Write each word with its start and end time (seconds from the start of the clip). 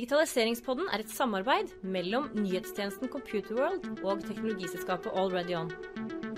Digitaliseringspodden 0.00 0.86
er 0.88 1.02
et 1.02 1.10
samarbeid 1.12 1.74
mellom 1.84 2.30
nyhetstjenesten 2.32 3.10
Computerworld 3.12 3.82
og 4.00 4.22
teknologiselskapet 4.24 5.12
AlreadyOn. 5.12 5.68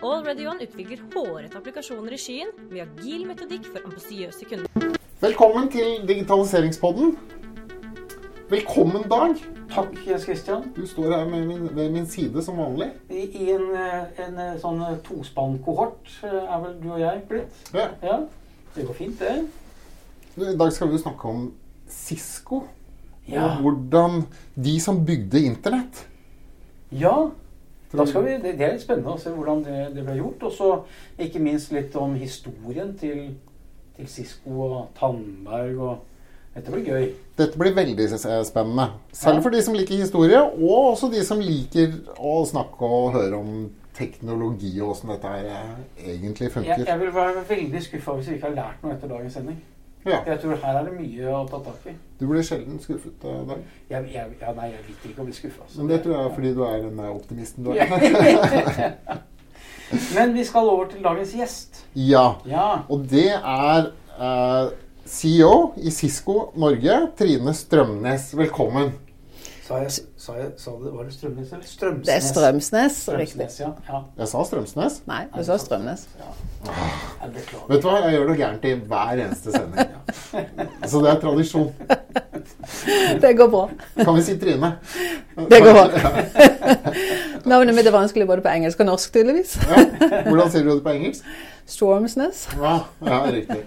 AlreadyOn 0.02 0.64
utvikler 0.64 1.04
hårete 1.12 1.60
applikasjoner 1.60 2.16
i 2.16 2.18
skyen 2.18 2.50
med 2.72 2.80
agil 2.88 3.22
metodikk 3.28 3.68
for 3.68 3.86
ambisiøse 3.86 4.48
kunder. 4.50 4.98
Velkommen 5.22 5.70
til 5.70 6.02
digitaliseringspodden. 6.10 7.14
Velkommen, 8.50 9.06
Dag. 9.14 9.38
Takk, 9.76 9.94
Jens 10.08 10.26
Christian. 10.26 10.66
Du 10.74 10.82
står 10.82 11.14
her 11.20 11.30
med 11.30 11.46
min, 11.46 11.70
ved 11.70 11.94
min 11.94 12.10
side 12.10 12.42
som 12.42 12.58
vanlig. 12.58 12.90
I, 13.14 13.28
i 13.44 13.48
en, 13.54 13.70
eh, 13.78 14.26
en 14.26 14.44
eh, 14.48 14.60
sånn 14.66 14.82
tospann-kohort 15.06 16.16
eh, 16.26 16.38
er 16.42 16.66
vel 16.66 16.78
du 16.82 16.90
og 16.96 17.02
jeg 17.06 17.24
blitt. 17.30 17.64
Ja. 17.70 17.92
Ja, 18.02 18.20
Det 18.74 18.90
går 18.90 19.02
fint, 19.04 19.22
det. 19.22 19.40
I 20.50 20.58
dag 20.58 20.74
skal 20.74 20.90
vi 20.90 21.04
snakke 21.06 21.36
om 21.36 21.52
Cisco. 21.86 22.64
Ja. 23.28 23.44
Og 23.44 23.62
hvordan 23.62 24.24
de 24.64 24.80
som 24.82 25.04
bygde 25.06 25.44
Internett 25.46 26.06
ja. 26.92 27.30
Da 27.92 28.04
skal 28.08 28.24
vi, 28.24 28.36
det, 28.40 28.54
det 28.58 28.64
er 28.66 28.74
litt 28.74 28.84
spennende 28.84 29.14
å 29.14 29.20
se 29.20 29.30
hvordan 29.32 29.62
det, 29.66 29.80
det 29.96 30.04
ble 30.06 30.14
gjort. 30.16 30.46
Og 30.48 30.52
så 30.56 30.68
ikke 31.20 31.42
minst 31.44 31.72
litt 31.72 31.96
om 32.00 32.14
historien 32.16 32.94
til, 33.00 33.34
til 33.96 34.08
Cisco 34.08 34.62
og 34.64 34.78
Tandberg. 34.96 35.80
og 35.80 36.54
Dette 36.54 36.72
blir 36.72 36.88
gøy. 36.88 37.10
Dette 37.36 37.60
blir 37.60 37.76
veldig 37.76 38.08
spennende. 38.48 38.88
Selv 39.12 39.40
Ja. 39.40 39.44
for 39.44 39.50
de 39.52 39.62
som 39.64 39.76
liker 39.76 40.00
historie, 40.00 40.40
og 40.40 40.92
også 40.92 41.10
de 41.12 41.24
som 41.24 41.40
liker 41.40 41.92
å 42.16 42.42
snakke 42.48 42.88
og 42.88 43.12
høre 43.16 43.40
om 43.40 43.70
teknologi 43.96 44.72
og 44.80 44.94
åssen 44.94 45.12
dette 45.12 45.28
her 45.28 45.44
egentlig 46.00 46.48
egentlig 46.48 46.64
Jeg, 46.64 46.86
jeg 46.88 47.00
vil 47.00 47.14
være 47.14 47.44
veldig 47.48 47.82
skuffa 47.84 48.14
hvis 48.16 48.30
vi 48.30 48.38
ikke 48.38 48.48
har 48.48 48.56
lært 48.56 48.82
noe 48.84 48.94
etter 48.94 49.08
dagens 49.12 49.36
sending. 49.36 49.60
Ja. 50.04 50.18
Jeg 50.26 50.40
tror 50.42 50.56
her 50.64 50.78
er 50.78 50.86
det 50.88 50.92
mye 50.96 51.28
å 51.30 51.42
ta 51.46 51.60
tak 51.62 51.84
i. 51.86 51.94
Du 52.18 52.24
blir 52.26 52.42
sjelden 52.46 52.80
skuffet, 52.82 53.22
av 53.22 53.44
Dag. 53.52 53.60
Jeg, 53.90 54.08
jeg, 54.14 54.32
ja, 54.40 54.54
nei, 54.56 54.70
jeg 54.72 54.86
liker 54.88 55.12
ikke 55.12 55.22
å 55.22 55.26
bli 55.28 55.36
skuffa. 55.36 55.66
Men 55.76 55.90
det 55.92 56.00
tror 56.02 56.16
jeg 56.16 56.24
er 56.24 56.34
fordi 56.38 56.54
du 56.56 56.62
er 56.66 56.80
den 56.82 57.02
optimisten 57.06 57.66
du 57.66 57.70
er. 57.76 57.86
Men 60.16 60.32
vi 60.34 60.44
skal 60.48 60.70
over 60.72 60.88
til 60.90 61.04
dagens 61.04 61.34
gjest. 61.36 61.84
Ja. 61.94 62.24
Ja. 62.48 62.66
Og 62.90 63.04
det 63.10 63.28
er 63.36 63.90
eh, 64.16 64.72
CEO 65.06 65.54
i 65.76 65.92
Cisco 65.94 66.38
Norge, 66.58 66.98
Trine 67.18 67.54
Strømnes. 67.54 68.30
Velkommen. 68.38 68.94
Så 69.62 69.76
har 69.76 69.84
jeg, 69.86 70.06
sa 70.22 70.36
jeg 70.38 70.52
sa 70.56 70.70
det, 70.78 70.92
Var 70.94 71.06
det 71.08 71.12
Strømnes 71.16 71.52
eller 71.52 71.66
Strømsnes? 71.66 72.06
Det 72.06 72.14
er 72.14 72.20
Strømsnes, 72.20 72.98
riktig. 73.08 73.48
Strømsnes, 73.50 73.60
ja. 73.60 73.70
ja. 73.88 74.02
Jeg 74.18 74.28
sa 74.30 74.44
Strømsnes. 74.46 74.98
Nei, 75.10 75.22
du 75.34 75.42
sa 75.48 75.56
Strømnes. 75.58 76.04
Ja. 76.20 76.30
Vet 77.68 77.82
du 77.82 77.88
hva, 77.88 77.96
jeg 78.04 78.14
gjør 78.14 78.28
noe 78.30 78.38
gærent 78.38 78.68
i 78.68 78.74
hver 78.92 79.22
eneste 79.24 79.54
sending. 79.54 79.90
Så 80.90 81.02
det 81.02 81.10
er 81.10 81.18
tradisjon. 81.24 81.72
Det 83.22 83.32
går 83.38 83.50
bra. 83.50 83.64
Kan 83.98 84.14
vi 84.14 84.24
si 84.28 84.38
Trine? 84.38 84.72
Det 85.50 85.62
går 85.64 85.78
bra. 85.80 85.86
Navnet 87.52 87.74
mitt 87.74 87.90
er 87.90 87.94
vanskelig 87.94 88.28
både 88.30 88.46
på 88.46 88.54
engelsk 88.54 88.80
og 88.84 88.92
norsk, 88.92 89.12
tydeligvis. 89.14 89.56
Ja. 89.66 89.86
Hvordan 90.28 90.54
sier 90.54 90.66
du 90.66 90.76
det 90.76 90.82
på 90.86 90.94
engelsk? 90.94 91.26
Stormsnes. 91.66 92.46
Ja, 92.62 92.78
ja 93.06 93.24
riktig. 93.26 93.64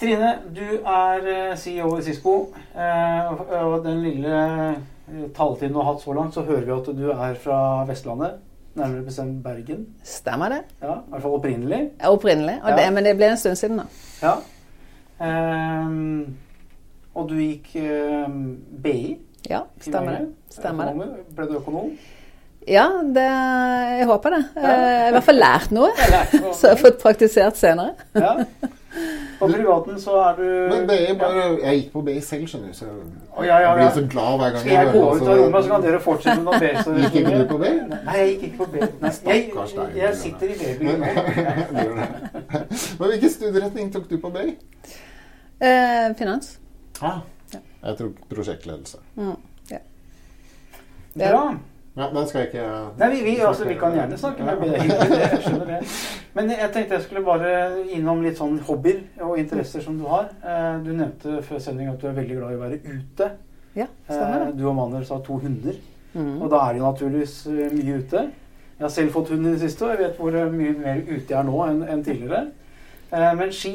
Trine, 0.00 0.32
du 0.52 0.64
er 0.84 1.28
eh, 1.32 1.54
CEO 1.56 1.94
i 1.98 2.02
Cisco. 2.04 2.34
eh, 2.76 3.32
og- 3.62 3.84
den 3.84 4.02
lille 4.02 4.34
eh, 4.68 5.30
taletiden 5.34 5.72
du 5.72 5.78
har 5.80 5.92
hatt 5.92 6.02
så 6.02 6.12
langt, 6.12 6.34
så 6.34 6.42
hører 6.42 6.64
vi 6.66 6.72
at 6.72 6.96
du 6.96 7.10
er 7.10 7.34
fra 7.34 7.84
Vestlandet. 7.88 8.30
Nærmere 8.76 9.04
bestemt 9.06 9.42
Bergen. 9.42 9.86
Stemmer 10.04 10.48
det? 10.52 10.58
Ja, 10.82 10.92
I 10.98 11.10
hvert 11.10 11.22
fall 11.22 11.30
opprinnelig. 11.38 11.90
Ja, 12.00 12.10
Opprinnelig. 12.12 12.58
Og 12.62 12.70
Ja. 12.70 12.76
det, 12.76 12.92
men 12.92 13.04
det 13.04 13.16
ble 13.16 13.30
en 13.30 13.36
stund 13.36 13.56
siden, 13.56 13.78
da. 13.78 13.84
Ja. 14.22 14.34
Um, 15.20 16.36
og 17.14 17.28
du 17.30 17.34
gikk 17.38 17.70
um, 18.26 18.58
BI. 18.82 19.16
Ja, 19.48 19.60
stemmer 19.80 20.10
det. 20.18 20.26
Stemmer 20.50 20.84
det. 20.84 20.92
Økonomer. 20.92 21.24
Ble 21.36 21.46
du 21.48 21.54
økonom? 21.56 21.90
Ja, 22.68 22.84
det, 23.14 23.24
jeg 23.98 24.06
håper 24.06 24.30
det. 24.30 24.44
Ja. 24.56 24.60
Jeg 24.60 25.00
har 25.00 25.08
i 25.08 25.10
hvert 25.16 25.24
fall 25.24 25.40
lært 25.40 25.70
noe. 25.72 25.88
Jeg 25.96 26.10
lærte 26.10 26.40
noe. 26.42 26.52
Så 26.58 26.66
jeg 26.68 26.76
har 26.76 26.82
fått 26.84 27.00
praktisert 27.02 27.56
senere. 27.56 27.94
Ja. 28.14 28.34
På 29.38 29.48
privaten 29.48 29.98
så 30.00 30.14
er 30.22 30.36
du 30.38 30.44
Men 30.72 30.86
BI 30.88 31.14
bare 31.20 31.42
Jeg 31.60 31.80
gikk 31.80 31.90
på 31.92 32.02
BI 32.06 32.14
selv, 32.24 32.46
skjønner 32.48 32.70
du, 32.72 32.76
så 32.78 32.86
jeg 32.86 32.94
oh, 33.36 33.44
ja, 33.44 33.58
ja, 33.60 33.68
ja. 33.68 33.74
blir 33.76 33.90
så 33.96 34.04
glad 34.14 34.38
hver 34.40 34.54
gang 34.54 34.62
Skal 34.62 34.72
jeg 34.72 34.86
gå 34.86 35.02
hører 35.02 35.20
ut 35.20 35.28
av 35.28 35.40
rommet, 35.42 35.64
så 35.64 35.72
kan 35.74 35.84
dere 35.84 36.00
fortsette 36.06 36.36
med 36.40 36.46
noe 36.48 36.60
B? 36.62 36.70
Gikk 37.02 37.18
ikke 37.20 37.34
du 37.36 37.44
på 37.50 37.58
BI? 37.60 37.72
Nei, 37.92 38.16
jeg 38.16 38.28
gikk 38.30 38.42
ikke 38.48 38.58
på 38.62 38.68
B. 38.72 38.80
Nei, 38.80 38.88
Jeg, 39.10 39.14
Stakkars 39.20 39.76
deg. 39.76 39.96
jeg 40.00 40.16
sitter 40.22 40.46
i 40.48 40.56
det. 40.62 42.10
Men 42.98 43.12
hvilken 43.12 43.34
studieretning 43.36 43.92
tok 43.94 44.08
du 44.10 44.16
på 44.24 44.32
BI? 44.38 44.48
Eh, 45.60 46.08
finans. 46.18 46.56
Ah, 47.04 47.20
jeg 47.52 47.96
tok 48.00 48.26
prosjektledelse. 48.32 48.98
Mm, 49.16 49.36
ja. 49.70 49.80
Bra. 51.16 51.42
Ja, 51.96 52.10
den 52.12 52.26
skal 52.28 52.40
jeg 52.42 52.48
ikke 52.50 52.64
Nei, 53.00 53.06
vi, 53.14 53.20
vi, 53.24 53.34
altså, 53.40 53.64
vi 53.64 53.74
kan 53.80 53.94
gjerne 53.96 54.18
snakke 54.20 54.44
med 54.44 54.58
B. 54.60 54.66
Jeg 54.76 55.38
skjønner 55.42 55.66
det. 55.70 55.78
Men 56.36 56.50
jeg 56.52 56.70
tenkte 56.74 56.94
jeg 56.98 57.02
skulle 57.06 57.22
bare 57.24 57.52
innom 57.96 58.20
litt 58.22 58.36
sånn 58.36 58.58
hobbyer 58.66 58.98
og 59.24 59.38
interesser 59.40 59.80
som 59.80 59.96
du 59.98 60.04
har. 60.10 60.28
Eh, 60.44 60.74
Du 60.84 60.90
nevnte 60.92 61.38
før 61.42 61.58
sending 61.64 61.88
at 61.88 62.00
du 62.02 62.06
er 62.10 62.18
veldig 62.18 62.36
glad 62.36 62.52
i 62.52 62.58
å 62.58 62.64
være 62.66 62.80
ute. 62.84 63.30
Ja, 63.76 63.86
stemmer 64.10 64.42
Eh, 64.42 64.46
det. 64.50 64.58
Du 64.60 64.66
og 64.68 64.76
Manuel 64.76 65.06
sa 65.08 65.18
to 65.24 65.38
hunder. 65.40 65.78
Mm. 66.14 66.42
Og 66.42 66.50
da 66.52 66.60
er 66.68 66.72
det 66.76 66.82
naturligvis 66.84 67.38
eh, 67.46 67.72
mye 67.72 67.96
ute. 68.02 68.26
Jeg 68.76 68.84
har 68.84 68.92
selv 68.92 69.10
fått 69.16 69.30
hund 69.32 69.46
i 69.46 69.54
det 69.54 69.60
siste, 69.64 69.84
og 69.84 69.90
jeg 69.96 70.02
vet 70.04 70.16
hvor 70.20 70.36
mye 70.52 70.76
mer 70.76 71.00
ute 71.08 71.32
jeg 71.32 71.38
er 71.40 71.48
nå 71.48 71.62
enn 71.64 71.82
enn 71.88 72.04
tidligere. 72.04 72.42
Eh, 73.12 73.32
Men 73.40 73.52
ski 73.52 73.74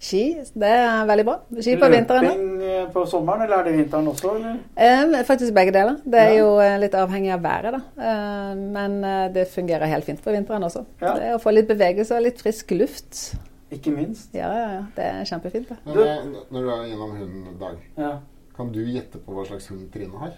Ski, 0.00 0.20
det 0.56 0.68
er 0.72 1.02
veldig 1.10 1.24
bra. 1.28 1.34
Ski 1.60 1.74
på 1.76 1.88
vinteren. 1.92 2.24
Løping 2.24 2.62
eh, 2.64 2.86
på 2.94 3.02
sommeren, 3.10 3.42
eller 3.44 3.58
er 3.60 3.66
det 3.68 3.74
vinteren 3.76 4.06
også? 4.08 4.30
Eller? 4.38 4.54
Eh, 4.80 5.24
faktisk 5.28 5.52
begge 5.54 5.74
deler. 5.76 5.98
Det 6.04 6.22
er 6.22 6.30
Ja. 6.32 6.38
jo 6.40 6.54
eh, 6.64 6.78
litt 6.80 6.94
avhengig 6.96 7.34
av 7.34 7.42
været, 7.44 7.74
da. 7.76 7.80
Eh, 8.08 8.54
men 8.78 8.96
det 9.34 9.44
fungerer 9.52 9.84
helt 9.92 10.04
fint 10.08 10.22
på 10.24 10.32
vinteren 10.32 10.64
også. 10.64 10.86
Ja. 11.02 11.12
Det 11.18 11.22
er 11.28 11.36
å 11.36 11.42
få 11.42 11.52
litt 11.52 11.68
bevegelse 11.68 12.16
og 12.16 12.24
litt 12.24 12.40
frisk 12.40 12.70
luft. 12.72 13.34
Ikke 13.70 13.92
minst. 13.94 14.32
Ja, 14.34 14.48
ja, 14.56 14.68
ja. 14.78 14.82
Det 14.96 15.04
er 15.04 15.24
kjempefint, 15.28 15.68
det. 15.68 15.76
Men 15.84 16.32
når 16.50 16.60
du 16.64 16.70
er 16.70 16.86
gjennom 16.88 17.12
hunden, 17.20 17.58
Dag, 17.60 17.76
Ja. 18.00 18.14
kan 18.56 18.72
du 18.72 18.80
gjette 18.80 19.18
på 19.20 19.36
hva 19.36 19.44
slags 19.46 19.68
hund 19.68 19.92
Trine 19.92 20.16
har? 20.18 20.32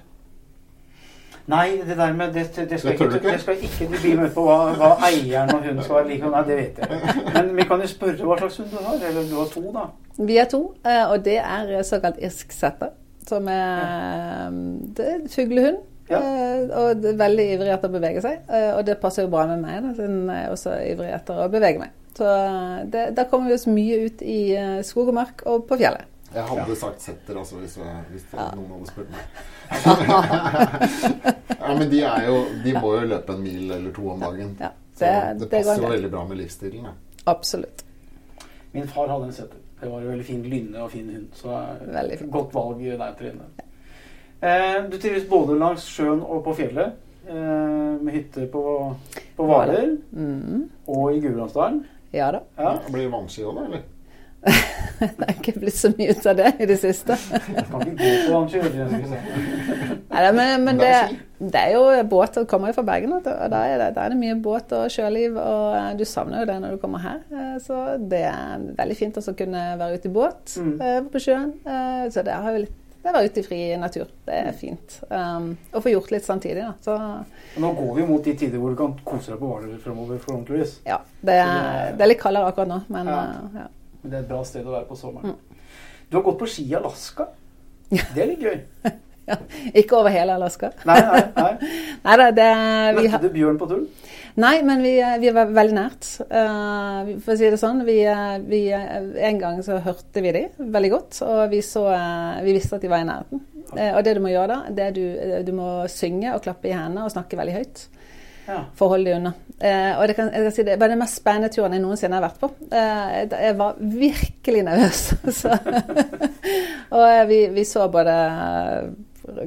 Nei, 1.51 1.81
det 1.87 1.97
der 1.99 2.13
med 2.15 2.33
det, 2.37 2.45
det, 2.71 2.79
skal 2.81 2.93
Det 2.93 3.01
ikke, 3.01 3.15
ikke? 3.19 3.31
det 3.33 3.41
skal 3.41 3.57
ikke 3.67 3.87
du 3.91 3.97
bli 4.03 4.13
med 4.17 4.31
på 4.35 4.45
hva, 4.47 4.59
hva 4.79 4.91
eieren 5.09 5.51
og 5.57 5.65
hun 5.67 5.81
skal 5.83 6.07
like. 6.07 6.29
Nei, 6.31 6.43
det 6.47 6.57
vet 6.61 6.79
jeg. 6.79 7.01
Men 7.35 7.51
vi 7.57 7.65
kan 7.67 7.81
jo 7.83 7.89
spørre 7.91 8.29
hva 8.29 8.37
slags 8.39 8.57
hund 8.63 8.71
du 8.71 8.77
har. 8.85 8.99
Eller 9.09 9.27
du 9.31 9.35
har 9.41 9.49
to, 9.51 9.63
da. 9.75 9.87
Vi 10.23 10.37
er 10.39 10.45
to, 10.53 10.61
eh, 10.87 11.03
og 11.11 11.25
det 11.25 11.39
er 11.43 11.83
såkalt 11.89 12.21
irsk 12.23 12.53
setter. 12.55 12.93
Som 13.29 13.49
er 13.51 13.83
eh, 13.83 14.61
det 14.99 15.09
er 15.17 15.25
fuglehund. 15.35 15.81
Ja. 16.11 16.19
eh, 16.19 16.63
Og 16.79 17.03
det 17.03 17.13
er 17.15 17.19
veldig 17.25 17.45
ivrig 17.57 17.71
etter 17.75 17.89
å 17.91 17.97
bevege 17.99 18.23
seg. 18.23 18.39
eh, 18.51 18.71
Og 18.77 18.87
det 18.87 18.99
passer 19.03 19.23
jo 19.27 19.33
bra 19.33 19.47
med 19.51 19.63
meg, 19.65 19.83
da, 19.83 19.93
siden 19.99 20.25
jeg 20.31 20.47
er 20.47 20.55
også 20.55 20.79
ivrig 20.93 21.13
etter 21.17 21.43
å 21.45 21.51
bevege 21.53 21.79
meg. 21.83 21.91
Så 22.19 22.27
eh, 22.29 22.81
det, 22.93 23.05
da 23.17 23.25
kommer 23.31 23.49
vi 23.51 23.55
oss 23.59 23.67
mye 23.71 24.01
ut 24.07 24.23
i 24.23 24.41
eh, 24.59 24.81
skog 24.87 25.09
og 25.11 25.15
mark 25.23 25.43
og 25.49 25.67
på 25.71 25.79
fjellet. 25.81 26.07
Jeg 26.35 26.45
hadde 26.49 26.77
sagt 26.77 27.01
setter, 27.03 27.39
altså, 27.39 27.57
hvis, 27.61 27.77
jeg- 27.77 28.05
hvis 28.11 28.25
Ja. 28.33 28.51
noen 28.55 28.71
hadde 28.73 28.87
spurt 28.87 29.11
meg. 29.11 29.21
ja, 31.61 31.75
men 31.79 31.91
de 31.91 32.01
er 32.03 32.27
jo 32.27 32.37
De 32.65 32.73
må 32.77 32.95
jo 33.01 33.07
løpe 33.09 33.35
en 33.37 33.43
mil 33.43 33.71
eller 33.73 33.93
to 33.93 34.09
om 34.11 34.21
dagen. 34.21 34.57
Ja, 34.61 34.71
Så 34.95 35.05
det- 35.05 35.39
det 35.39 35.51
det 35.51 35.51
passer 35.65 35.83
jo 35.83 35.89
veldig 35.89 36.11
bra 36.11 36.25
med 36.29 36.37
livsstilen. 36.39 36.85
Ja. 36.85 36.91
Absolutt. 37.27 37.85
Min 38.73 38.89
far 38.89 39.09
hadde 39.09 39.25
en 39.25 39.33
setter. 39.33 39.59
Det 39.81 39.91
var 39.91 40.01
en 40.01 40.09
veldig 40.09 40.25
fin 40.25 40.43
lynne 40.43 40.79
og 40.83 40.91
fin 40.91 41.09
hund. 41.11 41.29
Så 41.35 41.49
godt 42.31 42.53
valg 42.55 42.79
der, 42.99 43.13
Trine. 43.19 43.45
Eh, 44.43 44.83
du 44.91 44.99
trives 44.99 45.25
både 45.29 45.59
langs 45.59 45.83
sjøen 45.87 46.23
og 46.23 46.45
på 46.45 46.55
fjellet. 46.55 46.93
Eh, 47.29 47.35
med 48.03 48.13
hytte 48.13 48.47
på, 48.51 48.97
på 49.37 49.45
Hvaler 49.47 49.97
Mm. 50.13 50.69
og 50.89 51.13
i 51.15 51.21
Gudbrandsdalen. 51.21 51.85
Ja 52.13 52.31
da. 52.33 52.41
Ja. 52.59 52.79
Blir 52.91 53.03
det 53.05 53.13
vannski 53.13 53.43
òg, 53.45 53.55
da? 53.55 53.65
eller? 53.65 53.83
Det 55.19 55.27
er 55.29 55.35
ikke 55.35 55.55
blitt 55.61 55.75
så 55.79 55.91
mye 55.99 56.15
ut 56.15 56.27
av 56.31 56.37
det 56.39 56.51
i 56.63 56.67
det 56.71 56.77
siste. 56.81 57.17
Nei, 60.13 60.33
men, 60.37 60.65
men 60.65 60.79
Det 60.79 60.93
det, 61.43 61.59
er 61.59 61.73
jo 61.75 61.87
båt 62.07 62.37
Du 62.39 62.45
kommer 62.47 62.71
jo 62.71 62.77
fra 62.77 62.85
Bergen. 62.87 63.13
Og 63.17 63.25
da 63.25 63.33
er, 63.67 63.79
det, 63.81 63.89
er 63.99 64.13
det 64.13 64.19
mye 64.21 64.37
båt 64.45 64.71
og 64.77 64.91
sjøliv, 64.95 65.35
og 65.41 65.73
eh, 65.75 65.89
du 65.99 66.05
savner 66.07 66.45
jo 66.45 66.51
det 66.53 66.59
når 66.63 66.77
du 66.77 66.83
kommer 66.83 67.03
her. 67.03 67.19
Eh, 67.35 67.57
Så 67.65 67.81
det 67.99 68.21
er 68.29 68.63
veldig 68.79 68.99
fint 68.99 69.19
å 69.19 69.35
kunne 69.35 69.65
være 69.81 69.99
ute 69.99 70.11
i 70.11 70.15
båt 70.15 70.55
Mm. 70.63 70.77
eh, 70.85 71.01
på 71.11 71.19
sjøen. 71.23 71.51
Så 72.13 72.23
det 72.27 72.35
har 72.35 72.53
jo 72.55 72.63
litt 72.67 72.79
det 73.03 73.11
å 73.11 73.15
være 73.17 73.31
ute 73.33 73.41
i 73.41 73.43
fri 73.43 73.61
natur. 73.83 74.07
Det 74.29 74.35
er 74.39 74.53
fint. 74.55 75.01
Um, 75.11 75.49
å 75.75 75.81
få 75.83 75.91
gjort 75.91 76.13
litt 76.15 76.23
samtidig, 76.23 76.63
da. 76.63 76.75
Så 76.85 76.95
Nå 77.59 77.73
går 77.75 77.97
vi 77.97 78.05
mot 78.07 78.23
de 78.23 78.35
tider 78.39 78.61
hvor 78.63 78.71
du 78.71 78.77
kan 78.79 78.93
kose 79.03 79.33
deg 79.33 79.41
på 79.43 79.49
Hvaler 79.51 79.81
fremover, 79.83 80.21
forhåpentligvis. 80.23 80.77
ja. 80.87 81.01
Det 81.23 81.35
er, 81.43 81.97
det 81.99 82.05
er 82.07 82.11
litt 82.13 82.21
kaldere 82.23 82.53
akkurat 82.53 82.71
nå, 82.71 82.79
men 82.95 83.11
Ja. 83.11 83.23
ja. 83.65 83.67
Men 84.03 84.11
det 84.11 84.19
er 84.19 84.25
et 84.25 84.33
bra 84.33 84.43
sted 84.47 84.67
å 84.67 84.75
være 84.75 84.89
på 84.89 84.99
sommeren. 84.99 85.37
Mm. 85.37 85.79
Du 86.11 86.19
har 86.19 86.27
gått 86.27 86.43
på 86.43 86.51
ski 86.51 86.67
i 86.69 86.77
Alaska. 86.77 87.29
Det 87.89 88.23
er 88.23 88.31
litt 88.33 88.43
gøy. 88.43 88.59
ja. 89.31 89.37
Ikke 89.79 90.01
over 90.01 90.13
hele 90.13 90.35
Alaska. 90.37 90.73
Nei, 90.89 90.99
nei, 91.07 91.23
nei. 91.37 91.71
Nei 92.07 92.17
da, 92.19 92.27
det 92.35 92.49
vi 92.99 93.07
Møtte 93.07 93.23
du 93.23 93.31
bjørn 93.37 93.61
på 93.61 93.69
tull? 93.71 93.87
Nei, 94.43 94.57
men 94.65 94.81
vi, 94.85 94.97
vi 95.21 95.33
var 95.37 95.51
veldig 95.53 95.77
nært. 95.77 96.09
Uh, 96.25 97.15
for 97.23 97.35
å 97.35 97.39
si 97.39 97.51
det 97.53 97.61
sånn. 97.61 97.83
Vi, 97.87 97.99
vi, 98.49 98.63
en 98.73 99.41
gang 99.41 99.61
så 99.65 99.77
hørte 99.85 100.25
vi 100.25 100.33
de 100.35 100.47
veldig 100.59 100.93
godt, 100.93 101.23
og 101.27 101.43
vi, 101.53 101.61
så, 101.65 101.85
vi 102.43 102.57
visste 102.57 102.79
at 102.79 102.85
de 102.85 102.93
var 102.93 103.05
i 103.05 103.09
nærheten. 103.09 103.45
Uh, 103.73 103.91
og 103.93 104.03
det 104.05 104.17
du 104.17 104.23
må 104.25 104.33
gjøre 104.33 104.55
da, 104.55 104.61
det 104.73 104.87
er 104.89 104.97
du, 104.97 105.05
du 105.47 105.53
må 105.57 105.69
synge 105.93 106.33
og 106.33 106.45
klappe 106.45 106.71
i 106.71 106.75
hendene 106.75 107.05
og 107.07 107.13
snakke 107.13 107.39
veldig 107.41 107.59
høyt. 107.61 107.85
Ja. 108.47 108.59
For 108.77 108.89
å 108.89 108.97
holde 108.97 109.11
de 109.11 109.17
unna. 109.21 109.33
Eh, 109.63 109.93
og 109.95 110.09
det, 110.11 110.17
kan, 110.19 110.33
jeg 110.35 110.47
kan 110.47 110.55
si 110.57 110.65
det 110.67 110.79
var 110.81 110.91
den 110.91 110.99
mest 110.99 111.21
spennende 111.21 111.53
turen 111.55 111.77
jeg 111.77 111.85
noensinne 111.85 112.19
har 112.19 112.25
vært 112.25 112.41
på. 112.43 112.51
jeg 112.73 113.57
var 113.61 113.79
virkelig 113.79 114.65
nervøs. 114.67 115.03
og 116.99 117.07
vi, 117.31 117.41
vi, 117.55 117.67
så 117.69 117.87
både 117.93 118.17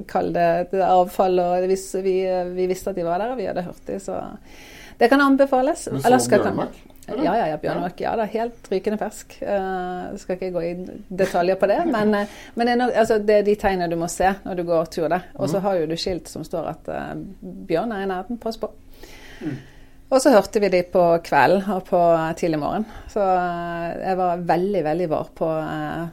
Kall 0.08 0.32
det 0.32 0.80
avfall, 0.86 1.40
og 1.44 1.68
vi, 1.68 1.76
vi, 2.56 2.68
visste 2.70 2.94
at 2.94 2.96
de 2.96 3.04
var 3.04 3.20
der, 3.20 3.34
og 3.34 3.40
vi 3.42 3.50
hadde 3.50 3.66
hørt 3.66 3.88
dem. 3.90 4.00
Så 4.00 4.22
det 5.00 5.10
kan 5.12 5.22
anbefales. 5.22 5.90
Men 5.92 6.02
så 6.02 6.08
Alaska 6.08 6.40
Bjørnmark? 6.40 6.78
Kan, 6.80 6.95
ja, 7.08 7.36
ja, 7.38 7.48
ja, 7.52 7.58
Bjørnmark. 7.62 8.00
Ja, 8.02 8.16
det 8.18 8.26
er 8.26 8.34
helt 8.40 8.70
rykende 8.72 8.98
fersk. 8.98 9.38
Uh, 9.42 10.16
skal 10.20 10.40
ikke 10.40 10.52
gå 10.56 10.64
i 10.66 10.72
detaljer 11.22 11.60
på 11.62 11.70
det, 11.70 11.78
men, 11.96 12.16
uh, 12.16 12.40
men 12.56 12.68
det, 12.68 12.74
er 12.74 12.82
no, 12.82 12.90
altså, 12.90 13.20
det, 13.22 13.38
er 13.42 13.46
de 13.46 13.56
tegnene 13.62 13.92
du 13.92 13.98
må 14.00 14.10
se 14.12 14.32
når 14.46 14.58
du 14.58 14.66
går 14.68 14.90
tur 14.94 15.08
der. 15.12 15.30
Og 15.36 15.50
så 15.52 15.60
mm. 15.60 15.64
har 15.68 15.80
jo 15.80 15.88
du 15.92 15.96
skilt 16.00 16.32
som 16.32 16.46
står 16.48 16.74
at 16.74 16.92
uh, 16.92 17.14
bjørn 17.70 17.94
er 17.94 18.06
i 18.06 18.10
nærheten. 18.10 18.42
Pass 18.42 18.58
på. 18.62 18.72
Mm. 19.44 19.58
Og 20.14 20.22
så 20.22 20.32
hørte 20.36 20.62
vi 20.62 20.70
de 20.70 20.84
på 20.86 21.04
kvelden 21.26 21.66
og 21.74 21.88
på 21.88 22.00
tidlig 22.38 22.60
morgen. 22.62 22.86
Så 23.10 23.24
jeg 23.26 24.18
var 24.20 24.44
veldig, 24.48 24.84
veldig 24.86 25.08
var 25.10 25.32
på, 25.36 25.50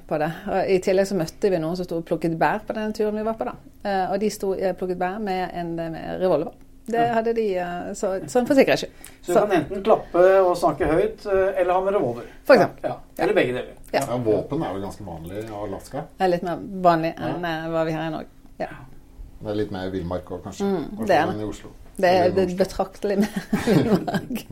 på 0.08 0.20
det. 0.22 0.30
Og 0.48 0.70
I 0.72 0.78
tillegg 0.82 1.10
så 1.10 1.18
møtte 1.18 1.50
vi 1.52 1.60
noen 1.60 1.76
som 1.76 1.86
sto 1.86 1.98
og 2.00 2.06
plukket 2.08 2.38
bær 2.40 2.64
på 2.64 2.76
den 2.78 2.96
turen 2.96 3.20
vi 3.20 3.26
var 3.26 3.36
på. 3.36 3.50
da. 3.50 3.92
Og 4.08 4.16
de 4.24 4.32
sto 4.32 4.54
plukket 4.80 4.96
bær 4.96 5.20
med 5.20 5.52
en 5.60 5.74
med 5.76 6.00
revolver. 6.24 6.56
Det 6.86 7.02
hadde 7.14 7.32
de 7.36 7.44
eh, 7.62 7.90
så, 7.94 8.12
sånn 8.30 8.46
for 8.48 8.58
sikkerhets 8.58 8.82
skyld. 8.82 9.10
Så 9.22 9.34
du 9.34 9.38
kan 9.38 9.52
enten 9.54 9.82
klappe 9.86 10.22
og 10.42 10.54
snakke 10.58 10.88
høyt, 10.90 11.26
eh, 11.30 11.60
eller 11.60 11.76
ha 11.76 11.82
med 11.84 11.94
revolver? 11.94 12.24
For 12.48 12.58
eksempel. 12.58 12.88
Ja. 12.90 12.96
Eller 13.22 13.36
begge 13.38 13.54
deler. 13.54 13.76
Ja. 13.92 14.00
ja. 14.00 14.16
Våpen 14.24 14.64
er 14.66 14.74
vel 14.74 14.86
ganske 14.88 15.06
vanlig 15.06 15.44
i 15.44 15.52
Alaska? 15.54 16.02
Det 16.16 16.26
er 16.26 16.32
litt 16.32 16.48
mer 16.48 16.64
vanlig 16.88 17.12
enn 17.14 17.46
ja. 17.46 17.52
hva 17.70 17.84
vi 17.86 17.94
har 17.94 18.08
i 18.08 18.16
Norge. 18.16 18.42
Ja. 18.62 18.72
Det 19.42 19.52
er 19.52 19.58
litt 19.58 19.70
mer 19.74 19.94
villmark 19.94 20.34
òg, 20.34 20.42
kanskje? 20.48 20.66
Mm, 20.66 21.06
det 21.06 21.16
er 21.18 21.30
enn 21.30 21.44
i 21.44 21.46
Oslo? 21.46 21.70
Det 22.02 22.10
er, 22.18 22.34
det 22.34 22.48
betraktelig 22.58 23.20
mer 23.22 23.48
villmark. 23.68 24.44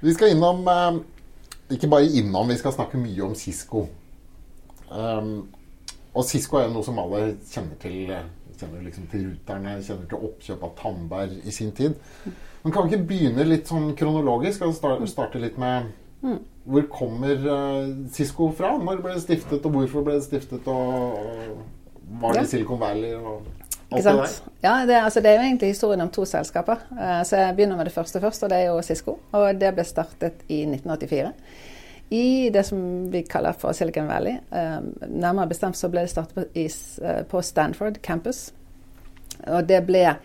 vi 0.00 0.14
skal 0.14 0.32
innom 0.32 0.62
eh, 0.70 1.00
Ikke 1.76 1.90
bare 1.92 2.08
innom, 2.08 2.48
vi 2.48 2.56
skal 2.56 2.72
snakke 2.72 3.00
mye 3.00 3.24
om 3.26 3.36
Cisco. 3.36 3.84
Um, 4.88 5.50
og 6.16 6.24
Cisco 6.24 6.56
er 6.56 6.70
jo 6.70 6.78
noe 6.78 6.86
som 6.86 6.96
alle 7.02 7.34
kjenner 7.50 7.76
til 7.82 8.14
kjenner 8.60 8.84
liksom 8.84 9.06
til 9.10 9.24
ruterne, 9.28 9.78
kjenner 9.84 10.10
til 10.10 10.28
oppkjøp 10.28 10.66
av 10.66 10.74
Tandberg 10.80 11.38
i 11.44 11.54
sin 11.54 11.72
tid. 11.76 11.96
Men 12.62 12.74
kan 12.74 12.84
vi 12.84 12.94
ikke 12.94 13.08
begynne 13.12 13.46
litt 13.46 13.70
sånn 13.70 13.92
kronologisk? 13.98 14.64
Skal 14.78 15.08
starte 15.08 15.42
litt 15.42 15.58
med. 15.60 15.92
Hvor 16.68 16.88
kommer 16.92 17.44
uh, 17.46 17.92
Cisco 18.12 18.50
fra? 18.56 18.74
Når 18.82 19.04
ble 19.04 19.14
det 19.14 19.22
stiftet, 19.24 19.62
og 19.62 19.76
hvorfor 19.76 20.04
ble 20.06 20.18
det 20.18 20.26
stiftet? 20.26 20.66
Og, 20.66 21.14
og 21.14 22.18
var 22.20 22.36
det 22.36 22.48
Silicon 22.50 22.80
Valley? 22.80 23.14
og 23.14 23.46
alt 23.88 24.04
det 24.04 24.12
der? 24.18 24.34
Ja, 24.60 24.74
det, 24.84 24.98
altså, 24.98 25.22
det, 25.24 25.30
er 25.30 25.38
jo 25.38 25.46
egentlig 25.46 25.70
historien 25.72 26.02
om 26.04 26.10
to 26.12 26.26
selskaper. 26.28 26.82
Uh, 26.90 27.22
så 27.24 27.44
jeg 27.44 27.56
begynner 27.56 27.78
med 27.78 27.88
det 27.88 27.94
første 27.94 28.20
først, 28.20 28.42
og 28.44 28.52
det 28.52 28.58
er 28.58 28.70
jo 28.72 28.82
Cisco. 28.84 29.18
Og 29.32 29.48
det 29.60 29.72
ble 29.76 29.86
startet 29.86 30.42
i 30.50 30.64
1984 30.66 31.32
i 32.08 32.50
det 32.50 32.62
som 32.62 33.10
vi 33.10 33.22
kaller 33.22 33.52
for 33.52 33.72
Silicon 33.72 34.08
Valley. 34.08 34.38
Um, 34.50 34.92
nærmere 35.08 35.48
bestemt 35.48 35.76
så 35.76 35.90
ble 35.92 36.06
det 36.06 36.12
startet 36.12 36.56
uh, 36.56 37.22
på 37.28 37.42
Stanford 37.42 38.00
campus. 38.02 38.48
Og 39.46 39.68
det 39.68 39.82
ble 39.86 40.16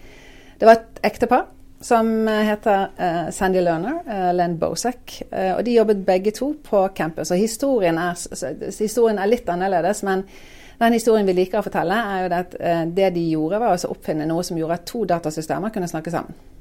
Det 0.59 0.67
var 0.67 0.79
et 0.79 1.03
ektepar 1.03 1.45
som 1.83 2.27
heter 2.27 2.87
uh, 2.99 3.29
Sandy 3.31 3.59
Lerner, 3.59 3.99
uh, 4.07 4.31
Len 4.35 4.57
Bosek. 4.59 5.21
Og 5.31 5.65
de 5.65 5.75
jobbet 5.75 6.05
begge 6.05 6.31
to 6.31 6.53
på 6.63 6.87
campus. 6.95 7.31
Og 7.31 7.37
historien 7.37 7.97
er, 7.97 8.15
historien 8.79 9.19
er, 9.19 9.27
litt 9.27 9.49
annerledes, 9.49 10.03
men 10.03 10.23
den 10.79 10.93
historien 10.93 11.27
vi 11.27 11.35
liker 11.35 11.59
å 11.59 11.65
fortelle, 11.65 11.95
er 11.95 12.23
jo 12.23 12.31
at 12.35 12.55
det 12.95 13.11
de 13.15 13.27
gjorde, 13.29 13.59
var 13.59 13.75
å 13.75 13.91
oppfinne 13.93 14.25
noe 14.27 14.43
som 14.43 14.57
gjorde 14.57 14.79
at 14.79 14.87
to 14.89 15.03
datasystemer 15.05 15.71
kunne 15.71 15.87
snakke 15.87 16.11
sammen. 16.11 16.52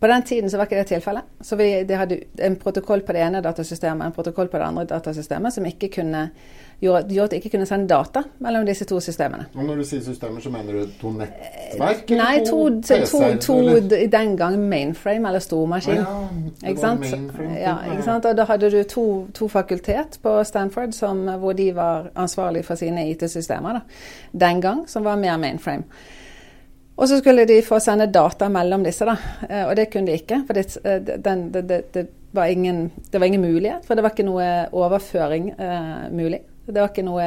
På 0.00 0.06
den 0.06 0.22
tiden 0.22 0.50
så 0.50 0.56
var 0.56 0.64
ikke 0.64 0.76
det 0.78 0.86
tilfellet. 0.86 1.22
Så 1.40 1.56
vi, 1.56 1.84
de 1.88 1.94
hadde 1.94 2.18
en 2.38 2.56
protokoll 2.56 3.00
på 3.00 3.12
det 3.12 3.20
ene 3.24 3.40
datasystemet 3.40 4.06
en 4.06 4.12
protokoll 4.12 4.48
på 4.48 4.58
det 4.58 4.64
andre 4.64 4.84
datasystemet 4.84 5.52
som 5.52 5.64
kunne, 5.94 6.30
gjorde, 6.80 7.14
gjorde 7.14 7.24
at 7.24 7.30
de 7.30 7.36
ikke 7.36 7.50
kunne 7.50 7.66
sende 7.66 7.88
data 7.88 8.22
mellom 8.38 8.66
disse 8.66 8.84
to 8.84 9.00
systemene. 9.00 9.46
Og 9.54 9.64
Når 9.64 9.76
du 9.76 9.84
sier 9.84 10.02
systemer, 10.02 10.40
så 10.40 10.50
mener 10.50 10.72
du 10.72 10.90
to 11.00 11.12
nettverk? 11.16 12.10
Nei, 12.10 12.44
to, 12.44 12.58
to, 12.80 12.98
to, 13.06 13.22
to 13.40 13.80
den 14.12 14.36
gang 14.36 14.58
mainframe, 14.58 15.28
eller 15.28 15.40
stormaskin. 15.40 15.98
Ah, 15.98 16.28
ja, 16.62 16.68
ikke 16.68 16.80
sant? 16.80 17.06
Ja, 17.60 17.76
ikke 17.92 18.04
sant? 18.04 18.24
Og 18.24 18.36
da 18.36 18.44
hadde 18.44 18.70
du 18.70 18.82
to, 18.82 19.06
to 19.34 19.48
fakultet 19.48 20.20
på 20.22 20.36
Stanford 20.44 20.92
som, 20.92 21.24
hvor 21.40 21.56
de 21.56 21.70
var 21.74 22.10
ansvarlig 22.14 22.64
for 22.64 22.74
sine 22.74 23.08
IT-systemer 23.10 23.80
den 24.32 24.60
gang, 24.60 24.84
som 24.88 25.04
var 25.04 25.16
mer 25.16 25.36
mainframe. 25.36 25.88
Og 26.96 27.08
så 27.08 27.18
skulle 27.20 27.44
de 27.44 27.58
få 27.62 27.78
sende 27.80 28.08
data 28.08 28.48
mellom 28.48 28.84
disse, 28.86 29.04
da. 29.04 29.16
Eh, 29.48 29.64
og 29.68 29.74
det 29.76 29.90
kunne 29.92 30.08
de 30.08 30.16
ikke. 30.16 30.40
For 30.48 30.56
det, 30.56 30.64
eh, 30.84 31.16
den, 31.24 31.46
det, 31.52 31.80
det, 31.92 32.06
var 32.32 32.48
ingen, 32.52 32.90
det, 33.10 33.20
var 33.20 33.26
ingen, 33.26 33.44
mulighet, 33.44 33.84
for 33.84 33.94
det 33.94 34.04
var 34.04 34.14
ikke 34.14 34.28
noe 34.28 34.46
overføring 34.72 35.50
eh, 35.52 36.06
mulig. 36.12 36.40
Det 36.66 36.80
var 36.80 36.90
ikke 36.90 37.04
noe 37.06 37.26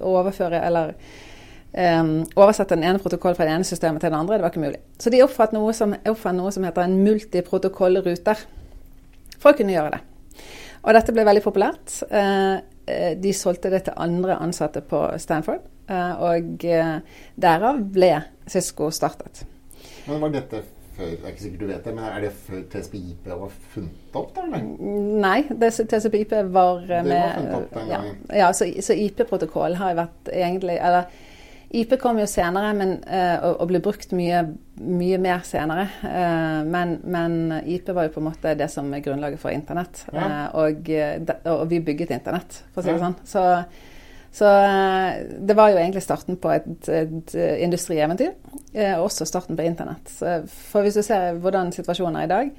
overføre 0.00 0.62
eller 0.64 0.94
eh, 1.72 2.04
oversette 2.38 2.78
den 2.78 2.86
ene 2.86 3.02
protokollen 3.02 3.36
fra 3.36 3.48
det 3.48 3.58
ene 3.58 3.68
systemet 3.68 4.02
til 4.04 4.14
det 4.14 4.20
andre. 4.20 4.38
Det 4.38 4.46
var 4.46 4.54
ikke 4.54 4.66
mulig. 4.68 4.80
Så 4.98 5.10
de 5.10 5.22
oppfant 5.26 5.56
noe 5.56 5.74
som, 5.76 5.96
oppfant 6.14 6.38
noe 6.38 6.54
som 6.54 6.66
heter 6.66 6.86
en 6.86 6.96
multiprotokollruter 7.02 8.46
for 9.40 9.52
å 9.52 9.58
kunne 9.58 9.74
gjøre 9.74 9.96
det. 9.96 10.02
Og 10.84 10.94
dette 10.94 11.12
ble 11.16 11.26
veldig 11.26 11.44
populært. 11.44 11.98
Eh, 12.14 13.14
de 13.18 13.32
solgte 13.32 13.70
det 13.72 13.86
til 13.86 13.96
andre 13.98 14.38
ansatte 14.38 14.84
på 14.84 15.06
Stanford. 15.18 15.64
Uh, 15.84 16.14
og 16.30 16.62
derav 17.36 17.82
ble 17.92 18.14
Cisco 18.48 18.88
startet. 18.94 19.44
Men 20.06 20.22
var 20.22 20.32
dette 20.34 20.62
før 20.94 21.10
Det 21.10 21.24
er 21.24 21.32
ikke 21.32 21.42
sikkert 21.42 21.60
du 21.60 21.66
vet 21.66 21.86
det, 21.88 21.92
men 21.96 22.04
er 22.06 22.20
det 22.22 22.32
før 22.38 22.64
TCPIP 22.70 23.24
var 23.26 23.52
funnet 23.72 24.16
opp? 24.20 24.36
Der. 24.36 24.66
Nei, 25.24 25.40
TCPIP 25.90 26.34
var 26.54 26.84
med 26.86 27.08
Det 27.08 27.18
var 27.18 27.32
funnet 27.34 27.54
opp 27.58 27.72
den 27.74 27.88
gangen. 27.90 28.18
Ja, 28.28 28.36
ja 28.44 28.50
så, 28.54 28.68
så 28.80 28.94
IP-protokoll 28.94 29.78
har 29.80 29.94
jo 29.94 30.02
vært 30.04 30.30
egentlig 30.32 30.76
Eller 30.78 31.08
IP 31.74 31.96
kom 31.98 32.20
jo 32.20 32.26
senere 32.30 32.68
men, 32.78 32.92
og, 33.02 33.56
og, 33.56 33.64
ble 33.66 33.80
brukt 33.82 34.12
mye, 34.14 34.44
mye 34.78 35.16
mer 35.18 35.40
senere. 35.42 35.88
Men, 36.70 36.92
men, 37.02 37.34
IP 37.66 37.90
var 37.90 38.06
jo 38.06 38.12
på 38.14 38.22
en 38.22 38.28
måte 38.28 38.52
det 38.54 38.68
som 38.70 38.92
er 38.94 39.02
grunnlaget 39.02 39.42
for 39.42 39.50
internett. 39.50 40.04
Ja. 40.14 40.52
Og, 40.60 40.86
og, 41.42 41.64
vi 41.72 41.80
bygget 41.82 42.14
internett, 42.14 42.60
for 42.70 42.78
å 42.78 42.86
si 42.86 42.92
det 42.92 43.00
ja. 43.00 43.08
sånn. 43.08 43.18
Så 43.26 43.42
så 44.34 44.46
eh, 44.50 45.26
det 45.38 45.54
var 45.54 45.70
jo 45.70 45.78
egentlig 45.78 46.02
starten 46.02 46.36
på 46.42 46.50
et, 46.50 46.88
et 46.90 47.34
industrieventyr. 47.62 48.32
Eh, 48.72 48.96
også 48.98 49.26
starten 49.30 49.54
på 49.56 49.62
internett. 49.62 50.10
Så 50.10 50.40
for 50.50 50.82
hvis 50.82 50.98
du 50.98 51.04
ser 51.06 51.38
hvordan 51.38 51.70
situasjonen 51.74 52.18
er 52.18 52.26
i 52.26 52.32
dag 52.32 52.56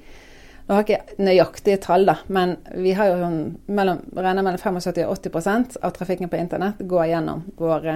Nå 0.66 0.74
har 0.74 0.82
jeg 0.82 0.98
ikke 0.98 1.22
nøyaktige 1.22 1.78
tall, 1.78 2.02
da, 2.08 2.16
men 2.34 2.56
vi 2.74 2.90
har 2.98 3.12
jo 3.12 3.26
mellom, 3.70 4.00
regner 4.16 4.42
mellom 4.42 4.58
75 4.58 5.04
og 5.04 5.12
80 5.14 5.76
av 5.78 5.92
trafikken 5.94 6.32
på 6.32 6.40
internett 6.40 6.80
går 6.90 7.04
gjennom 7.12 7.44
våre 7.54 7.92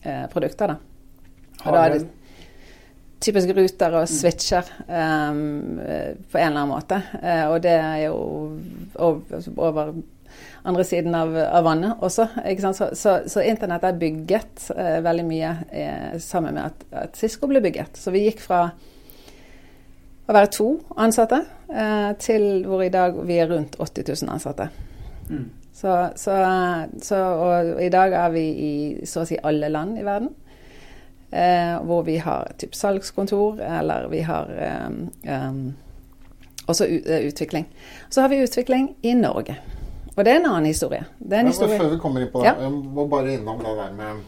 eh, 0.00 0.22
produkter. 0.32 0.72
da. 0.72 0.78
Og 1.66 1.76
da 1.76 1.82
er 1.82 1.92
det 1.92 2.06
typisk 3.26 3.52
ruter 3.58 3.98
og 3.98 4.08
switcher 4.08 4.72
um, 4.88 5.76
på 5.76 6.40
en 6.40 6.46
eller 6.46 6.62
annen 6.62 6.72
måte. 6.72 7.02
Og 7.50 7.58
det 7.64 7.76
er 7.76 8.00
jo 8.06 8.16
over 9.60 9.92
andre 10.64 10.84
siden 10.84 11.14
av, 11.14 11.34
av 11.36 11.64
vannet 11.64 12.04
også. 12.04 12.26
Så, 12.72 12.88
så, 12.96 13.14
så, 13.28 13.42
internett 13.44 13.84
er 13.84 13.98
bygget 14.00 14.70
eh, 14.76 15.00
veldig 15.04 15.24
mye 15.28 15.50
eh, 15.70 16.14
sammen 16.22 16.56
med 16.56 16.70
at, 16.70 16.86
at, 17.04 17.18
Cisco 17.20 17.48
ble 17.50 17.60
bygget. 17.64 17.98
Så 18.00 18.14
vi 18.14 18.24
gikk 18.24 18.40
fra 18.44 18.62
å 20.24 20.32
være 20.32 20.52
to 20.54 20.70
ansatte 20.96 21.42
eh, 21.68 22.14
til 22.22 22.64
hvor 22.68 22.84
i 22.84 22.92
dag 22.92 23.18
vi 23.28 23.36
er 23.42 23.52
rundt 23.52 23.76
80 23.76 24.08
000 24.24 24.32
ansatte. 24.38 24.70
Mm. 25.28 25.50
Så, 25.74 25.92
så, 26.16 27.18
og 27.18 27.82
i 27.82 27.90
dag 27.92 28.14
er 28.14 28.32
vi 28.32 28.44
i 28.46 28.74
så 29.10 29.24
å 29.24 29.28
si 29.28 29.36
alle 29.42 29.68
land 29.68 29.98
i 30.00 30.06
verden. 30.06 30.30
Eh, 31.34 31.76
hvor 31.82 32.04
vi 32.06 32.20
har 32.22 32.52
typ 32.62 32.76
salgskontor, 32.78 33.58
eller 33.60 34.06
vi 34.08 34.20
har 34.22 34.52
um, 35.26 35.72
også 36.70 36.86
utvikling. 37.26 37.66
Så 38.08 38.22
har 38.22 38.30
vi 38.30 38.38
utvikling 38.46 38.94
i 39.02 39.16
Norge. 39.18 39.56
Og 40.14 40.22
det 40.22 40.30
er 40.32 40.38
en 40.38 40.46
annen 40.46 40.70
historie. 40.70 41.06
Det 41.18 41.36
er 41.36 41.42
en 41.42 41.50
historie. 41.50 41.78
Før 41.80 41.90
vi 41.94 41.98
kommer 42.02 42.22
inn 42.22 42.30
på 42.30 42.44
det, 42.44 42.52
ja. 42.52 42.54
jeg 42.62 42.70
må 42.70 43.06
bare 43.10 43.34
innom 43.34 43.62
det 43.64 43.74
der 43.80 43.98
med 43.98 44.22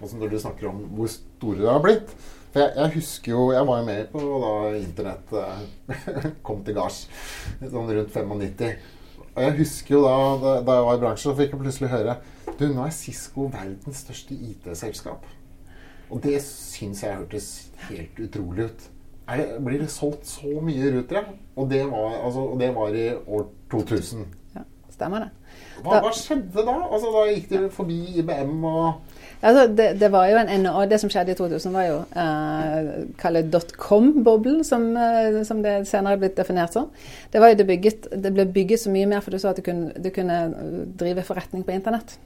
altså 0.00 0.16
Når 0.16 0.28
du 0.28 0.38
snakker 0.40 0.68
om 0.68 0.76
hvor 0.96 1.08
store 1.12 1.58
det 1.58 1.70
har 1.70 1.82
blitt. 1.84 2.14
For 2.52 2.60
jeg, 2.60 2.72
jeg, 2.76 2.92
husker 2.94 3.32
jo 3.32 3.42
Jeg 3.52 3.66
var 3.66 3.78
jo 3.78 3.84
med 3.86 4.06
på 4.12 4.38
da 4.44 4.54
internett 4.78 5.34
eh, 5.38 6.30
kom 6.46 6.64
til 6.66 6.76
gards 6.76 7.02
sånn 7.60 7.92
rundt 7.92 8.16
95. 8.16 8.72
Og 9.30 9.42
jeg 9.44 9.56
husker 9.60 9.94
jo 9.94 10.00
da, 10.04 10.14
da, 10.42 10.54
da 10.66 10.78
jeg 10.78 10.86
var 10.88 10.96
i 10.96 11.02
bransjen, 11.04 11.26
så 11.28 11.36
fikk 11.38 11.54
jeg 11.54 11.62
plutselig 11.62 11.92
høre 11.92 12.16
Du, 12.58 12.64
nå 12.68 12.84
er 12.84 12.96
Cisco 12.96 13.46
verdens 13.52 14.02
største 14.04 14.34
IT-selskap. 14.34 15.28
Og 16.10 16.18
det 16.24 16.40
syns 16.42 17.04
jeg 17.04 17.14
hørtes 17.14 17.46
helt 17.86 18.18
utrolig 18.18 18.66
ut. 18.66 18.88
det, 19.30 19.46
blir 19.64 19.78
det 19.78 19.90
solgt 19.94 20.26
så 20.26 20.58
mye 20.60 20.90
rutere. 20.96 21.36
Og 21.56 21.70
det 21.70 21.84
var, 21.86 22.18
altså, 22.24 22.40
og 22.40 22.60
det 22.60 22.74
var 22.74 22.98
i 22.98 23.06
år 23.14 23.46
2000. 23.70 24.26
Stemmer 25.00 25.26
det. 25.26 25.30
Hva, 25.80 26.02
hva 26.04 26.12
skjedde 26.12 26.64
da? 26.66 26.76
Altså, 26.90 27.08
da 27.14 27.24
gikk 27.30 27.48
dere 27.54 27.70
forbi 27.72 28.02
IBM 28.20 28.58
og 28.68 29.10
Altså, 29.40 29.66
det, 29.72 30.00
det, 30.00 30.08
var 30.12 30.26
jo 30.28 30.36
en 30.36 30.50
enorm, 30.52 30.88
det 30.88 30.98
som 31.00 31.10
skjedde 31.10 31.32
i 31.32 31.36
2000, 31.38 31.72
var 31.72 31.86
jo 31.86 32.00
eh, 32.12 33.38
dotcom-boblen, 33.52 34.64
som, 34.68 34.90
eh, 35.00 35.38
som, 35.48 35.62
det 35.64 35.88
senere 35.88 36.18
er 36.18 36.20
blitt 36.20 36.36
definert 36.36 36.76
som. 36.76 36.90
Det, 37.32 37.40
var 37.40 37.54
jo 37.54 37.56
det, 37.56 37.66
bygget, 37.66 38.08
det 38.12 38.34
ble 38.36 38.44
bygget 38.44 38.82
så 38.82 38.92
mye 38.92 39.08
mer 39.08 39.24
for 39.24 39.32
du 39.32 39.40
sa 39.40 39.54
at 39.54 39.56
du 39.56 39.64
kunne, 39.64 39.94
du 39.96 40.10
kunne 40.12 40.42
drive 41.00 41.24
forretning 41.24 41.64
på 41.64 41.72
internett. 41.72 42.18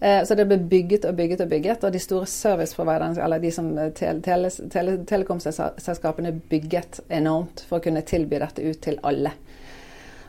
Eh, 0.00 0.20
så 0.28 0.36
det 0.36 0.44
ble 0.50 0.60
bygget 0.60 1.08
og 1.08 1.16
bygget 1.16 1.40
og 1.40 1.48
bygget, 1.48 1.88
og 1.88 1.96
de 1.96 2.04
store 2.04 2.28
serviceproviderne, 2.28 3.24
eller 3.24 3.40
de 3.40 3.54
som 3.56 3.72
tele, 3.96 4.20
tele, 4.20 4.52
tele, 4.72 4.98
telekomselskapene 5.08 6.34
bygget 6.50 7.00
enormt 7.08 7.64
for 7.64 7.80
å 7.80 7.86
kunne 7.88 8.04
tilby 8.04 8.44
dette 8.44 8.60
ut 8.60 8.84
til 8.84 9.00
alle. 9.08 9.32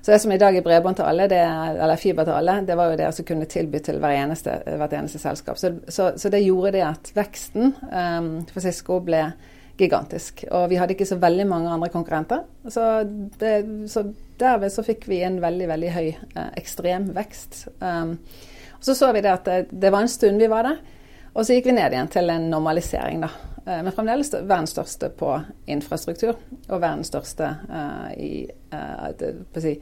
Så 0.07 0.13
det 0.13 0.19
som 0.23 0.31
i 0.31 0.37
dag 0.39 0.55
er 0.55 0.63
bredbånd 0.63 0.95
til 0.95 1.03
alle, 1.03 1.25
det, 1.27 1.41
eller 1.83 1.99
fiber 1.99 2.23
til 2.23 2.37
alle, 2.37 2.53
det 2.63 2.75
var 2.79 2.93
jo 2.93 2.95
det 2.95 3.09
å 3.11 3.23
kunne 3.27 3.47
tilby 3.51 3.81
til 3.83 3.97
hver 3.99 4.13
eneste, 4.15 4.53
hvert 4.79 4.93
eneste 4.95 5.19
selskap. 5.19 5.57
Så, 5.59 5.73
så, 5.83 6.13
så, 6.15 6.31
det 6.31 6.39
gjorde 6.45 6.71
det 6.77 6.83
at 6.87 7.09
veksten 7.11 7.73
um, 7.91 8.29
for 8.47 8.63
Cisco 8.63 9.01
ble 9.03 9.25
gigantisk. 9.75 10.45
Og 10.47 10.69
vi 10.71 10.77
hadde 10.79 10.95
ikke 10.95 11.09
så 11.09 11.17
veldig 11.19 11.47
mange 11.51 11.73
andre 11.75 11.91
konkurrenter. 11.91 12.45
Så, 12.71 12.85
det, 13.35 13.51
så 13.91 14.05
derved 14.39 14.71
så 14.77 14.87
fikk 14.87 15.09
vi 15.11 15.19
en 15.27 15.41
veldig, 15.43 15.67
veldig 15.73 15.91
høy 15.97 16.07
eh, 16.07 16.49
ekstrem 16.55 17.11
vekst. 17.19 17.65
Um, 17.83 18.15
og 18.77 18.87
så 18.87 18.95
så 18.95 19.11
vi 19.11 19.27
det 19.27 19.35
at 19.35 19.51
det, 19.51 19.59
det, 19.75 19.91
var 19.91 20.07
en 20.07 20.15
stund 20.15 20.39
vi 20.39 20.47
var 20.55 20.71
der. 20.71 20.79
Og 21.33 21.43
så 21.43 21.59
gikk 21.59 21.67
vi 21.67 21.75
ned 21.81 21.91
igjen 21.91 22.15
til 22.15 22.31
en 22.31 22.47
normalisering, 22.55 23.27
da. 23.27 23.56
Eh, 23.67 23.83
men 23.83 23.91
fremdeles 23.91 24.31
verdens 24.33 24.71
største 24.71 25.09
på 25.19 25.33
infrastruktur, 25.67 26.39
og 26.69 26.79
verdens 26.79 27.11
største 27.11 27.49
uh, 27.67 28.09
i 28.15 28.47
uh, 28.71 29.09
det, 29.19 29.33
si, 29.59 29.73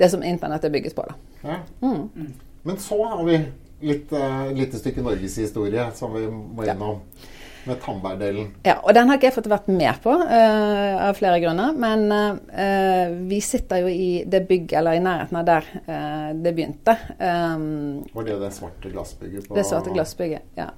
det, 0.00 0.10
som 0.10 0.24
internett 0.26 0.66
er 0.66 0.74
bygget 0.74 0.96
på. 0.98 1.04
Ja. 1.44 1.60
Mm. 1.82 2.32
Men 2.66 2.78
så 2.82 2.98
har 3.04 3.22
vi 3.28 3.38
litt 3.86 4.10
uh, 4.10 4.48
lite 4.56 4.80
stykke 4.80 5.04
norgeshistorie 5.06 5.90
som 5.94 6.16
vi 6.16 6.26
må 6.30 6.66
gjennom. 6.66 7.02
Ja. 7.02 7.34
Med 7.68 7.82
Tandberg-delen. 7.82 8.46
Ja, 8.64 8.78
og 8.80 8.94
den 8.96 9.10
har 9.10 9.18
ikke 9.18 9.26
jeg 9.28 9.34
fått 9.34 9.48
vært 9.50 9.66
med 9.68 9.98
på 10.00 10.12
uh, 10.14 10.94
av 11.04 11.18
flere 11.18 11.40
grunner. 11.42 11.74
Men 11.76 12.06
uh, 12.08 13.16
vi 13.28 13.42
sitter 13.44 13.82
jo 13.82 13.90
i 13.92 14.22
det 14.24 14.40
bygget, 14.48 14.78
eller 14.80 14.96
i 14.96 15.02
nærheten 15.04 15.36
av 15.36 15.44
der 15.44 15.68
uh, 15.76 16.30
det 16.38 16.54
begynte. 16.56 16.94
Um, 17.18 18.06
Var 18.14 18.30
det 18.30 18.38
det 18.40 18.50
svarte 18.56 18.94
glassbygget? 18.94 19.50
På 19.50 19.58
det 19.58 19.66
svarte 19.68 19.92
glassbygget, 19.92 20.48
ja. 20.56 20.70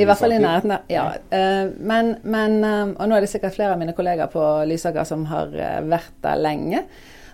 I 0.00 0.04
hvert 0.06 0.18
fall 0.18 0.34
i 0.34 0.38
nærheten 0.42 0.72
der. 0.74 0.84
Ja. 0.90 1.04
Uh, 1.30 1.72
men, 1.78 2.14
men 2.22 2.64
uh, 2.64 2.94
Og 2.98 3.08
nå 3.08 3.16
er 3.16 3.24
det 3.24 3.30
sikkert 3.32 3.56
flere 3.56 3.74
av 3.74 3.80
mine 3.80 3.94
kollegaer 3.96 4.30
på 4.32 4.44
Lysaker 4.68 5.06
som 5.08 5.26
har 5.30 5.52
uh, 5.54 5.80
vært 5.88 6.16
der 6.24 6.40
lenge. 6.40 6.84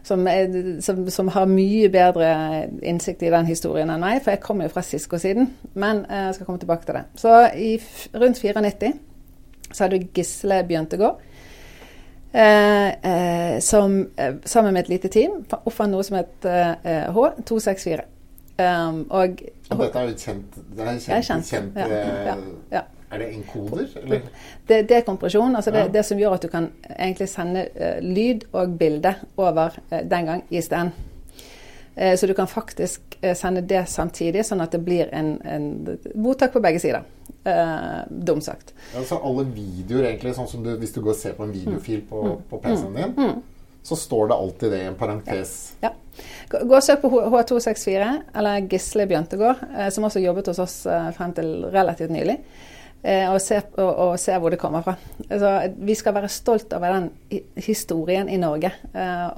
Som, 0.03 0.25
er, 0.29 0.49
som, 0.81 1.03
som, 1.13 1.29
har 1.29 1.45
mye 1.45 1.91
bedre 1.93 2.29
innsikt 2.89 3.23
i 3.23 3.33
den 3.33 3.45
historien 3.45 3.91
enn 3.93 4.01
meg, 4.01 4.23
for 4.25 4.33
jeg 4.33 4.41
kommer 4.41 4.65
jo 4.65 4.73
fra 4.73 4.83
Sisko-siden. 4.85 5.51
Men 5.77 6.07
jeg 6.09 6.39
skal 6.39 6.49
komme 6.49 6.63
tilbake 6.63 6.89
til 6.89 6.97
det. 6.97 7.03
Så 7.21 7.35
i 7.53 7.75
rundt 8.17 8.41
94 8.41 8.95
så 9.71 9.85
hadde 9.85 10.01
Gisle 10.17 10.63
Bjøntegård. 10.69 11.21
som 13.61 14.07
sammen 14.45 14.73
med 14.73 14.81
et 14.81 14.89
lite 14.89 15.09
team 15.09 15.45
oppfant 15.51 15.93
noe 15.93 16.07
som 16.07 16.17
het 16.17 16.49
H264. 17.13 18.07
Um, 18.61 19.07
og, 19.11 19.43
og, 19.71 19.79
dette 19.81 19.99
er 19.99 20.09
jo 20.11 20.17
kjent, 20.19 20.57
det 20.77 20.85
er 20.85 20.97
kjent, 21.01 21.27
kjent. 21.27 21.47
kjent 21.49 21.77
ja, 21.79 22.01
ja, 22.27 22.35
ja. 22.73 22.83
Er 23.11 23.23
det 23.23 23.29
enkoder? 23.35 23.87
Eller? 24.03 24.27
Det, 24.69 24.83
det 24.89 24.97
er 24.97 25.07
kompresjon. 25.07 25.57
altså 25.57 25.71
det, 25.71 25.87
det, 25.95 26.05
som 26.07 26.19
gjør 26.19 26.37
at 26.37 26.43
du 26.43 26.49
kan 26.49 26.69
egentlig 26.99 27.29
sende 27.31 27.65
uh, 27.75 28.03
lyd 28.05 28.45
og 28.53 28.77
bilde 28.79 29.15
over 29.37 29.79
uh, 29.93 30.03
den 30.11 30.29
gang 30.29 30.45
ISDN. 30.51 30.93
Uh, 31.97 32.15
så 32.17 32.27
du 32.27 32.35
kan 32.35 32.49
faktisk 32.49 33.01
sende 33.37 33.61
det 33.69 33.83
samtidig, 33.93 34.47
sånn 34.49 34.63
at 34.65 34.73
det 34.73 34.79
blir 34.81 35.11
en, 35.13 35.35
en 35.45 35.65
mottak 36.17 36.55
på 36.55 36.63
begge 36.65 36.81
sider. 36.81 37.03
dumt 38.09 38.45
sagt. 38.45 38.73
Så 39.05 39.19
alle 39.19 39.45
videoer, 39.45 40.07
egentlig, 40.09 40.33
sånn 40.37 40.49
som 40.49 40.63
du, 40.65 40.71
hvis 40.81 40.95
du 40.95 41.03
går 41.03 41.13
og 41.13 41.19
ser 41.19 41.35
på 41.37 41.45
en 41.45 41.53
videofil 41.53 42.01
på, 42.09 42.23
mm. 42.25 42.39
på 42.49 42.61
PC-en 42.65 42.97
din, 42.97 43.13
mm. 43.17 43.35
Så 43.83 43.97
står 43.97 44.29
det 44.29 44.35
alltid 44.35 44.73
det 44.73 44.83
i 44.83 44.87
en 44.87 44.95
parentes. 44.95 45.75
Ja. 45.81 45.93
Gå 46.51 46.75
og 46.77 46.83
søk 46.83 47.01
på 47.05 47.11
H264, 47.11 48.09
eller 48.37 48.67
Gisle 48.69 49.07
Bjøntegård, 49.09 49.63
eh, 49.77 49.89
som 49.95 50.05
også 50.05 50.23
jobbet 50.23 50.51
hos 50.51 50.61
oss 50.63 50.77
eh, 50.91 51.09
frem 51.17 51.33
til 51.37 51.65
relativt 51.73 52.13
nylig. 52.13 52.37
Eh, 53.03 53.25
og 53.33 53.39
se, 53.41 53.63
og, 53.79 53.91
og 54.05 54.13
se 54.21 54.37
hvor 54.37 54.53
det 54.53 54.61
kommer 54.61 54.85
fra. 54.85 54.97
Altså, 55.29 55.55
vi 55.79 55.97
skal 55.97 56.17
være 56.19 56.29
stolt 56.33 56.75
over 56.77 56.93
den 56.99 57.43
historien 57.57 58.29
i 58.29 58.37
Norge, 58.41 58.73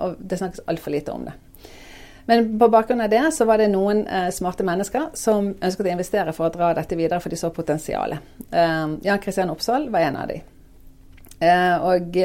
og 0.03 0.17
det 0.19 0.41
snakkes 0.41 0.65
altfor 0.67 0.97
lite 0.97 1.15
om 1.15 1.29
det. 1.29 1.37
Men 2.27 2.53
på 2.59 2.69
bakgrunn 2.71 3.03
av 3.03 3.11
det 3.11 3.23
så 3.35 3.45
var 3.47 3.59
det 3.59 3.69
noen 3.71 4.05
smarte 4.31 4.63
mennesker 4.67 5.09
som 5.19 5.49
ønsket 5.53 5.89
å 5.89 5.91
investere 5.91 6.35
for 6.35 6.47
å 6.47 6.55
dra 6.55 6.71
dette 6.79 6.99
videre, 6.99 7.19
for 7.23 7.35
de 7.35 7.39
så 7.39 7.51
potensialet. 7.55 8.23
Jan 8.51 9.23
Kristian 9.23 9.51
Oppsal 9.51 9.89
var 9.91 10.07
en 10.07 10.21
av 10.23 10.31
de. 10.31 10.39
Eh, 11.43 11.77
og 11.83 12.19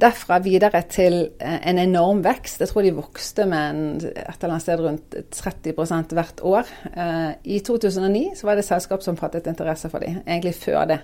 Derfra 0.00 0.38
videre 0.40 0.80
til 0.88 1.18
eh, 1.40 1.58
en 1.68 1.78
enorm 1.78 2.22
vekst. 2.24 2.60
Jeg 2.60 2.70
tror 2.70 2.84
de 2.86 2.94
vokste 2.96 3.44
med 3.48 3.70
en, 3.70 3.82
et 4.00 4.16
eller 4.16 4.54
annet 4.54 4.64
sted 4.64 4.80
rundt 4.80 5.16
30% 5.36 6.14
hvert 6.16 6.40
år. 6.48 6.70
Eh, 6.96 7.32
I 7.44 7.58
2009 7.60 8.30
så 8.38 8.48
var 8.48 8.56
det 8.56 8.64
selskap 8.64 9.04
som 9.04 9.16
fattet 9.20 9.46
interesse 9.46 9.90
for 9.92 10.00
dem, 10.00 10.22
egentlig 10.26 10.54
før 10.54 10.86
det. 10.94 10.98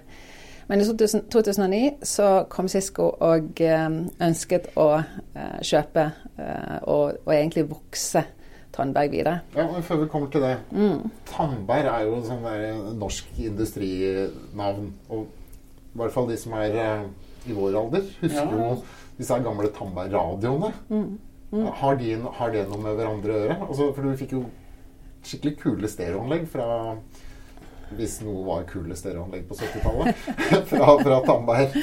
Men 0.68 0.80
i 0.80 0.84
2009 0.84 1.82
så 2.04 2.44
kom 2.48 2.68
Cisco 2.68 3.10
og 3.24 3.60
eh, 3.60 3.86
ønsket 4.24 4.72
å 4.76 4.88
kjøpe 5.64 6.10
og, 6.38 7.16
og 7.24 7.30
egentlig 7.34 7.64
vokse 7.70 8.22
Tandberg 8.72 9.10
videre. 9.10 9.40
Ja, 9.56 9.64
men 9.66 9.82
Før 9.82 10.04
vi 10.04 10.10
kommer 10.12 10.28
til 10.30 10.44
det. 10.44 10.56
Mm. 10.70 11.08
Tandberg 11.26 11.88
er 11.92 12.04
jo 12.06 12.20
sånn 12.24 12.44
der 12.44 12.92
norsk 13.00 13.40
industrinavn. 13.42 14.92
Og 15.08 15.24
i 15.24 15.98
hvert 15.98 16.14
fall 16.14 16.28
de 16.28 16.36
som 16.38 16.54
er 16.60 16.76
i 17.50 17.56
vår 17.56 17.78
alder 17.80 18.04
husker 18.22 18.54
jo 18.54 18.68
disse 19.18 19.38
gamle 19.44 19.70
Tandberg-radioene. 19.74 20.72
Mm. 20.88 21.08
Mm. 21.50 21.64
Har, 21.80 21.96
de, 21.96 22.12
har, 22.38 22.52
det 22.52 22.66
noe 22.68 22.82
med 22.82 22.98
hverandre 22.98 23.32
å 23.32 23.40
gjøre? 23.42 23.56
Altså, 23.68 23.88
for 23.96 24.04
du 24.04 24.18
fikk 24.20 24.36
jo 24.36 24.42
skikkelig 25.24 25.54
kule 25.62 25.88
stereoanlegg 25.90 26.44
fra 26.52 26.68
Hvis 27.96 28.18
noe 28.20 28.44
var 28.44 28.68
kule 28.68 28.96
stereoanlegg 28.96 29.48
på 29.48 29.56
70-tallet. 29.56 30.28
fra, 30.70 30.92
fra 31.00 31.20
Tandberg. 31.24 31.78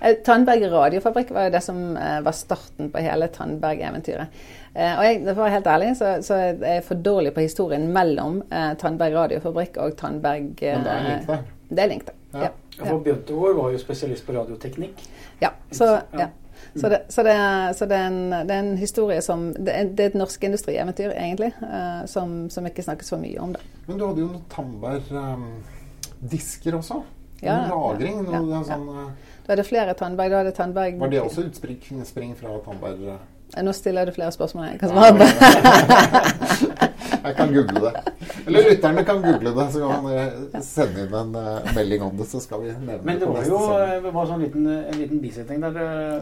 Eh, 0.00 0.16
Tandberg 0.24 0.64
radiofabrikk 0.70 1.32
var 1.34 1.48
jo 1.48 1.54
det 1.56 1.62
som 1.64 1.80
eh, 1.96 2.20
var 2.24 2.36
starten 2.36 2.92
på 2.92 3.02
hele 3.02 3.28
Tandberg-eventyret. 3.34 4.38
Eh, 4.72 4.94
og 4.94 5.04
jeg, 5.04 5.18
for 5.26 5.42
å 5.42 5.44
være 5.48 5.56
helt 5.58 5.72
ærlig, 5.74 5.90
så, 5.98 6.12
så 6.24 6.38
er 6.38 6.62
jeg 6.76 6.86
for 6.86 7.02
dårlig 7.02 7.34
på 7.36 7.44
historien 7.44 7.90
mellom 7.92 8.40
Tandberg 8.80 9.18
radiofabrikk 9.18 9.80
og 9.82 9.98
Tandberg 9.98 10.54
Men 10.62 10.86
det 10.86 10.94
er 10.94 11.08
link 11.08 11.28
der? 11.28 11.44
Det 11.70 11.82
er 11.82 11.90
link 11.90 12.06
der, 12.06 12.19
ja. 12.32 12.48
ja. 12.48 12.50
For 12.78 12.98
Bjøntegård 13.04 13.56
var 13.56 13.70
jo 13.74 13.78
spesialist 13.82 14.26
på 14.26 14.32
radioteknikk. 14.36 14.96
Ja, 15.40 15.50
så, 15.72 16.00
ja. 16.16 16.28
Så, 16.74 16.88
det, 16.88 17.02
så, 17.08 17.22
det, 17.22 17.74
så 17.78 17.86
det, 17.86 17.96
er 17.96 18.06
en, 18.06 18.30
det, 18.30 18.54
er 18.54 18.58
en, 18.60 18.78
historie 18.78 19.22
som 19.24 19.54
Det 19.56 19.72
er, 19.74 19.84
det 19.84 20.04
er 20.04 20.08
et 20.12 20.18
norsk 20.18 20.44
industrieventyr, 20.44 21.10
egentlig, 21.10 21.52
uh, 21.62 22.06
som, 22.06 22.50
som, 22.50 22.66
ikke 22.68 22.82
snakkes 22.86 23.10
for 23.10 23.18
mye 23.22 23.40
om. 23.42 23.52
det. 23.56 23.62
Men 23.88 23.98
du 23.98 24.06
hadde 24.06 24.20
jo 24.22 24.26
noen 24.28 24.44
Tandberg-disker 24.52 26.72
um, 26.74 26.78
også? 26.82 26.96
Ja, 27.40 27.54
lagring? 27.72 28.16
Noe, 28.28 28.44
ja, 28.52 28.60
sånn, 28.68 28.88
uh, 28.92 29.10
du 29.46 29.50
hadde 29.54 29.66
flere 29.66 29.92
Tandberg. 29.98 30.30
Du 30.30 30.36
hadde 30.38 30.54
Tandberg 30.54 30.92
Var 31.00 31.08
det 31.10 31.20
også 31.24 31.40
utspring 31.48 32.34
fra 32.38 32.50
Tandberg? 32.66 32.98
Uh, 33.16 33.20
nå 33.58 33.72
stiller 33.74 34.06
du 34.06 34.14
flere 34.14 34.32
spørsmål. 34.34 34.72
Jeg 34.72 34.80
kan 34.80 34.92
svare 34.94 35.26
Jeg 37.20 37.34
kan 37.36 37.50
google 37.52 37.80
det. 37.84 38.12
Eller 38.46 38.70
lytterne 38.70 39.02
kan 39.04 39.18
google 39.22 39.50
det, 39.56 39.66
så 39.72 39.80
kan 39.88 40.04
man 40.06 40.62
sende 40.64 41.04
inn 41.04 41.16
en 41.18 41.34
uh, 41.36 41.68
melding 41.76 42.04
om 42.06 42.16
det. 42.16 42.26
Så 42.30 42.40
skal 42.40 42.62
vi 42.62 42.70
nevne 42.72 42.98
Men 43.04 43.20
det 43.20 43.28
var 43.28 43.48
jo 43.48 43.58
det 44.06 44.12
var 44.14 44.30
sånn 44.30 44.44
liten, 44.44 44.66
en 44.70 44.96
liten 44.96 45.20
bisetning 45.22 45.60
der. 45.62 45.76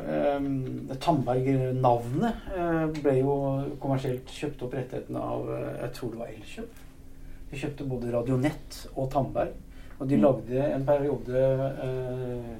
Uh, 0.09 0.97
Tandberg-navnet 0.99 2.51
uh, 2.57 2.85
ble 2.99 3.17
jo 3.21 3.39
kommersielt 3.83 4.35
kjøpt 4.35 4.67
opp 4.67 4.77
rettighetene 4.79 5.23
av 5.23 5.53
Jeg 5.55 5.95
tror 6.01 6.15
det 6.15 6.23
var 6.25 6.35
Elkjøp. 6.35 6.85
De 7.49 7.63
kjøpte 7.63 7.89
både 7.89 8.13
Radionett 8.13 8.83
og 8.95 9.11
Tandberg. 9.15 9.55
Og 9.99 10.07
de 10.07 10.19
mm. 10.19 10.25
lagde 10.25 10.67
en 10.75 10.89
periode 10.89 11.47
uh, 11.79 12.57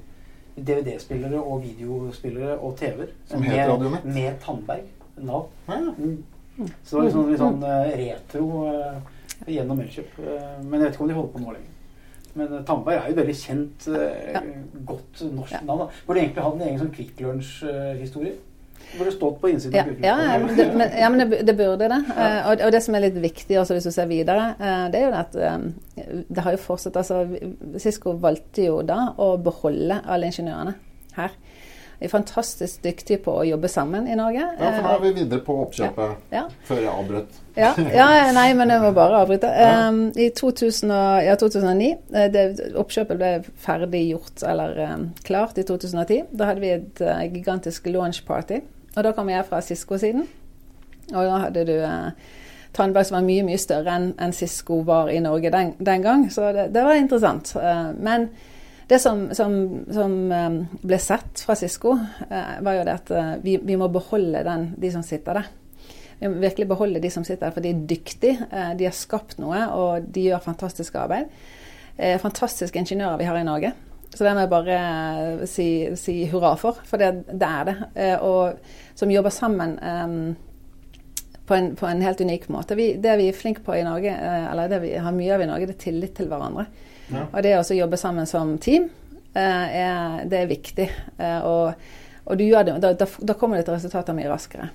DVD-spillere 0.65 1.39
og 1.41 1.63
videospillere 1.63 2.57
og 2.57 2.75
TV-er. 2.79 3.13
Med, 3.39 4.05
med 4.05 4.39
Tandberg. 4.43 4.87
Nav. 5.19 5.49
Ja. 5.67 5.79
Mm. 5.97 6.23
Så 6.83 6.95
det 6.95 6.97
var 6.97 7.07
liksom 7.07 7.29
litt 7.29 7.41
sånn 7.41 7.61
uh, 7.63 7.89
retro 7.99 8.45
uh, 8.67 9.19
gjennom 9.47 9.81
Elkjøp. 9.83 10.15
Uh, 10.19 10.57
men 10.65 10.79
jeg 10.79 10.85
vet 10.85 10.97
ikke 10.97 11.05
om 11.05 11.11
de 11.11 11.17
holder 11.17 11.33
på 11.33 11.43
nå 11.43 11.55
lenger. 11.55 11.75
Men 12.39 12.53
Tandberg 12.67 12.99
er 12.99 13.07
jo 13.07 13.15
et 13.15 13.19
veldig 13.19 13.35
kjent, 13.35 13.87
ja. 13.89 14.41
godt 14.87 15.23
norsk 15.33 15.55
ja. 15.55 15.63
navn. 15.65 15.81
Da. 15.81 16.03
Burde 16.05 16.21
egentlig 16.21 16.45
hatt 16.45 16.59
en 16.59 16.67
egen 16.67 16.81
sånn 16.83 16.91
Kvikk 16.93 17.23
Lunsj-historie. 17.25 18.35
Burde 18.97 19.11
stått 19.13 19.35
på 19.41 19.51
innsiden 19.51 19.99
ja, 20.01 20.15
av 20.15 20.25
ja, 20.25 20.37
det, 20.57 20.65
men, 20.73 20.93
ja, 20.97 21.09
men 21.13 21.21
det, 21.21 21.41
det 21.45 21.53
burde 21.57 21.89
det. 21.91 21.99
Ja. 22.09 22.29
Og, 22.49 22.63
og, 22.65 22.71
det 22.73 22.81
som 22.81 22.97
er 22.97 23.05
litt 23.05 23.19
viktig 23.21 23.59
også 23.61 23.77
hvis 23.77 23.85
du 23.85 23.93
ser 23.93 24.09
videre, 24.09 24.53
det 24.89 25.01
er 25.01 25.05
jo 25.05 25.11
at 25.19 25.37
det 26.29 26.45
har 26.45 26.55
jo 26.55 26.61
fortsatt 26.63 26.97
altså 26.97 27.21
Cisco 27.77 28.15
valgte 28.17 28.65
jo 28.65 28.79
da 28.87 29.11
å 29.21 29.35
beholde 29.43 30.01
alle 30.09 30.31
ingeniørene 30.31 30.73
her. 31.19 31.37
Vi 31.99 32.07
er 32.07 32.11
fantastisk 32.13 32.83
dyktige 32.83 33.19
på 33.25 33.33
å 33.41 33.43
jobbe 33.43 33.67
sammen 33.67 34.05
i 34.07 34.15
Norge. 34.15 34.39
Ja, 34.39 34.69
for 34.71 34.85
da 34.85 34.91
er 34.93 35.01
vi 35.03 35.09
videre 35.17 35.43
på 35.43 35.57
oppkjøpet 35.65 36.31
Ja. 36.31 36.45
før 36.63 36.79
jeg 36.79 36.91
avbrøt. 36.93 37.39
Ja, 37.59 37.73
ja, 37.75 38.31
nei, 38.31 38.53
men 38.55 38.71
jeg 38.71 38.79
må 38.85 38.93
bare 38.95 39.19
avbryte. 39.19 39.49
Um, 39.51 40.13
I 40.15 40.29
2000 40.31 40.93
og, 40.95 41.25
ja, 41.25 41.35
2009 41.35 41.89
eh, 42.15 42.29
det, 42.31 42.45
Oppkjøpet 42.79 43.19
ble 43.19 43.31
ferdig 43.59 44.05
gjort, 44.13 44.45
eller 44.47 44.79
um, 44.93 45.09
klart, 45.27 45.59
i 45.59 45.67
2010. 45.67 46.31
Da 46.31 46.47
hadde 46.53 46.63
vi 46.63 46.71
et 46.77 47.03
uh, 47.03 47.19
gigantisk 47.33 47.91
launch 47.91 48.23
party. 48.25 48.61
Og 48.95 49.03
da 49.05 49.13
kom 49.15 49.29
jeg 49.29 49.45
fra 49.47 49.61
Cisco-siden. 49.61 50.27
Og 51.13 51.25
da 51.25 51.41
hadde 51.45 51.65
du 51.67 51.75
eh, 51.77 52.29
Tandberg 52.75 53.09
som 53.09 53.19
var 53.19 53.25
mye 53.25 53.45
mye 53.47 53.59
større 53.61 53.95
enn 53.97 54.11
en 54.21 54.35
Cisco 54.35 54.81
var 54.85 55.09
i 55.13 55.19
Norge 55.23 55.51
den, 55.53 55.73
den 55.79 56.05
gang. 56.05 56.27
Så 56.33 56.51
det, 56.55 56.69
det 56.75 56.85
var 56.85 56.99
interessant. 56.99 57.53
Eh, 57.57 57.85
men 57.97 58.29
det 58.89 58.99
som, 59.01 59.27
som, 59.37 59.55
som 59.93 60.17
eh, 60.33 60.59
ble 60.81 60.99
sett 61.01 61.43
fra 61.45 61.55
Cisco, 61.57 61.93
uh, 61.93 62.53
var 62.65 62.79
jo 62.79 62.85
det 62.87 62.95
at 62.95 63.11
uh, 63.13 63.33
vi, 63.43 63.59
vi, 63.61 63.75
må 63.77 63.85
beholde 63.93 64.41
den, 64.47 64.71
de 64.81 64.89
som 64.89 65.03
sitter 65.05 65.37
der. 65.37 65.51
Vi 66.19 66.31
må 66.31 66.41
virkelig 66.41 66.65
beholde 66.71 67.01
de 67.03 67.11
som 67.13 67.23
sitter 67.23 67.45
der, 67.45 67.53
for 67.53 67.63
de 67.63 67.69
er 67.69 67.83
dyktige. 67.87 68.47
de 68.75 68.87
har 68.89 68.95
skapt 68.97 69.37
noe, 69.39 69.61
og 69.71 70.09
de 70.09 70.25
gjør 70.25 70.41
fantastisk 70.43 70.97
arbeid. 70.99 71.29
fantastiske 72.19 72.79
ingeniører 72.79 73.21
vi 73.21 73.27
har 73.29 73.37
i 73.39 73.45
Norge. 73.47 73.71
Så 74.13 74.25
det 74.25 74.33
må 74.33 74.43
jeg 74.43 74.51
bare 74.51 75.47
si, 75.47 75.69
si 75.99 76.15
hurra 76.31 76.55
for, 76.57 76.79
for 76.87 77.01
det, 77.01 77.11
det 77.29 77.49
er 77.49 77.67
det. 77.69 77.75
og 78.25 78.57
som 78.97 79.11
jobber 79.11 79.29
sammen 79.29 79.75
um, 79.79 80.35
på 81.45 81.55
en, 81.55 81.75
på 81.75 81.87
en, 81.87 82.01
helt 82.01 82.21
unik 82.21 82.49
måte. 82.49 82.75
Vi, 82.75 82.93
det 83.01 83.15
vi 83.17 83.29
er 83.29 83.37
flinke 83.37 83.63
på 83.65 83.77
i 83.77 83.83
Norge, 83.85 84.11
eller 84.51 84.69
det 84.69 84.81
vi 84.83 84.95
har 84.97 85.15
mye 85.15 85.35
av 85.35 85.41
i 85.45 85.47
Norge, 85.49 85.69
det 85.69 85.77
er 85.77 85.85
tillit 85.85 86.17
til 86.17 86.27
hverandre. 86.29 86.65
Ja. 87.09 87.23
Og 87.29 87.39
det 87.45 87.55
å 87.57 87.77
jobbe 87.77 87.97
sammen 87.97 88.27
som 88.29 88.57
team, 88.61 88.89
er, 89.33 90.25
det 90.29 90.43
er 90.43 90.49
viktig. 90.49 90.85
og, 91.45 91.73
og 92.25 92.37
du 92.37 92.43
gjør 92.43 92.67
det, 92.67 92.77
da, 92.83 93.07
da 93.07 93.35
kommer 93.37 93.57
det 93.57 93.65
til 93.69 93.77
resultater 93.77 94.17
mye 94.17 94.29
raskere. 94.29 94.69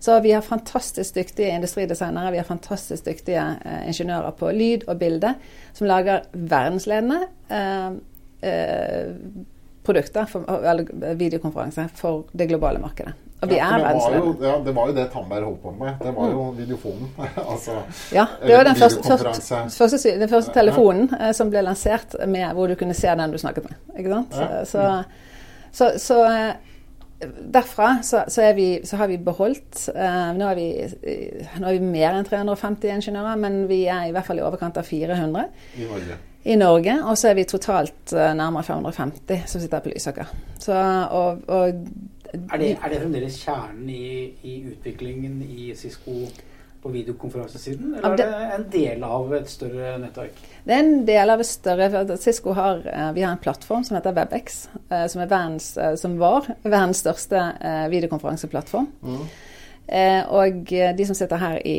Så 0.00 0.14
vi 0.22 0.32
har 0.32 0.42
fantastisk 0.46 1.14
dyktige 1.14 1.54
industridesignere, 1.54 2.30
vi 2.30 2.38
har 2.38 2.46
fantastisk 2.46 3.06
dyktige 3.06 3.42
uh, 3.42 3.80
ingeniører 3.90 4.34
på 4.38 4.50
lyd 4.54 4.86
og 4.86 4.98
bilde 5.02 5.34
som 5.74 5.90
lager 5.90 6.26
verdensledende 6.32 7.26
eh, 8.40 8.50
eh, 8.50 9.14
produkter, 9.84 10.26
for, 10.28 10.44
eller 10.48 11.14
videokonferanse, 11.14 11.88
for 11.96 12.26
det 12.32 12.48
globale 12.50 12.78
markedet. 12.78 13.14
Og 13.40 13.48
vi 13.48 13.56
ja, 13.56 13.68
er 13.70 13.84
verdensledende. 13.84 14.46
Ja, 14.48 14.54
det 14.66 14.74
var 14.74 14.88
jo 14.90 14.94
det 14.96 15.04
Tandberg 15.12 15.44
holdt 15.46 15.60
på 15.62 15.72
med. 15.78 15.94
Det 16.02 16.12
var 16.16 16.30
jo 16.32 16.44
videofonen. 16.58 17.10
altså, 17.52 17.76
ja, 18.12 18.26
det 18.42 18.56
var 18.56 18.64
den 18.66 18.76
første, 18.76 19.18
første, 19.78 20.14
den 20.20 20.28
første 20.28 20.54
telefonen 20.54 21.12
eh, 21.20 21.32
som 21.32 21.52
ble 21.52 21.62
lansert 21.62 22.18
med 22.26 22.50
hvor 22.58 22.68
du 22.68 22.74
kunne 22.80 22.96
se 22.98 23.14
den 23.20 23.32
du 23.32 23.38
snakket 23.38 23.70
med. 23.70 23.78
Ikke 23.98 24.16
sant? 24.16 24.40
Ja. 24.40 24.64
Så, 24.66 24.88
så, 25.72 25.92
så 26.02 26.18
derfra 27.52 27.98
så, 28.02 28.24
så, 28.28 28.52
vi, 28.52 28.80
så, 28.84 28.96
har 28.96 29.08
vi 29.08 29.18
beholdt 29.18 29.88
eh, 29.94 30.30
nå, 30.36 30.50
er 30.52 30.58
vi, 30.58 30.68
nå 31.58 31.66
er 31.66 31.78
vi 31.78 31.82
mer 31.82 32.14
enn 32.14 32.26
350 32.26 32.92
ingeniører, 32.94 33.40
men 33.42 33.64
vi 33.70 33.84
er 33.90 34.08
i 34.08 34.14
hvert 34.14 34.26
fall 34.26 34.38
i 34.38 34.44
overkant 34.46 34.78
av 34.78 34.86
400 34.86 35.46
i 35.78 35.88
Norge. 35.88 36.18
I 36.48 36.56
Norge 36.56 36.94
og 37.04 37.18
så 37.20 37.28
er 37.30 37.36
vi 37.36 37.44
totalt 37.48 38.14
uh, 38.16 38.30
nærmere 38.36 38.64
550 38.64 39.48
som 39.50 39.60
sitter 39.60 39.82
på 39.84 39.90
Lysaker. 39.92 40.28
Så, 40.58 40.76
og, 41.10 41.42
og 41.48 41.68
er 41.68 42.60
det, 42.60 42.70
er 42.76 42.92
det, 42.92 43.00
fremdeles 43.02 43.40
kjernen 43.42 43.88
i, 43.92 44.04
i, 44.42 44.54
utviklingen 44.70 45.42
i 45.44 45.72
Cisco 45.76 46.22
på 46.78 46.92
videokonferansesiden, 46.94 47.96
eller 47.98 48.12
er 48.12 48.16
det 48.20 48.54
en 48.54 48.66
del 48.70 49.02
av 49.02 49.32
et 49.34 49.48
større 49.50 49.96
nettverk? 49.98 50.36
Det 50.64 50.76
er 50.76 50.84
en 50.84 51.02
del 51.08 51.32
av 51.32 51.42
et 51.42 51.48
større 51.48 52.16
Cisco 52.22 52.54
har, 52.54 52.84
Vi 53.16 53.24
har 53.24 53.32
en 53.32 53.42
plattform 53.42 53.82
som 53.84 53.96
heter 53.98 54.14
WebEx, 54.14 54.60
som, 55.10 55.24
verdens, 55.24 55.72
som 55.98 56.14
var 56.20 56.46
verdens 56.62 57.02
største 57.02 57.42
videokonferanseplattform. 57.90 58.86
Mm. 59.02 59.26
Og 60.38 60.70
de 60.70 61.08
som 61.08 61.18
sitter 61.18 61.42
her 61.42 61.58
i, 61.66 61.78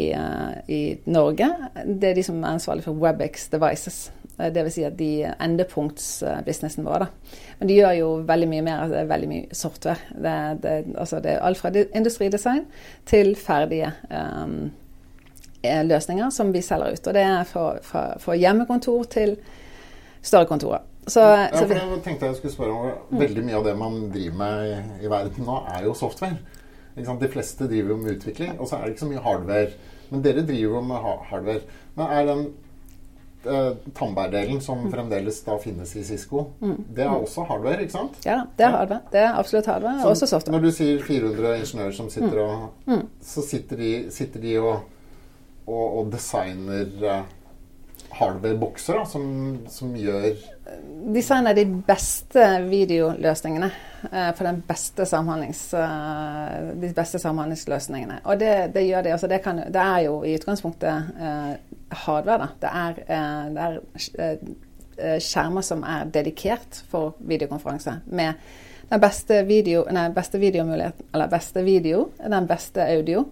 i, 0.67 0.81
Norge, 1.07 1.47
det 1.85 2.11
er 2.11 2.19
de 2.19 2.27
som 2.27 2.43
er 2.43 2.57
ansvarlig 2.57 2.83
for 2.89 2.99
WebEx 2.99 3.47
Devices. 3.55 4.09
Dvs. 4.39 4.74
Si 4.74 4.84
at 4.88 4.98
de 5.00 5.12
endepunktsbusinessen 5.27 6.86
vår. 6.88 7.05
Da. 7.05 7.38
Men 7.60 7.72
de 7.72 7.79
gjør 7.79 7.96
jo 7.98 8.10
veldig 8.27 8.50
mye 8.51 8.65
mer. 8.65 8.94
Er 9.01 9.09
veldig 9.09 9.31
mye 9.31 9.55
software. 9.57 10.13
Det, 10.16 10.35
det, 10.63 10.75
altså 10.96 11.20
det 11.24 11.35
er 11.35 11.48
alt 11.48 11.59
fra 11.59 11.72
industridesign 11.75 12.63
til 13.09 13.33
ferdige 13.40 13.92
um, 14.11 14.70
løsninger 15.63 16.29
som 16.29 16.53
vi 16.55 16.61
selger 16.66 16.96
ut. 16.96 17.07
Og 17.07 17.18
det 17.18 17.25
er 17.25 17.44
fra, 17.50 18.35
hjemmekontor 18.35 19.09
til 19.11 19.35
større 20.22 20.48
kontorer. 20.48 20.85
Så, 21.09 21.24
ja, 21.24 21.50
for 21.55 21.74
jeg 21.74 22.01
tenkte 22.05 22.27
jeg 22.27 22.37
skulle 22.37 22.53
spørre 22.53 22.74
om 22.75 22.90
mm. 23.09 23.20
Veldig 23.24 23.44
mye 23.48 23.57
av 23.57 23.63
det 23.66 23.72
man 23.79 24.01
driver 24.13 24.35
med 24.37 24.66
i, 24.68 25.05
i 25.07 25.09
verden 25.09 25.48
nå, 25.48 25.55
er 25.74 25.87
jo 25.87 25.96
software. 25.98 26.37
De 27.00 27.29
fleste 27.31 27.68
driver 27.70 27.96
jo 27.96 27.98
med 27.98 28.18
utvikling, 28.18 28.59
og 28.59 28.68
så 28.68 28.77
er 28.77 28.83
det 28.83 28.94
ikke 28.94 29.05
så 29.05 29.09
mye 29.09 29.24
hardware. 29.24 29.72
Men 30.09 30.24
dere 30.25 30.44
driver 30.46 30.75
jo 30.77 30.81
med 30.85 31.07
hardware. 31.29 31.61
Men 31.96 32.13
er 32.13 32.27
den 32.27 32.44
uh, 33.45 33.71
Tandberg-delen, 33.97 34.61
som 34.61 34.85
fremdeles 34.91 35.41
da 35.45 35.57
finnes 35.61 35.95
i 35.95 36.03
Cisco, 36.03 36.45
mm. 36.59 36.77
det 36.95 37.05
er 37.05 37.15
også 37.15 37.45
hardware, 37.49 37.85
ikke 37.85 37.95
sant? 37.95 38.19
Ja, 38.25 38.41
det 38.57 38.67
er 38.67 38.75
hardware. 38.75 39.01
Det 39.13 39.23
er 39.23 39.39
absolutt 39.39 39.69
hardware. 39.71 40.01
Så, 40.01 40.13
også 40.13 40.29
software. 40.33 40.57
Når 40.57 40.67
du 40.67 40.75
sier 40.75 41.03
400 41.05 41.57
ingeniører 41.63 41.97
som 41.97 42.09
sitter 42.13 42.37
mm. 42.37 42.45
og 42.45 42.93
mm. 42.93 43.03
Så 43.31 43.45
sitter 43.47 43.83
de, 43.83 43.91
sitter 44.13 44.43
de 44.43 44.55
og, 44.59 44.87
og, 45.67 45.85
og 46.01 46.13
designer 46.13 46.87
uh, 47.05 47.21
hardware-bokser 48.11 49.03
som, 49.05 49.25
som, 49.69 49.95
gjør 49.98 50.29
Designer 51.13 51.55
de 51.57 51.65
beste 51.65 52.43
videoløsningene 52.69 53.69
eh, 54.11 54.29
for 54.37 54.48
beste 54.67 55.05
uh, 55.74 56.69
de 56.77 56.91
beste 56.95 57.22
samhandlingsløsningene. 57.22 58.22
Og 58.25 58.39
det, 58.41 58.53
det 58.75 58.85
gjør 58.85 59.05
de. 59.05 59.13
Altså 59.15 59.29
det, 59.31 59.41
kan, 59.43 59.63
det, 59.65 59.81
er 59.81 60.05
jo 60.05 60.22
i 60.24 60.35
utgangspunktet 60.37 61.11
eh, 61.19 61.53
hardware. 62.05 62.39
Da. 62.45 62.50
Det 62.61 62.74
er, 62.83 63.53
det 63.55 63.67
er 64.27 65.22
skjermer 65.24 65.63
som 65.65 65.81
er 65.87 66.09
dedikert 66.13 66.83
for 66.91 67.15
videokonferanse. 67.19 68.01
Med 68.13 68.33
den 68.89 69.01
beste 69.01 69.43
video, 69.48 69.85
nei, 69.93 70.09
beste 70.13 70.41
videomulighet, 70.41 71.05
eller 71.13 71.31
beste 71.31 71.63
video, 71.63 72.09
den 72.19 72.48
beste 72.50 72.85
audio. 72.89 73.25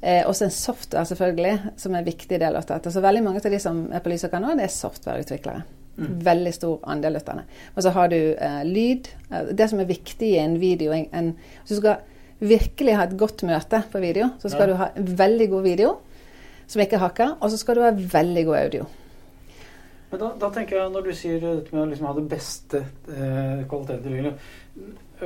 Eh, 0.00 0.22
også 0.28 0.44
en 0.44 0.52
software 0.52 1.08
selvfølgelig, 1.08 1.54
som 1.80 1.94
er 1.94 2.02
en 2.02 2.08
viktig 2.08 2.38
del 2.40 2.56
av 2.56 2.66
dette. 2.68 2.92
Så 2.92 3.00
veldig 3.00 3.22
mange 3.24 3.40
av 3.40 3.52
de 3.52 3.60
som 3.62 3.86
er 3.92 4.04
på 4.04 4.12
Lysaker 4.12 4.42
nå, 4.42 4.52
det 4.58 4.66
er 4.66 4.74
softwareutviklere. 4.74 5.62
Mm. 5.96 6.10
Veldig 6.26 6.52
stor 6.52 6.82
andel 6.92 7.16
av 7.22 7.30
det. 7.30 7.46
Og 7.74 7.86
så 7.86 7.92
har 7.94 8.10
du 8.12 8.18
eh, 8.18 8.60
lyd. 8.68 9.08
Det 9.56 9.70
som 9.70 9.80
er 9.80 9.88
viktig 9.88 10.34
i 10.34 10.42
en 10.42 10.58
video 10.60 10.92
en, 10.92 11.08
en, 11.16 11.32
Hvis 11.62 11.78
du 11.78 11.80
skal 11.80 12.04
virkelig 12.38 12.98
ha 12.98 13.06
et 13.06 13.16
godt 13.16 13.46
møte 13.48 13.80
på 13.92 14.02
video, 14.02 14.28
så 14.42 14.52
skal 14.52 14.66
ja. 14.66 14.68
du 14.68 14.80
ha 14.82 14.90
en 14.92 15.10
veldig 15.18 15.48
god 15.54 15.64
video 15.64 15.96
som 16.66 16.82
ikke 16.82 17.00
hakker, 17.00 17.36
og 17.40 17.50
så 17.50 17.58
skal 17.60 17.78
du 17.78 17.84
ha 17.86 17.92
veldig 17.94 18.44
god 18.48 18.56
audio. 18.58 18.86
Men 20.10 20.20
da, 20.20 20.30
da, 20.40 20.50
tenker 20.54 20.80
jeg, 20.80 20.90
når 20.92 21.06
du 21.06 21.12
sier 21.16 21.38
dette 21.42 21.74
med 21.74 21.82
å 21.82 21.86
liksom 21.90 22.08
ha 22.10 22.14
det 22.16 22.26
beste 22.30 22.82
eh, 23.10 23.62
kvaliteten 23.66 24.28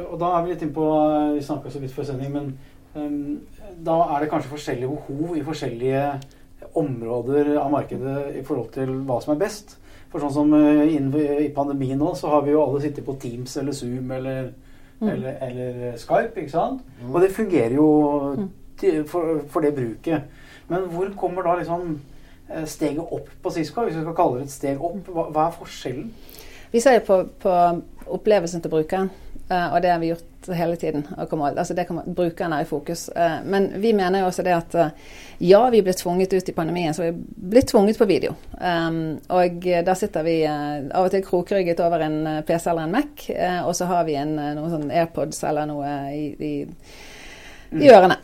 Og 0.06 0.14
da 0.20 0.30
er 0.36 0.44
vi 0.44 0.54
litt 0.54 0.62
innpå 0.64 0.86
Vi 1.34 1.42
snakka 1.44 1.72
så 1.72 1.82
vidt 1.82 1.92
før 1.92 2.06
sending, 2.08 2.30
men 2.32 2.54
da 2.94 3.96
er 4.02 4.22
det 4.22 4.30
kanskje 4.32 4.50
forskjellige 4.50 4.88
behov 4.90 5.36
i 5.38 5.44
forskjellige 5.46 6.04
områder 6.74 7.54
av 7.58 7.70
markedet 7.72 8.36
i 8.40 8.42
forhold 8.46 8.72
til 8.74 8.92
hva 9.06 9.20
som 9.22 9.34
er 9.34 9.40
best. 9.44 9.76
For 10.10 10.22
sånn 10.22 10.34
som 10.34 10.54
uh, 10.54 10.82
i 10.82 11.50
pandemien 11.54 11.98
nå, 12.00 12.12
så 12.18 12.32
har 12.32 12.42
vi 12.46 12.54
jo 12.54 12.64
alle 12.64 12.82
sittet 12.82 13.06
på 13.06 13.14
Teams 13.22 13.54
eller 13.60 13.76
Zoom 13.76 14.10
eller, 14.16 14.50
mm. 14.98 15.08
eller, 15.08 15.36
eller 15.46 15.98
Skype, 16.00 16.34
ikke 16.34 16.54
sant? 16.54 16.82
Mm. 16.98 17.12
Og 17.12 17.20
det 17.22 17.34
fungerer 17.36 17.76
jo 17.76 17.90
mm. 18.38 18.48
til, 18.80 19.04
for, 19.10 19.44
for, 19.50 19.62
det 19.62 19.76
bruket. 19.76 20.26
Men 20.70 20.88
hvor 20.90 21.12
kommer 21.18 21.46
da 21.46 21.54
liksom 21.60 21.94
eh, 22.50 22.66
steget 22.66 23.02
opp 23.02 23.30
på 23.42 23.54
Cisco, 23.54 23.86
hvis 23.86 23.98
vi 23.98 24.02
skal 24.02 24.18
kalle 24.18 24.40
det 24.40 24.48
et 24.48 24.56
steg 24.56 24.82
opp? 24.82 25.06
Hva, 25.06 25.28
hva 25.30 25.46
er 25.46 25.56
forskjellen? 25.60 26.10
Vi 26.70 26.82
ser 26.82 26.98
jo 26.98 27.06
på, 27.06 27.22
på 27.42 27.54
opplevelsen 28.18 28.62
til 28.62 28.74
brukeren. 28.74 29.14
Uh, 29.50 29.74
og 29.74 29.80
det 29.82 29.94
har 29.94 30.02
vi 30.02 30.10
gjort 30.12 30.29
hele 30.48 30.76
tiden. 30.76 31.06
Altså 31.16 31.74
det 31.74 31.84
kommer, 31.88 32.06
brukeren 32.06 32.52
er 32.52 32.64
i 32.64 32.68
fokus. 32.68 33.08
Uh, 33.16 33.40
men 33.44 33.70
vi 33.82 33.92
mener 33.92 34.20
jo 34.22 34.30
også 34.30 34.44
det 34.46 34.54
at 34.56 34.76
uh, 34.78 35.18
ja, 35.40 35.60
vi 35.70 35.82
ble 35.84 35.94
tvunget 35.96 36.32
ut 36.32 36.48
i 36.48 36.54
pandemien, 36.56 36.94
så 36.94 37.08
vi 37.08 37.12
ble 37.52 37.62
tvunget 37.66 37.98
på 37.98 38.08
video. 38.08 38.34
Um, 38.60 39.18
og 39.28 39.68
da 39.86 39.94
sitter 39.98 40.26
vi 40.26 40.38
av 40.46 41.04
og 41.04 41.12
til 41.12 41.24
krokrygget 41.24 41.80
over 41.84 42.06
en 42.06 42.18
PC 42.46 42.70
eller 42.70 42.88
en 42.88 42.96
Mac, 42.96 43.28
og 43.64 43.74
så 43.76 43.88
har 43.90 44.04
vi 44.08 44.18
en, 44.20 44.34
noen 44.36 44.74
sånn 44.74 44.90
AirPods 44.90 45.44
eller 45.48 45.68
noe 45.70 45.94
i, 46.16 46.26
i, 46.40 46.54
i 47.80 47.92
ørene. 47.92 48.20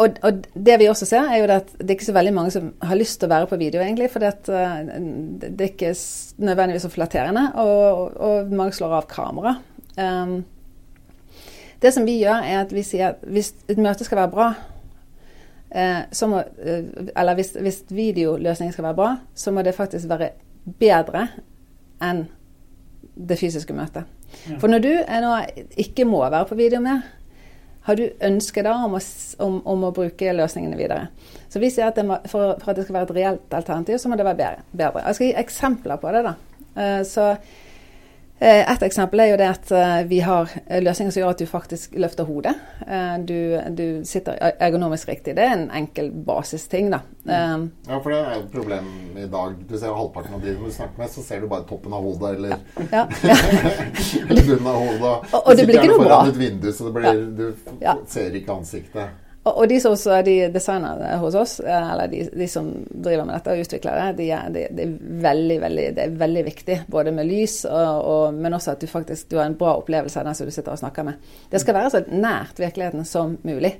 Og, 0.00 0.16
og, 0.24 0.46
det 0.54 0.78
vi 0.80 0.88
også 0.88 1.06
ser, 1.08 1.28
er 1.28 1.42
jo 1.42 1.48
at 1.52 1.72
det 1.76 1.90
er 1.90 1.96
ikke 1.98 2.08
så 2.08 2.16
veldig 2.16 2.32
mange 2.32 2.52
som 2.54 2.70
har 2.88 2.96
lyst 2.96 3.18
til 3.20 3.28
å 3.28 3.34
være 3.34 3.48
på 3.50 3.58
video, 3.60 3.82
egentlig. 3.84 4.08
For 4.12 4.22
det, 4.22 4.30
det 4.46 5.50
er 5.50 5.66
ikke 5.66 5.92
nødvendigvis 6.40 6.86
så 6.86 6.92
flatterende, 6.94 7.42
og, 7.60 8.14
og, 8.16 8.54
mange 8.56 8.76
slår 8.76 8.96
av 8.96 9.08
kamera. 9.10 9.58
Um, 9.98 10.44
det 11.82 11.94
som 11.94 12.04
vi 12.04 12.18
gjør, 12.20 12.44
er 12.44 12.60
at 12.60 12.72
vi 12.74 12.82
sier 12.84 13.14
at 13.14 13.22
hvis 13.24 13.54
et 13.68 13.78
møte 13.80 14.04
skal 14.04 14.20
være 14.20 14.32
bra, 14.34 14.48
eh, 15.70 16.26
må, 16.28 16.42
eh, 16.60 16.90
eller 17.16 17.38
hvis, 17.38 17.54
hvis 17.60 17.84
videoløsningen 17.88 18.72
skal 18.72 18.84
være 18.84 18.98
bra, 18.98 19.14
så 19.34 19.50
må 19.50 19.62
det 19.62 19.74
faktisk 19.74 20.08
være 20.08 20.30
bedre 20.78 21.28
enn 22.02 22.26
det 23.16 23.38
fysiske 23.40 23.72
møtet. 23.72 24.04
Ja. 24.50 24.58
For 24.58 24.68
når 24.68 24.84
du 24.84 24.92
er 24.92 25.24
nå 25.24 25.32
ikke 25.80 26.04
må 26.04 26.20
være 26.20 26.50
på 26.50 26.58
video 26.58 26.82
mer, 26.84 27.00
har 27.88 27.96
du 27.96 28.04
ønske 28.22 28.62
da 28.62 28.74
om 28.84 28.94
å, 28.98 29.00
om, 29.40 29.56
om 29.66 29.88
å 29.88 29.92
bruke 29.96 30.34
løsningene 30.36 30.76
videre. 30.76 31.08
Så 31.48 31.62
vi 31.62 31.70
sier 31.72 31.88
at 31.88 31.96
det 31.96 32.04
må, 32.06 32.20
for, 32.28 32.58
for 32.60 32.72
at 32.72 32.76
det 32.76 32.84
skal 32.84 32.98
være 32.98 33.08
et 33.08 33.16
reelt 33.16 33.56
alternativ, 33.56 33.98
så 33.98 34.12
må 34.12 34.20
det 34.20 34.28
være 34.28 34.40
bedre. 34.42 34.66
bedre. 34.70 35.06
Jeg 35.06 35.16
skal 35.16 35.30
gi 35.30 35.38
eksempler 35.40 36.00
på 36.02 36.12
det. 36.12 36.22
da. 36.28 36.34
Eh, 36.76 37.00
så 37.08 37.26
eh, 37.32 37.58
Et 38.40 38.82
eksempel 38.86 39.20
er 39.20 39.26
jo 39.32 39.36
det 39.36 39.48
at 39.50 39.70
eh, 39.76 40.02
vi 40.08 40.18
har 40.24 40.48
eh, 40.66 40.80
løsninger 40.80 41.12
som 41.12 41.20
gjør 41.20 41.32
at 41.34 41.42
du 41.42 41.46
faktisk 41.46 41.92
løfter 42.00 42.24
hodet. 42.24 42.54
Eh, 42.86 43.18
Du, 43.28 43.36
du 43.76 44.00
sitter 44.08 44.38
ergonomisk 44.58 45.08
riktig. 45.08 45.34
Det 45.36 45.44
er 45.44 45.52
en 45.58 45.66
enkel 45.76 46.08
basisting, 46.10 46.88
da. 46.90 47.02
Mm. 47.28 47.66
Ja, 47.86 47.98
for 48.00 48.10
det 48.14 48.18
er 48.22 48.34
jo 48.38 48.40
et 48.46 48.50
problem 48.54 48.88
i 49.20 49.26
dag. 49.28 49.58
Du 49.68 49.76
ser 49.78 49.92
halvparten 49.92 50.34
av 50.38 50.40
de 50.40 50.54
du 50.56 50.70
snakker 50.72 50.98
med, 51.02 51.10
så 51.12 51.22
ser 51.26 51.40
du 51.44 51.48
bare 51.52 51.66
toppen 51.68 51.92
av 51.92 52.02
hodet 52.02 52.36
eller, 52.38 52.56
ja, 52.90 53.04
ja. 53.28 53.36
eller 54.30 54.46
bunnen 54.48 54.66
av 54.72 54.80
hodet. 54.86 55.34
Og- 55.34 55.42
og 55.44 55.56
det 55.60 55.66
blir 55.68 55.82
ikke 55.82 55.92
noe 55.92 56.04
bra. 56.06 56.20
foran 56.22 56.32
et 56.32 56.40
vindu, 56.40 56.70
så 56.72 56.88
det 56.88 56.94
blir, 56.96 57.26
du 57.36 58.06
ser 58.08 58.40
ikke 58.40 58.56
ansiktet. 58.56 59.19
Og, 59.48 59.62
de 59.70 59.78
som 59.80 59.94
også 59.96 60.10
er 60.18 60.24
de 60.26 60.34
designere 60.52 61.14
hos 61.22 61.36
oss, 61.38 61.54
eh, 61.64 61.92
eller 61.92 62.10
de, 62.12 62.26
de 62.36 62.48
som 62.50 62.66
driver 62.90 63.24
med 63.24 63.38
dette 63.38 63.54
og 63.54 63.62
utvikler 63.62 64.00
det, 64.00 64.10
de 64.18 64.26
det, 64.52 64.64
de, 64.76 64.84
er 64.84 65.62
veldig, 65.64 65.86
det 65.96 66.02
er 66.04 66.16
veldig 66.20 66.42
viktig. 66.44 66.76
Både 66.92 67.14
med 67.16 67.28
lys, 67.30 67.62
og, 67.64 68.02
og, 68.04 68.36
men 68.36 68.56
også 68.56 68.74
at 68.74 68.84
du 68.84 68.90
faktisk 68.90 69.30
du 69.30 69.38
har 69.40 69.48
en 69.48 69.56
bra 69.56 69.78
opplevelse 69.80 70.20
av 70.20 70.28
den 70.28 70.36
som 70.36 70.48
du 70.48 70.52
sitter 70.52 70.76
og 70.76 70.82
snakker 70.82 71.08
med. 71.08 71.30
Det 71.48 71.62
skal 71.62 71.78
være 71.78 71.94
så 71.94 72.02
nært 72.12 72.60
virkeligheten 72.60 73.08
som 73.08 73.38
mulig. 73.48 73.78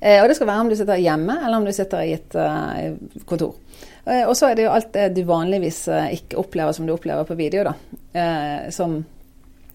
Eh, 0.00 0.22
og 0.22 0.30
det 0.30 0.38
skal 0.38 0.48
være 0.48 0.64
om 0.64 0.70
du 0.70 0.76
sitter 0.78 1.02
hjemme, 1.02 1.40
eller 1.44 1.58
om 1.58 1.66
du 1.66 1.74
sitter 1.76 2.06
i 2.06 2.14
et 2.16 2.36
uh, 2.38 3.24
kontor. 3.28 3.58
Eh, 4.06 4.22
og 4.24 4.36
så 4.38 4.48
er 4.48 4.56
det 4.56 4.64
jo 4.64 4.74
alt 4.74 4.92
det 4.94 5.08
du 5.18 5.24
vanligvis 5.28 5.82
uh, 5.92 6.06
ikke 6.14 6.38
opplever 6.40 6.76
som 6.76 6.86
du 6.86 6.94
opplever 6.94 7.26
på 7.28 7.36
video, 7.36 7.66
da. 7.68 7.74
Eh, 8.14 8.70
som 8.72 9.00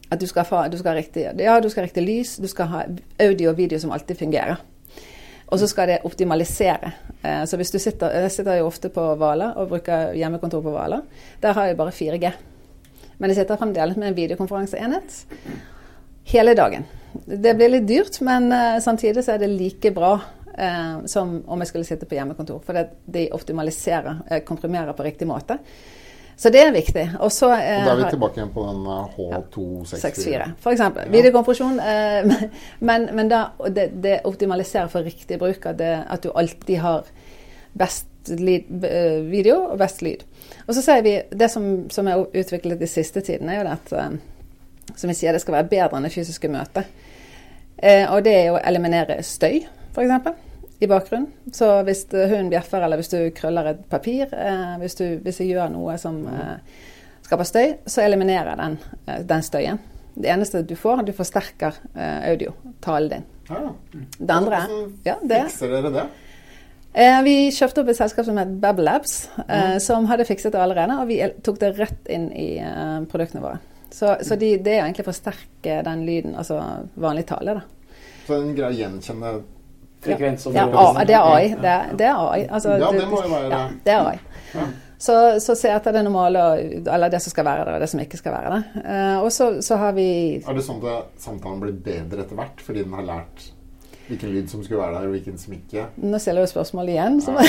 at 0.09 0.21
du 0.21 0.25
skal, 0.29 0.47
ha, 0.49 0.67
du 0.69 0.77
skal 0.79 0.93
ha 0.93 1.01
riktig, 1.01 1.27
ja, 1.41 1.59
du 1.61 1.67
skal 1.69 1.83
ha 1.83 1.89
riktig 1.89 2.05
lys, 2.05 2.35
du 2.41 2.47
skal 2.49 2.71
ha 2.71 2.85
audio 3.21 3.51
og 3.51 3.59
video 3.59 3.79
som 3.81 3.93
alltid 3.93 4.17
fungerer. 4.17 4.63
Og 5.47 5.59
så 5.61 5.67
skal 5.69 5.87
det 5.87 5.99
optimalisere. 6.03 6.91
Eh, 7.23 7.45
Så 7.45 7.57
hvis 7.57 7.71
du 7.71 7.79
sitter, 7.79 8.11
Jeg 8.21 8.31
sitter 8.31 8.57
jo 8.57 8.67
ofte 8.67 8.89
på 8.89 9.15
Hvaler 9.15 9.57
og 9.57 9.69
bruker 9.69 10.13
hjemmekontor 10.13 10.61
på 10.61 10.71
Hvaler. 10.71 11.01
Der 11.41 11.53
har 11.53 11.65
jeg 11.65 11.77
bare 11.77 11.91
4G. 11.91 12.31
Men 13.17 13.29
jeg 13.29 13.37
sitter 13.37 13.55
fremdeles 13.55 13.97
med 13.97 14.07
en 14.07 14.15
videokonferanseenhet 14.15 15.25
hele 16.25 16.55
dagen. 16.55 16.85
Det 17.25 17.55
blir 17.55 17.69
litt 17.69 17.87
dyrt, 17.87 18.21
men 18.21 18.51
eh, 18.51 18.79
samtidig 18.79 19.23
så 19.23 19.33
er 19.33 19.37
det 19.37 19.49
like 19.49 19.91
bra 19.91 20.19
eh, 20.57 21.05
som 21.05 21.43
om 21.47 21.59
jeg 21.59 21.67
skulle 21.67 21.85
sitte 21.85 22.05
på 22.05 22.15
hjemmekontor. 22.15 22.59
For 22.65 22.87
de 23.05 23.29
optimaliserer, 23.31 24.41
komprimerer 24.45 24.93
på 24.93 25.03
riktig 25.03 25.27
måte. 25.27 25.59
Så 26.37 26.51
det 26.51 26.61
er 26.61 26.71
viktig. 26.75 27.05
Også, 27.19 27.47
eh, 27.53 27.53
Og 27.53 27.79
eh, 27.79 27.85
da 27.85 27.91
er 27.93 28.01
vi 28.01 28.09
tilbake 28.11 28.39
igjen 28.41 28.51
på 28.51 28.65
den 28.67 28.81
eh, 28.91 29.19
H264. 29.19 30.01
64, 30.01 30.49
for 30.59 30.75
eksempel. 30.75 31.05
Ja. 31.05 31.11
Videokompresjon. 31.13 31.79
Eh, 31.79 32.49
men, 32.89 33.07
men 33.15 33.31
da, 33.31 33.45
det, 33.71 33.89
det 34.03 34.19
optimaliserer 34.27 34.91
for 34.91 35.07
riktig 35.07 35.39
bruk. 35.39 35.65
At, 35.65 35.79
det, 35.79 35.93
at 36.09 36.23
du 36.23 36.31
alltid 36.35 36.83
har 36.83 37.07
best 37.73 38.07
lyd, 38.27 38.71
eh, 38.83 39.23
video 39.31 39.61
og 39.69 39.79
best 39.79 40.03
lyd. 40.03 40.23
Og 40.67 40.75
så 40.75 40.81
sier 40.81 41.03
vi 41.05 41.15
Det 41.31 41.49
som, 41.51 41.89
som 41.89 42.07
er 42.07 42.25
utviklet 42.25 42.79
de 42.79 42.87
siste 42.89 43.21
tidene, 43.21 43.53
er 43.53 43.61
jo 43.61 43.67
det 43.69 43.77
at 43.77 43.93
eh, 43.93 44.17
som 44.95 45.09
vi 45.09 45.15
sier, 45.17 45.33
det 45.33 45.41
skal 45.41 45.59
være 45.59 45.69
bedre 45.71 45.97
enn 45.97 46.07
det 46.07 46.13
fysiske 46.13 46.51
møtet. 46.51 46.91
Eh, 47.77 48.05
og 48.11 48.23
det 48.23 48.35
er 48.35 48.51
å 48.53 48.59
eliminere 48.61 49.21
støy, 49.23 49.63
f.eks. 49.95 50.44
I 50.85 50.89
bakgrunnen. 50.91 51.31
Så 51.53 51.69
hvis 51.87 52.05
hun 52.11 52.29
hunden 52.29 52.51
bjeffer, 52.53 52.85
eller 52.85 53.01
hvis 53.01 53.11
du 53.13 53.19
krøller 53.35 53.71
et 53.73 53.85
papir, 53.89 54.29
eh, 54.31 54.75
hvis, 54.81 54.97
du, 54.99 55.05
hvis 55.25 55.41
jeg 55.41 55.55
gjør 55.55 55.73
noe 55.73 55.97
som 56.01 56.21
eh, 56.29 56.57
skaper 57.25 57.49
støy, 57.49 57.73
så 57.89 58.05
eliminerer 58.05 58.59
den, 58.61 58.77
eh, 59.07 59.23
den 59.25 59.45
støyen. 59.45 59.81
Det 60.15 60.29
eneste 60.31 60.63
du 60.63 60.75
får, 60.79 61.03
du 61.03 61.11
forsterker 61.15 61.81
eh, 61.93 62.29
audio, 62.31 62.53
talen 62.83 63.09
din. 63.17 63.25
Ja. 63.49 63.63
Det 64.17 64.31
andre 64.33 64.61
Hvordan 64.61 64.93
ja, 65.05 65.17
det. 65.21 65.41
fikser 65.49 65.73
dere 65.75 65.91
det? 65.93 66.05
Eh, 66.95 67.17
vi 67.27 67.35
kjøpte 67.51 67.83
opp 67.83 67.89
et 67.91 67.97
selskap 67.97 68.27
som 68.27 68.37
het 68.39 68.53
Babble 68.63 68.85
Labs, 68.87 69.15
eh, 69.49 69.75
som 69.83 70.07
hadde 70.07 70.27
fikset 70.29 70.53
det 70.55 70.61
allerede, 70.63 70.95
og 71.01 71.09
vi 71.11 71.19
tok 71.43 71.59
det 71.59 71.73
rett 71.75 72.07
inn 72.07 72.29
i 72.31 72.53
eh, 72.63 73.01
produktene 73.11 73.43
våre. 73.43 73.59
Så, 73.91 74.13
så 74.23 74.37
de, 74.39 74.53
det 74.63 74.71
er 74.71 74.85
egentlig 74.85 75.03
egentlig 75.03 75.05
å 75.05 75.09
forsterke 75.09 75.75
den 75.87 76.05
lyden, 76.07 76.37
altså 76.39 76.61
vanlig 76.99 77.25
tale, 77.27 77.59
da. 77.59 77.91
Så 78.25 78.39
den 78.39 78.55
greier 78.55 78.71
å 78.71 78.79
gjenkjenne 78.79 79.33
Frekvens 80.05 80.45
og 80.47 80.53
Ja. 80.55 80.65
Det 81.05 81.15
er 81.17 81.21
AI. 81.35 81.47
Det 81.61 81.69
er, 81.75 81.83
det 81.99 82.07
er 82.07 82.15
AI. 82.31 82.41
Altså, 82.49 82.69
Ja, 82.79 82.89
det 82.95 83.07
må 83.11 83.21
jo 83.23 83.29
være 83.33 83.49
ja, 83.51 83.63
det. 83.85 83.93
er 83.93 84.09
AI. 84.09 84.17
Ja. 84.55 84.65
Så, 85.05 85.13
så 85.43 85.55
se 85.59 85.67
etter 85.69 85.91
det 85.91 86.03
normale, 86.07 86.39
eller 86.87 87.09
det 87.11 87.19
som 87.21 87.31
skal 87.33 87.45
være 87.45 87.65
der, 87.67 87.73
og 87.75 87.81
det 87.83 87.89
som 87.91 87.99
ikke 87.99 88.17
skal 88.17 88.31
være 88.31 88.49
der. 88.53 88.61
Eh, 88.85 89.17
og 89.23 89.31
så, 89.31 89.49
så 89.61 89.75
har 89.81 89.91
vi 89.97 90.05
Er 90.47 90.53
det 90.55 90.63
sånn 90.65 90.79
at 90.87 91.03
samtalen 91.21 91.59
blir 91.61 91.73
bedre 91.85 92.21
etter 92.23 92.35
hvert 92.39 92.61
fordi 92.63 92.83
den 92.87 92.93
har 92.95 93.03
lært 93.05 93.51
hvilken 94.07 94.29
lyd 94.31 94.47
som 94.49 94.63
skulle 94.63 94.79
være 94.81 94.93
der, 94.99 95.05
og 95.09 95.13
hvilken 95.17 95.37
som 95.41 95.53
ikke? 95.57 95.85
Nå 95.97 96.17
stiller 96.21 96.41
du 96.45 96.49
spørsmål 96.51 96.89
igjen. 96.93 97.21
Så, 97.25 97.31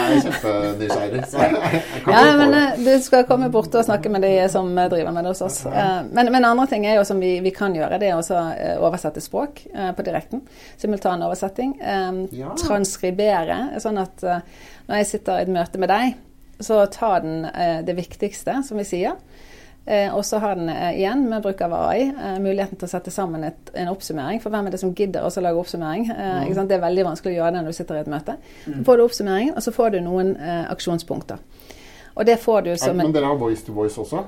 Jeg 0.00 0.16
er 0.16 0.24
kjempenysgjerrig. 0.26 1.80
Ja, 2.14 2.22
men 2.38 2.54
eh, 2.56 2.78
du 2.80 2.90
skal 3.04 3.26
komme 3.28 3.50
bort 3.52 3.74
og 3.76 3.84
snakke 3.86 4.10
med 4.12 4.24
de 4.24 4.32
som 4.52 4.70
driver 4.74 5.12
med 5.14 5.24
det 5.26 5.32
hos 5.34 5.42
oss. 5.46 5.58
Eh, 5.66 5.90
Men, 6.10 6.30
men 6.32 6.44
andre 6.48 6.66
ting 6.70 6.86
er 6.88 6.96
jo 6.98 7.04
som 7.08 7.20
vi, 7.22 7.34
vi 7.44 7.52
kan 7.54 7.74
gjøre, 7.76 7.98
det 8.00 8.08
er 8.10 8.16
også 8.18 8.38
eh, 8.54 8.74
oversette 8.80 9.20
språk 9.22 9.62
på 9.96 10.06
direkten. 10.06 10.42
Simultan 10.80 11.22
oversetting. 11.26 11.76
Eh, 11.80 12.24
Transkribere, 12.60 13.60
sånn 13.82 14.00
at 14.02 14.24
når 14.24 15.02
jeg 15.02 15.10
sitter 15.12 15.38
i 15.38 15.46
et 15.46 15.54
møte 15.54 15.78
med 15.80 15.92
deg, 15.92 16.16
så 16.60 16.82
tar 16.92 17.22
den 17.24 17.46
det 17.86 17.94
viktigste, 17.96 18.58
som 18.66 18.76
vi 18.80 18.84
sier. 18.84 19.14
Eh, 19.86 20.14
og 20.14 20.24
så 20.24 20.38
har 20.38 20.54
den 20.54 20.68
eh, 20.68 20.98
igjen, 21.00 21.24
med 21.30 21.42
bruk 21.42 21.60
av 21.64 21.72
AI, 21.74 22.02
eh, 22.10 22.36
muligheten 22.38 22.78
til 22.78 22.86
å 22.86 22.90
sette 22.90 23.10
sammen 23.10 23.44
et, 23.48 23.70
en 23.74 23.88
oppsummering. 23.88 24.42
For 24.42 24.52
hvem 24.52 24.66
er 24.68 24.74
det 24.76 24.80
som 24.82 24.92
gidder 24.94 25.24
å 25.24 25.32
lage 25.42 25.62
oppsummering? 25.62 26.10
Mm. 26.12 26.66
Det 26.68 26.76
er 26.76 26.84
veldig 26.84 27.06
vanskelig 27.08 27.32
å 27.32 27.38
gjøre 27.40 27.54
det 27.56 27.62
når 27.64 27.72
du 27.72 27.78
sitter 27.80 27.96
i 27.96 28.02
et 28.04 28.12
møte. 28.12 28.36
Så 28.66 28.84
får 28.86 29.00
du 29.00 29.04
oppsummeringen, 29.06 29.56
og 29.56 29.64
så 29.64 29.72
får 29.74 29.96
du 29.96 30.00
noen 30.04 30.36
eh, 30.36 30.66
aksjonspunkter. 30.70 31.40
Og 32.14 32.26
det 32.26 32.36
får 32.42 32.62
du 32.68 32.76
som 32.76 32.96
men 32.96 33.12
dere 33.14 33.30
har 33.32 33.40
voice 33.40 33.64
to 33.64 33.72
voice 33.72 33.98
også? 33.98 34.22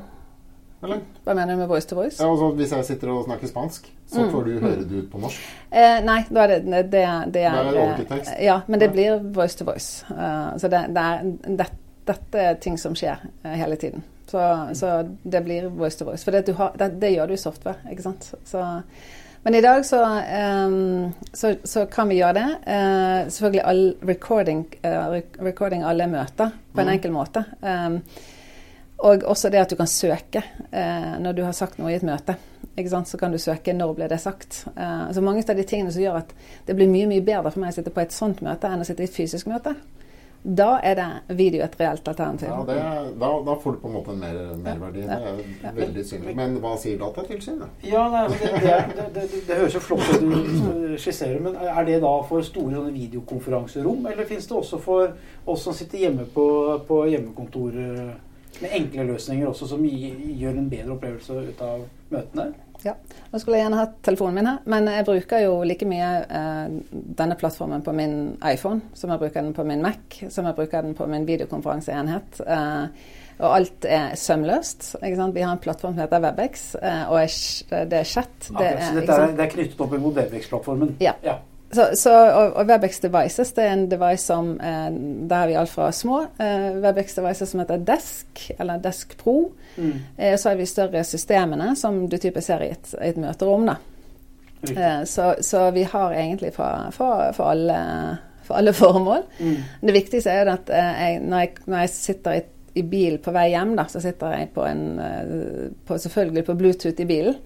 Eller? 0.82 1.02
Hva 1.22 1.34
mener 1.34 1.54
du 1.54 1.60
med 1.60 1.68
voice 1.70 1.86
to 1.86 1.94
voice? 1.94 2.16
Ja, 2.18 2.30
altså, 2.30 2.48
hvis 2.58 2.72
jeg 2.74 2.84
sitter 2.88 3.12
og 3.12 3.24
snakker 3.28 3.46
spansk, 3.46 3.84
så 4.10 4.24
Mm. 4.24 4.30
får 4.32 4.44
du 4.44 4.58
høre 4.60 4.84
det 4.88 5.04
ut 5.04 5.10
på 5.12 5.18
norsk. 5.20 5.40
Eh, 5.70 6.00
nei, 6.02 6.24
da 6.30 6.42
er 6.42 6.46
det 6.48 6.64
det, 6.64 6.80
det, 6.90 7.04
det 7.34 7.44
er, 7.44 7.70
Da 7.70 7.84
er 7.84 7.96
det 8.00 8.10
eh, 8.10 8.44
Ja, 8.44 8.60
men 8.66 8.80
det 8.80 8.90
blir 8.92 9.20
voice 9.34 9.54
to 9.58 9.64
voice. 9.64 10.04
Uh, 10.10 10.58
så 10.58 10.68
det, 10.68 10.86
det 10.88 11.04
er, 11.04 11.22
det, 11.46 11.66
dette 12.06 12.38
er 12.38 12.54
ting 12.54 12.78
som 12.78 12.94
skjer 12.98 13.16
uh, 13.44 13.52
hele 13.52 13.76
tiden. 13.76 14.02
Så, 14.30 14.68
så 14.74 14.92
det 15.22 15.44
blir 15.44 15.68
voice 15.68 15.98
to 15.98 16.04
voice. 16.04 16.24
For 16.24 16.30
det, 16.32 16.46
du 16.46 16.52
har, 16.56 16.72
det, 16.78 16.94
det 17.00 17.10
gjør 17.12 17.26
du 17.26 17.34
i 17.34 17.40
software, 17.40 17.90
ikke 17.90 18.02
sant. 18.02 18.34
Så, 18.48 18.62
men 19.42 19.54
i 19.58 19.60
dag 19.60 19.84
så, 19.86 19.98
um, 20.66 21.12
så, 21.34 21.54
så 21.64 21.86
kan 21.90 22.08
vi 22.08 22.20
gjøre 22.20 22.36
det. 22.38 22.46
Uh, 22.66 23.30
selvfølgelig 23.32 23.64
all 23.64 23.82
recording, 24.08 24.66
uh, 24.86 25.18
recording 25.42 25.82
alle 25.84 26.06
møter 26.06 26.54
på 26.74 26.80
en 26.80 26.86
Mm. 26.86 26.92
enkel 26.92 27.12
måte. 27.12 27.44
Um, 27.60 27.98
og 29.02 29.24
også 29.26 29.50
det 29.50 29.58
at 29.58 29.70
du 29.70 29.76
kan 29.76 29.86
søke 29.90 30.44
uh, 30.72 31.18
når 31.20 31.32
du 31.32 31.42
har 31.42 31.52
sagt 31.52 31.78
noe 31.78 31.90
i 31.90 31.98
et 31.98 32.06
møte. 32.06 32.36
Så 33.04 33.18
kan 33.18 33.32
du 33.32 33.38
søke 33.38 33.72
når 33.72 33.94
ble 33.94 34.08
det 34.08 34.20
sagt. 34.20 34.66
så 35.12 35.20
mange 35.20 35.44
av 35.48 35.56
de 35.56 35.62
tingene 35.62 35.92
som 35.92 36.02
gjør 36.02 36.22
at 36.22 36.30
det 36.66 36.76
blir 36.76 36.88
mye 36.88 37.06
mye 37.06 37.20
bedre 37.20 37.50
for 37.50 37.60
meg 37.60 37.68
å 37.68 37.74
sitte 37.74 37.90
på 37.90 38.00
et 38.00 38.12
sånt 38.12 38.40
møte 38.40 38.66
enn 38.66 38.80
å 38.80 38.84
sitte 38.84 39.02
i 39.02 39.04
et 39.04 39.12
fysisk 39.14 39.46
møte. 39.46 39.74
Da 40.42 40.80
er 40.82 40.96
det 40.98 41.36
video 41.38 41.62
et 41.62 41.74
reelt 41.78 42.08
alternativ. 42.08 42.48
Ja, 42.50 42.62
det, 42.66 42.78
da, 43.20 43.28
da 43.46 43.54
får 43.62 43.76
du 43.76 43.78
på 43.78 43.90
en 43.90 43.94
måte 43.94 44.10
en 44.10 44.18
mer, 44.18 44.38
merverdi. 44.58 45.04
Ja. 45.06 45.18
Det 45.38 45.68
er 45.70 45.76
veldig 45.76 46.04
synlig. 46.08 46.34
Men 46.34 46.56
hva 46.64 46.72
sier 46.82 46.98
Datatilsynet? 46.98 47.84
Ja, 47.86 48.08
nei, 48.10 48.24
det, 48.32 48.50
det, 48.56 48.72
det, 48.96 49.06
det, 49.14 49.26
det, 49.30 49.42
det 49.46 49.60
høres 49.60 49.76
jo 49.78 49.84
flott 49.84 50.02
ut 50.10 50.24
du 50.24 50.96
skisserer, 50.98 51.38
men 51.44 51.54
er 51.62 51.86
det 51.86 52.00
da 52.02 52.10
for 52.26 52.42
store 52.42 52.74
sånne 52.74 52.90
videokonferanserom, 52.96 54.02
eller 54.10 54.26
finnes 54.26 54.50
det 54.50 54.58
også 54.58 54.82
for 54.82 55.14
oss 55.46 55.62
som 55.68 55.78
sitter 55.78 56.08
hjemme 56.08 56.26
på, 56.34 56.48
på 56.90 57.04
hjemmekontor 57.12 57.78
med 58.62 58.76
enkle 58.82 59.06
løsninger 59.14 59.46
også, 59.48 59.70
som 59.70 59.86
gjør 59.86 60.58
en 60.58 60.68
bedre 60.70 60.96
opplevelse 60.96 61.38
ut 61.52 61.62
av 61.64 61.86
møtene? 62.10 62.50
Nå 62.84 63.40
skulle 63.40 63.58
jeg 63.58 63.66
gjerne 63.66 63.80
hatt 63.80 63.96
telefonen 64.04 64.38
min 64.38 64.50
her, 64.50 64.60
men 64.74 64.90
jeg 64.90 65.06
bruker 65.08 65.42
jo 65.44 65.56
like 65.66 65.88
mye 65.88 66.10
eh, 66.26 66.76
denne 67.18 67.38
plattformen 67.40 67.84
på 67.86 67.94
min 67.96 68.16
iPhone 68.48 68.92
som 68.98 69.12
jeg 69.12 69.22
bruker 69.22 69.40
den 69.40 69.54
på 69.56 69.66
min 69.68 69.84
Mac, 69.84 70.22
som 70.28 70.48
jeg 70.48 70.58
bruker 70.58 70.86
den 70.86 70.96
på 70.98 71.06
min 71.10 71.26
videokonferanseenhet. 71.28 72.42
Eh, 72.46 73.10
og 73.42 73.54
alt 73.56 73.86
er 73.88 74.12
sømløst. 74.18 74.92
Ikke 75.00 75.16
sant? 75.18 75.34
Vi 75.34 75.42
har 75.42 75.54
en 75.56 75.62
plattform 75.62 75.96
som 75.96 76.04
heter 76.04 76.22
Webex, 76.22 76.66
eh, 76.78 77.06
og 77.08 77.22
er, 77.22 77.86
det 77.90 78.02
er 78.02 78.10
chat. 78.10 78.34
Det 78.48 78.54
Akkurat, 78.54 78.82
er, 78.82 79.00
dette 79.00 79.16
er, 79.16 79.32
det 79.38 79.46
er 79.46 79.54
knyttet 79.56 79.80
opp 79.86 79.96
mot 79.96 80.20
Webex-plattformen? 80.20 80.94
Ja. 81.02 81.16
Så, 81.72 81.86
så, 81.96 82.12
og, 82.12 82.56
og 82.60 82.68
Webex 82.68 83.00
Devices 83.00 83.54
det 83.56 83.64
er 83.64 83.70
en 83.72 83.86
device 83.88 84.26
som 84.26 84.50
eh, 84.60 84.88
Der 85.30 85.46
vi 85.48 85.54
alt 85.56 85.72
fra 85.72 85.86
små 85.96 86.18
eh, 86.36 86.66
Webex 86.82 87.14
Devices 87.16 87.54
som 87.54 87.62
heter 87.62 87.80
Desk, 87.88 88.42
eller 88.58 88.82
Desk 88.82 89.16
Pro. 89.16 89.36
Mm. 89.76 89.94
Eh, 90.16 90.36
så 90.36 90.50
har 90.50 90.60
vi 90.60 90.68
større 90.68 91.04
systemene 91.08 91.72
som 91.80 92.04
du 92.12 92.18
typisk 92.18 92.50
ser 92.50 92.66
i 92.66 92.72
et, 92.74 92.92
et 93.00 93.20
møterom. 93.20 93.64
da. 93.70 93.78
Eh, 94.68 95.04
så, 95.08 95.32
så 95.40 95.70
vi 95.70 95.86
har 95.88 96.12
egentlig 96.12 96.52
for, 96.54 96.92
for, 96.92 97.32
for, 97.36 97.54
alle, 97.54 97.78
for 98.44 98.60
alle 98.60 98.76
formål. 98.76 99.24
Mm. 99.40 99.56
Det 99.80 99.96
viktigste 99.96 100.34
er 100.34 100.44
jo 100.44 100.56
at 100.58 100.74
eh, 100.76 100.92
jeg, 101.06 101.22
når, 101.24 101.46
jeg, 101.46 101.54
når 101.66 101.86
jeg 101.86 101.94
sitter 101.96 102.40
i 102.40 102.44
i 102.74 102.82
bil 102.82 103.18
på 103.20 103.32
vei 103.34 103.50
hjem, 103.52 103.74
da, 103.76 103.84
så 103.90 104.00
sitter 104.00 104.36
jeg 104.36 104.50
på 104.54 104.64
en, 104.64 104.84
eh, 105.02 105.68
på, 105.86 105.98
selvfølgelig 106.00 106.44
på 106.46 106.56
Bluetooth 106.56 107.04
i 107.04 107.08
bilen. 107.08 107.36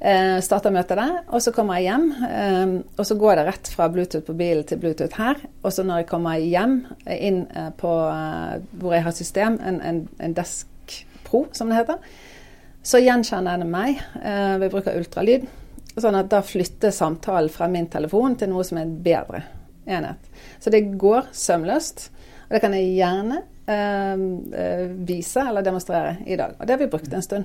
Eh, 0.00 0.38
starter 0.40 0.72
møtet 0.72 0.96
der, 0.96 1.18
og 1.28 1.42
så 1.44 1.52
kommer 1.52 1.76
jeg 1.76 1.90
hjem. 1.90 2.06
Eh, 2.24 2.70
og 2.96 3.04
så 3.04 3.16
går 3.20 3.36
det 3.36 3.42
rett 3.50 3.68
fra 3.68 3.90
Bluetooth 3.92 4.24
på 4.24 4.36
bilen 4.38 4.64
til 4.64 4.80
Bluetooth 4.80 5.20
her. 5.20 5.42
Og 5.60 5.74
så 5.76 5.84
når 5.84 6.00
jeg 6.00 6.08
kommer 6.08 6.40
hjem, 6.40 6.78
eh, 7.04 7.18
inn 7.28 7.42
eh, 7.52 7.68
på 7.76 7.90
eh, 8.08 8.54
hvor 8.80 8.96
jeg 8.96 9.04
har 9.04 9.16
system, 9.16 9.58
en, 9.60 9.80
en, 9.84 9.98
en 10.24 10.36
Desk 10.36 10.94
Pro, 11.26 11.42
som 11.52 11.68
det 11.68 11.82
heter, 11.82 11.98
så 12.80 13.02
gjenkjenner 13.02 13.60
den 13.60 13.68
meg 13.74 14.00
eh, 14.22 14.54
ved 14.62 14.72
bruk 14.72 14.88
av 14.88 14.96
ultralyd. 15.02 15.44
Sånn 16.00 16.16
at 16.16 16.30
da 16.32 16.40
flytter 16.48 16.94
samtalen 16.96 17.52
fra 17.52 17.68
min 17.68 17.90
telefon 17.92 18.38
til 18.40 18.48
noe 18.54 18.64
som 18.64 18.80
er 18.80 18.86
en 18.86 18.96
bedre 19.04 19.42
enhet. 19.84 20.32
Så 20.62 20.72
det 20.72 20.86
går 20.96 21.28
sømløst. 21.36 22.06
Og 22.46 22.56
det 22.56 22.62
kan 22.64 22.72
jeg 22.74 22.94
gjerne 22.96 23.42
vise 25.06 25.42
eller 25.44 25.62
demonstrere 25.62 26.16
i 26.26 26.38
dag. 26.40 26.56
Og 26.56 26.66
det 26.66 26.74
har 26.74 26.80
vi 26.80 26.88
brukt 26.90 27.12
en 27.14 27.22
stund. 27.22 27.44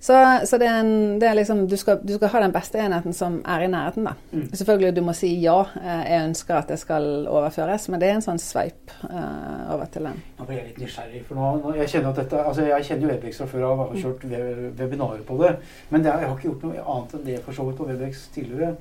Så, 0.00 0.40
så 0.46 0.58
det, 0.58 0.66
er 0.70 0.80
en, 0.80 1.18
det 1.18 1.26
er 1.26 1.34
liksom 1.34 1.64
du 1.66 1.74
skal, 1.76 1.98
du 2.06 2.12
skal, 2.14 2.30
ha 2.30 2.42
den 2.44 2.52
beste 2.54 2.78
enheten 2.78 3.14
som 3.16 3.40
er 3.42 3.64
i 3.64 3.70
nærheten, 3.70 4.06
da. 4.06 4.12
Mm. 4.30 4.44
Selvfølgelig 4.60 4.92
du 4.94 5.00
må 5.08 5.14
si 5.18 5.32
ja, 5.42 5.56
eh, 5.80 6.04
jeg 6.12 6.28
ønsker 6.28 6.54
at 6.60 6.70
det 6.70 6.78
skal 6.78 7.26
overføres, 7.26 7.88
men 7.90 8.02
det 8.02 8.10
er 8.10 8.18
en 8.18 8.22
sånn 8.22 8.38
sveip 8.38 8.94
uh, 9.08 9.74
over 9.74 9.90
til 9.90 10.06
den. 10.06 10.20
Nå 10.38 10.46
blir 10.46 10.60
jeg 10.60 10.68
litt 10.68 10.78
nysgjerrig, 10.84 11.24
for 11.26 11.40
nå, 11.40 11.48
nå 11.64 11.74
jeg 11.80 11.90
kjenner 11.96 12.12
at 12.12 12.20
dette, 12.22 12.44
altså 12.52 12.68
jeg 12.68 12.86
kjenner 12.86 13.08
jo 13.08 13.10
Webex 13.10 13.42
fra 13.42 13.48
før 13.50 13.66
av 13.72 13.82
og 13.82 13.90
har 13.90 14.04
kjørt 14.04 14.28
webinarer 14.78 15.26
på 15.26 15.40
det. 15.42 15.56
Men 15.90 16.06
det, 16.06 16.14
jeg 16.14 16.30
har 16.30 16.38
ikke 16.38 16.50
gjort 16.52 16.68
noe 16.68 16.86
annet 16.94 17.18
enn 17.18 17.26
det 17.26 17.42
for 17.42 17.58
så 17.58 17.66
vidt 17.66 17.82
på 17.82 17.90
Webex 17.90 18.22
tidligere. 18.36 18.76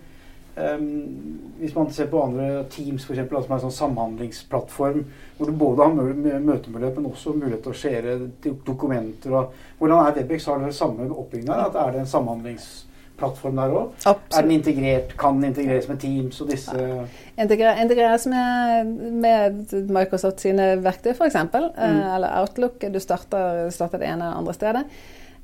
Um, 0.58 1.40
hvis 1.60 1.76
man 1.76 1.92
ser 1.92 2.08
på 2.10 2.22
andre 2.24 2.64
Teams, 2.70 3.06
for 3.06 3.14
eksempel, 3.14 3.38
som 3.44 3.52
er 3.52 3.60
en 3.60 3.64
sånn 3.68 3.76
samhandlingsplattform, 3.76 5.04
hvor 5.38 5.50
du 5.50 5.54
både 5.58 5.86
har 5.86 5.94
møtemulighet, 5.94 6.98
men 6.98 7.10
også 7.12 7.34
mulighet 7.38 7.62
til 7.66 7.74
å 7.74 7.78
skjere 7.78 8.18
dokumenter. 8.66 9.36
Og, 9.38 9.56
hvordan 9.78 10.02
er 10.02 10.18
Webex? 10.18 10.48
Har 10.50 10.62
dere 10.62 10.74
samme 10.74 11.10
oppbygging? 11.12 11.50
At 11.54 11.78
er 11.78 11.94
det 11.94 12.02
en 12.02 12.10
samhandlingsplattform 12.10 13.62
der 13.62 13.76
òg? 13.78 14.08
Er 14.10 14.48
den 14.48 14.56
integrert? 14.58 15.14
Kan 15.20 15.38
den 15.38 15.52
integreres 15.52 15.90
med 15.92 16.02
Teams 16.02 16.42
og 16.42 16.50
disse 16.54 16.74
ja. 16.74 17.06
Integreres 17.38 18.26
med, 18.30 18.96
med, 19.26 19.78
Microsoft 19.94 20.42
sine 20.46 20.72
verktøy, 20.82 21.14
f.eks. 21.14 21.38
Mm. 21.54 21.70
Uh, 21.78 22.02
eller 22.16 22.34
Outlook. 22.42 22.82
Du 22.82 23.02
starter, 23.02 23.70
starter 23.74 24.02
det 24.02 24.10
ene 24.10 24.26
eller 24.26 24.42
andre 24.42 24.58
stedet. 24.58 24.88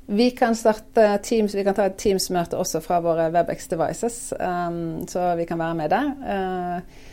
Vi 0.06 0.30
kan 0.30 0.56
starte 0.56 1.18
Teams, 1.22 1.54
vi 1.54 1.64
kan 1.64 1.74
ta 1.74 1.86
et 1.88 1.96
Teams-møte 1.96 2.58
også 2.60 2.80
fra 2.84 3.00
våre 3.04 3.30
WebEx 3.32 3.68
devices, 3.70 4.18
um, 4.36 5.06
så 5.08 5.30
vi 5.38 5.46
kan 5.48 5.58
være 5.58 5.78
med 5.78 5.94
der. 5.94 6.10
Uh, 6.20 7.06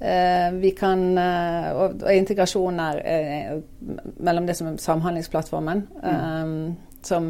uh, 0.00 0.56
vi 0.62 0.70
kan, 0.76 1.04
uh, 1.18 1.68
og, 1.74 1.98
og, 2.00 2.14
integrasjon 2.14 2.80
er 2.80 3.60
mellom 4.16 4.48
det 4.48 4.56
som 4.56 4.70
er 4.70 4.80
samhandlingsplattformen, 4.80 5.84
um, 6.00 6.56
som, 7.04 7.28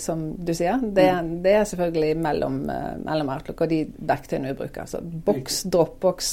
som, 0.00 0.22
du 0.38 0.54
sier. 0.54 0.78
Det, 0.80 1.10
mm. 1.12 1.34
det 1.42 1.58
er 1.58 1.66
selvfølgelig 1.68 2.14
mellom, 2.22 2.62
mellom, 3.04 3.34
Outlook 3.34 3.66
og 3.66 3.74
de 3.74 3.82
verktøyene 3.98 4.54
vi 4.54 4.60
bruker. 4.62 4.86
Så 4.88 5.02
Box, 5.02 5.60
Dropbox, 5.68 6.32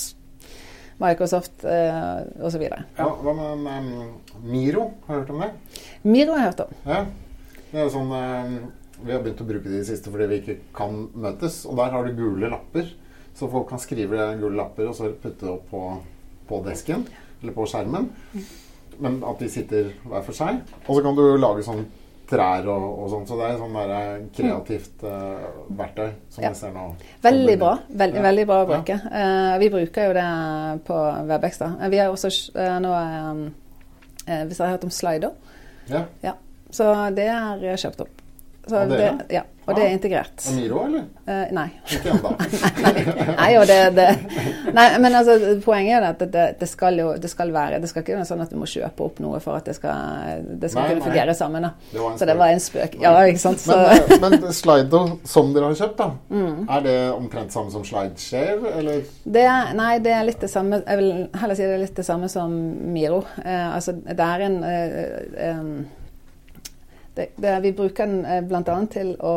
Microsoft 1.02 1.66
uh, 1.66 2.22
osv. 2.46 2.70
Ja, 2.70 3.10
hva 3.10 3.34
med 3.36 3.68
um, 3.76 4.18
Miro? 4.46 4.92
Har 5.08 5.18
du 5.18 5.22
hørt 5.26 5.36
om 5.36 5.44
det? 5.44 5.54
Miro 6.06 6.38
har 6.38 6.46
jeg 6.46 6.54
hørt 6.54 6.68
om. 6.70 6.82
Ja. 6.86 7.06
Det 7.76 7.82
er 7.84 7.90
sånn, 7.92 8.12
eh, 8.16 8.52
vi 9.04 9.12
har 9.12 9.20
begynt 9.20 9.42
å 9.44 9.48
bruke 9.50 9.68
de 9.68 9.82
siste 9.84 10.12
fordi 10.12 10.30
vi 10.32 10.38
ikke 10.40 10.54
kan 10.78 11.10
møtes. 11.12 11.66
Og 11.68 11.76
der 11.76 11.92
har 11.92 12.06
du 12.06 12.16
gule 12.16 12.48
lapper. 12.48 12.88
Så 13.36 13.50
folk 13.52 13.68
kan 13.68 13.82
skrive 13.84 14.30
gule 14.40 14.56
lapper 14.56 14.88
og 14.88 14.96
så 14.96 15.10
putte 15.12 15.44
det 15.44 15.52
opp 15.52 15.66
på, 15.68 15.82
på 16.48 16.62
desken 16.64 17.04
eller 17.42 17.52
på 17.58 17.66
skjermen. 17.68 18.08
Men 19.04 19.20
at 19.28 19.44
de 19.44 19.50
sitter 19.52 19.90
hver 20.08 20.24
for 20.24 20.38
seg. 20.38 20.62
Og 20.86 20.96
så 20.96 21.04
kan 21.04 21.20
du 21.20 21.26
lage 21.36 21.66
sånn 21.68 21.84
trær 22.32 22.64
og, 22.72 22.86
og 23.04 23.12
sånn. 23.12 23.28
Så 23.28 23.42
det 23.42 23.50
er 23.50 23.60
sånn 23.60 23.76
der 23.76 23.92
eh, 23.98 24.24
kreativt 24.40 25.04
uh, 25.04 25.44
verktøy 25.76 26.08
som 26.32 26.46
ja. 26.46 26.54
jeg 26.54 26.62
ser 26.62 26.72
nå. 26.78 26.86
Veldig 27.28 27.58
bra. 27.60 27.74
Veldig, 27.92 28.22
ja. 28.22 28.26
veldig 28.30 28.48
bra 28.54 28.62
å 28.64 28.70
bruke. 28.72 28.98
Ja. 29.04 29.28
Uh, 29.28 29.52
vi 29.66 29.70
bruker 29.76 30.08
jo 30.08 30.16
det 30.16 30.30
på 30.88 31.02
Webex. 31.28 31.60
da. 31.66 31.74
Vi 31.92 32.00
har 32.00 32.16
også 32.16 32.32
uh, 32.56 32.80
nå 32.88 32.96
um, 32.96 33.46
Hvis 34.24 34.56
dere 34.56 34.64
har 34.64 34.78
hørt 34.78 34.88
om 34.88 34.96
Slido? 34.96 35.36
Ja. 35.92 36.08
Så 36.76 36.92
det 37.16 37.32
er 37.32 37.82
kjøpt 37.82 38.06
opp. 38.08 38.22
Så 38.68 38.80
og 38.80 38.90
det, 38.90 38.98
det, 38.98 39.26
ja, 39.30 39.42
og 39.66 39.78
det 39.78 39.84
er 39.86 39.92
integrert. 39.94 40.42
Og 40.50 40.56
Miro, 40.58 40.80
eller? 40.88 41.04
Eh, 41.30 41.52
nei. 41.54 41.66
Ikke 41.94 42.16
ennå. 42.16 42.32
nei, 42.86 42.94
nei, 43.38 43.50
det, 43.70 43.76
det, 43.94 44.06
nei, 44.74 44.86
men 45.04 45.18
altså, 45.20 45.36
poenget 45.62 46.00
er 46.00 46.06
at 46.08 46.24
det, 46.34 46.46
det, 46.58 46.70
skal 46.70 46.98
jo 46.98 47.12
det 47.22 47.30
skal 47.30 47.52
være 47.54 47.78
Det 47.84 47.90
skal 47.92 48.02
ikke 48.02 48.16
være 48.16 48.26
sånn 48.26 48.42
at 48.42 48.54
du 48.54 48.58
må 48.58 48.70
kjøpe 48.70 49.06
opp 49.06 49.20
noe 49.22 49.42
for 49.44 49.60
at 49.60 49.70
det 49.70 49.76
skal, 49.78 50.48
det 50.50 50.72
skal 50.74 50.82
nei, 50.82 50.96
kunne 50.96 51.06
fungere 51.06 51.36
sammen. 51.38 51.68
Da. 51.68 52.08
så 52.18 52.30
det 52.30 52.38
var 52.40 52.54
en 52.54 52.64
spøk. 52.64 52.98
Ja, 53.04 53.12
ikke 53.30 53.44
sant. 53.44 53.62
Så. 53.62 53.78
Men, 53.78 54.34
eh, 54.34 54.40
men 54.40 54.56
Slido, 54.62 55.02
som 55.30 55.52
dere 55.54 55.70
har 55.70 55.78
kjøpt, 55.84 56.02
da, 56.02 56.10
mm. 56.34 56.56
er 56.78 56.88
det 56.88 56.96
omtrent 57.12 57.54
samme 57.54 57.74
som 57.74 57.86
SlideShare, 57.86 58.74
eller? 58.80 59.04
Er, 59.30 59.76
nei, 59.78 59.92
det 60.02 60.16
er 60.16 60.26
litt 60.26 60.42
det 60.42 60.50
samme 60.50 60.82
Jeg 60.82 60.98
vil 61.02 61.12
heller 61.38 61.58
si 61.58 61.66
det 61.68 61.78
er 61.78 61.86
litt 61.86 62.02
det 62.02 62.08
samme 62.08 62.32
som 62.34 62.58
Miro. 62.96 63.22
Eh, 63.46 63.68
altså, 63.76 63.94
det 63.94 64.18
er 64.26 64.48
en 64.48 64.58
eh, 64.66 65.54
um, 65.54 65.78
det, 67.16 67.32
det, 67.40 67.56
vi 67.64 67.72
bruker 67.76 68.10
den 68.10 68.26
eh, 68.26 68.44
bl.a. 68.46 68.78
til 68.92 69.16
å 69.24 69.36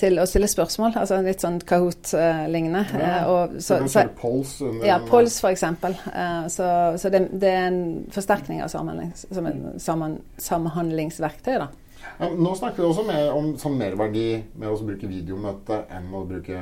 til 0.00 0.16
å 0.16 0.26
stille 0.28 0.48
spørsmål, 0.48 0.94
altså 0.96 1.18
litt 1.24 1.42
sånn 1.44 1.58
Kahoot-lignende. 1.68 2.84
Ja, 2.96 3.18
uh, 3.28 3.56
så, 3.60 3.80
så, 3.90 4.06
Pols 4.16 4.54
ja, 4.86 4.96
Pols 5.04 5.36
f.eks. 5.42 5.64
Uh, 5.66 6.46
så, 6.52 6.68
så 7.00 7.12
det, 7.12 7.26
det, 7.34 7.50
er 7.50 7.68
en 7.68 7.82
forsterkning 8.14 8.62
av 8.64 8.70
samhandlings, 8.72 9.26
som 9.28 9.50
en 9.50 9.62
sammen, 9.82 10.18
samhandlingsverktøy. 10.40 11.58
da. 11.60 11.68
Ja, 12.16 12.30
nå 12.32 12.54
snakker 12.56 12.80
vi 12.80 12.88
også 12.88 13.04
mer 13.08 13.32
om 13.36 13.52
sånn 13.60 13.76
merverdi 13.80 14.28
med 14.54 14.70
å 14.70 14.78
bruke 14.80 15.10
videomøte 15.10 15.82
enn 15.92 16.08
å 16.16 16.24
bruke 16.28 16.56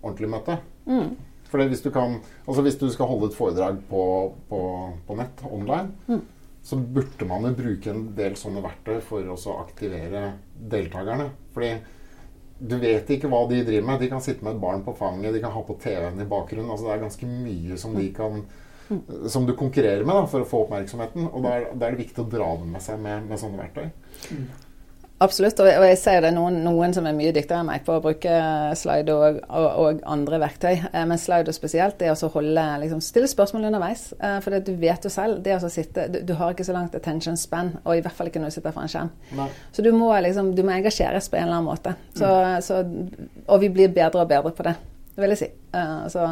ordentlig 0.00 0.32
møte. 0.32 0.60
Mm. 0.88 1.12
For 1.50 1.66
hvis 1.66 1.82
du, 1.84 1.90
kan, 1.92 2.20
altså 2.46 2.62
hvis 2.64 2.78
du 2.80 2.86
skal 2.94 3.10
holde 3.10 3.28
et 3.28 3.36
foredrag 3.36 3.80
på, 3.90 4.02
på, 4.48 4.60
på 5.04 5.16
nett, 5.18 5.48
online, 5.50 5.90
mm 6.08 6.28
så 6.62 6.76
burde 6.76 7.26
man 7.26 7.46
jo 7.48 7.54
bruke 7.56 7.90
en 7.90 8.04
del 8.16 8.36
sånne 8.36 8.62
verktøy 8.64 9.00
for 9.04 9.26
å 9.32 9.56
aktivere 9.60 10.26
deltakerne. 10.70 11.30
Fordi 11.54 11.72
du 12.60 12.76
vet 12.80 13.08
ikke 13.08 13.30
hva 13.32 13.46
de 13.48 13.62
driver 13.64 13.86
med. 13.88 14.02
De 14.02 14.10
kan 14.12 14.20
sitte 14.24 14.44
med 14.44 14.56
et 14.58 14.62
barn 14.62 14.82
på 14.84 14.94
fanget, 14.98 15.32
de 15.32 15.40
kan 15.42 15.54
ha 15.54 15.62
på 15.64 15.78
TV-en 15.80 16.20
i 16.20 16.28
bakgrunnen. 16.28 16.70
Altså 16.70 16.86
det 16.86 16.96
er 16.96 17.04
ganske 17.06 17.30
mye 17.30 17.78
som, 17.80 17.96
kan, 18.16 18.42
som 19.32 19.48
du 19.48 19.54
konkurrerer 19.56 20.04
med 20.04 20.20
da, 20.20 20.26
for 20.28 20.44
å 20.44 20.48
få 20.48 20.64
oppmerksomheten. 20.66 21.30
Og 21.30 21.46
da 21.46 21.54
er, 21.56 21.70
det 21.80 21.94
viktig 22.02 22.24
å 22.24 22.28
dra 22.36 22.50
dem 22.60 22.74
med 22.76 22.84
seg 22.84 23.00
med, 23.00 23.24
med 23.30 23.40
sånne 23.40 23.64
verktøy. 23.64 23.88
Absolutt. 25.20 25.58
Og 25.60 25.84
jeg 25.84 25.98
ser 26.00 26.22
det 26.24 26.30
noen, 26.32 26.62
noen 26.64 26.94
som 26.96 27.04
er 27.04 27.12
mye 27.12 27.32
dyktigere 27.36 27.60
enn 27.60 27.68
meg 27.68 27.82
på 27.84 27.92
å 27.92 28.00
bruke 28.00 28.36
Slido 28.80 29.18
og, 29.20 29.40
og, 29.52 29.66
og, 29.82 29.98
andre 30.08 30.38
verktøy. 30.40 30.78
Eh, 30.88 31.04
men 31.10 31.20
Slido 31.20 31.52
spesielt, 31.52 31.98
det 32.00 32.08
er 32.08 32.14
å 32.16 32.30
holde, 32.32 32.64
liksom, 32.80 33.02
stille 33.04 33.28
spørsmål 33.28 33.68
underveis. 33.68 34.06
Eh, 34.16 34.38
for 34.40 34.56
du 34.64 34.70
vet 34.80 35.04
jo 35.04 35.12
selv, 35.12 35.42
det 35.44 35.58
å 35.58 35.72
sitte, 35.72 36.06
du, 36.08 36.22
du, 36.24 36.32
har 36.38 36.54
ikke 36.54 36.64
så 36.64 36.76
langt 36.76 36.96
attention 36.96 37.36
span, 37.36 37.74
og 37.84 37.98
i 37.98 38.04
hvert 38.04 38.16
fall 38.16 38.30
ikke 38.32 38.40
når 38.40 38.54
du 38.54 38.56
sitter 38.56 38.76
foran 38.76 38.92
skjerm. 38.94 39.12
Nei. 39.36 39.50
Så 39.76 39.84
du 39.84 39.90
må, 39.92 40.08
liksom, 40.24 40.54
du 40.56 40.64
må 40.64 40.72
engasjeres 40.78 41.28
på 41.28 41.36
en 41.36 41.50
eller 41.50 41.58
annen 41.58 41.68
måte. 41.68 41.92
Så, 42.14 42.30
mm. 42.30 42.64
så, 42.64 42.80
og 43.44 43.60
vi 43.60 43.70
blir 43.76 43.92
bedre 43.92 44.24
og 44.24 44.32
bedre 44.32 44.54
på 44.56 44.68
det, 44.70 44.74
vil 45.20 45.36
jeg 45.36 45.42
si. 45.42 45.50
Uh, 45.76 46.08
så 46.08 46.24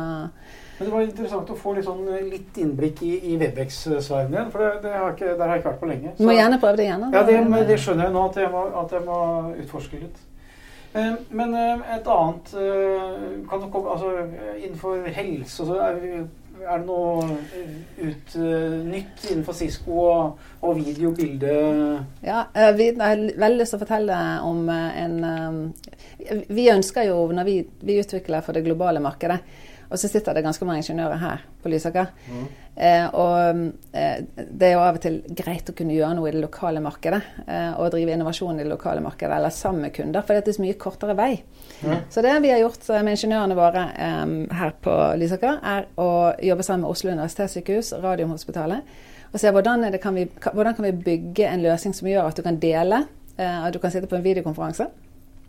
men 0.78 0.86
det 0.86 0.94
var 0.94 1.02
interessant 1.02 1.48
å 1.50 1.56
få 1.58 1.72
litt, 1.74 1.88
sånn, 1.88 2.04
litt 2.30 2.58
innblikk 2.62 3.00
i, 3.02 3.10
i 3.32 3.36
Webex-sfæren 3.40 4.30
igjen. 4.30 4.50
For 4.54 4.62
det, 4.62 4.70
det 4.84 4.94
har 4.94 5.10
ikke, 5.16 5.32
der 5.34 5.42
har 5.42 5.56
jeg 5.56 5.64
ikke 5.64 5.72
vært 5.72 5.80
på 5.82 5.90
lenge. 5.90 6.12
Så, 6.12 6.22
du 6.22 6.28
må 6.28 6.36
gjerne 6.36 6.60
prøve 6.62 6.78
det 6.78 6.86
igjen. 6.86 7.06
Ja, 7.10 7.22
det, 7.26 7.38
det, 7.72 7.78
skjønner 7.82 8.06
jeg 8.06 8.14
nå 8.14 8.24
at 8.28 8.38
jeg 8.38 8.52
må, 8.52 8.64
at 8.82 8.94
jeg 8.94 9.06
må 9.08 9.20
utforske 9.64 10.02
litt. 10.04 10.20
Eh, 10.94 11.16
men 11.40 11.56
eh, 11.58 11.82
et 11.96 12.06
annet 12.14 12.52
eh, 12.62 13.16
kan 13.50 13.64
det 13.64 13.72
komme, 13.74 13.96
altså, 13.96 14.12
Innenfor 14.56 15.02
helse 15.18 15.66
så 15.66 15.80
er, 15.82 15.98
er, 16.62 16.78
det 16.78 16.86
noe 16.86 17.26
ut, 17.98 18.38
nytt 18.86 19.26
innenfor 19.28 19.58
Cisco 19.58 19.98
og, 20.00 20.48
og 20.62 20.78
video, 20.78 21.10
bilde 21.14 21.52
Ja, 22.24 22.46
vi 22.78 22.92
har 22.94 23.18
veldig 23.18 23.60
lyst 23.60 23.74
til 23.74 23.78
å 23.78 23.84
fortelle 23.84 24.16
om 24.46 24.64
en 24.72 25.72
Vi 26.48 26.70
ønsker 26.72 27.10
jo, 27.10 27.20
når 27.34 27.46
vi, 27.46 27.60
vi 27.84 28.00
utvikler 28.02 28.46
for 28.46 28.56
det 28.56 28.64
globale 28.66 29.02
markedet 29.04 29.42
og 29.88 29.98
så 29.98 30.08
sitter 30.08 30.36
det 30.36 30.44
ganske 30.44 30.66
mange 30.68 30.82
ingeniører 30.82 31.20
her 31.22 31.44
på 31.62 31.70
Lysaker. 31.72 32.10
Mm. 32.28 32.48
Eh, 32.76 33.06
og 33.16 33.60
eh, 33.96 34.18
det 34.36 34.66
er 34.68 34.74
jo 34.74 34.82
av 34.84 34.98
og 34.98 35.02
til 35.02 35.16
greit 35.40 35.70
å 35.70 35.74
kunne 35.76 35.96
gjøre 35.96 36.18
noe 36.18 36.28
i 36.28 36.34
det 36.34 36.42
lokale 36.42 36.82
markedet. 36.84 37.22
Eh, 37.46 37.70
og 37.80 37.88
drive 37.94 38.12
innovasjon 38.12 38.60
i 38.60 38.66
det 38.66 38.70
lokale 38.70 39.00
markedet, 39.04 39.32
eller 39.38 39.54
sammen 39.54 39.86
med 39.86 39.94
kunder. 39.96 40.26
For 40.26 40.36
det 40.36 40.52
er 40.52 40.58
så 40.58 40.64
mye 40.66 40.76
kortere 40.80 41.16
vei. 41.18 41.30
Mm. 41.80 41.96
Så 42.12 42.24
det 42.24 42.36
vi 42.44 42.52
har 42.52 42.60
gjort 42.60 42.84
eh, 42.90 43.00
med 43.00 43.16
ingeniørene 43.16 43.58
våre 43.58 43.86
eh, 43.96 44.36
her 44.60 44.76
på 44.84 44.98
Lysaker, 45.22 45.58
er 45.72 45.88
å 45.96 46.10
jobbe 46.50 46.68
sammen 46.68 46.84
med 46.84 46.92
Oslo 46.92 47.14
universitetssykehus, 47.16 47.94
Radiumhospitalet, 48.04 48.96
og 49.32 49.40
se 49.40 49.50
hvordan, 49.52 49.88
kan 50.00 50.16
vi, 50.16 50.28
hvordan 50.44 50.76
kan 50.76 50.90
vi 50.90 50.94
bygge 51.10 51.48
en 51.48 51.64
løsning 51.64 51.96
som 51.96 52.08
gjør 52.08 52.28
at 52.28 52.36
du 52.36 52.44
kan 52.44 52.60
dele, 52.60 53.06
eh, 53.36 53.60
at 53.64 53.72
du 53.72 53.80
kan 53.80 53.92
sitte 53.94 54.08
på 54.10 54.20
en 54.20 54.24
videokonferanse. 54.24 54.92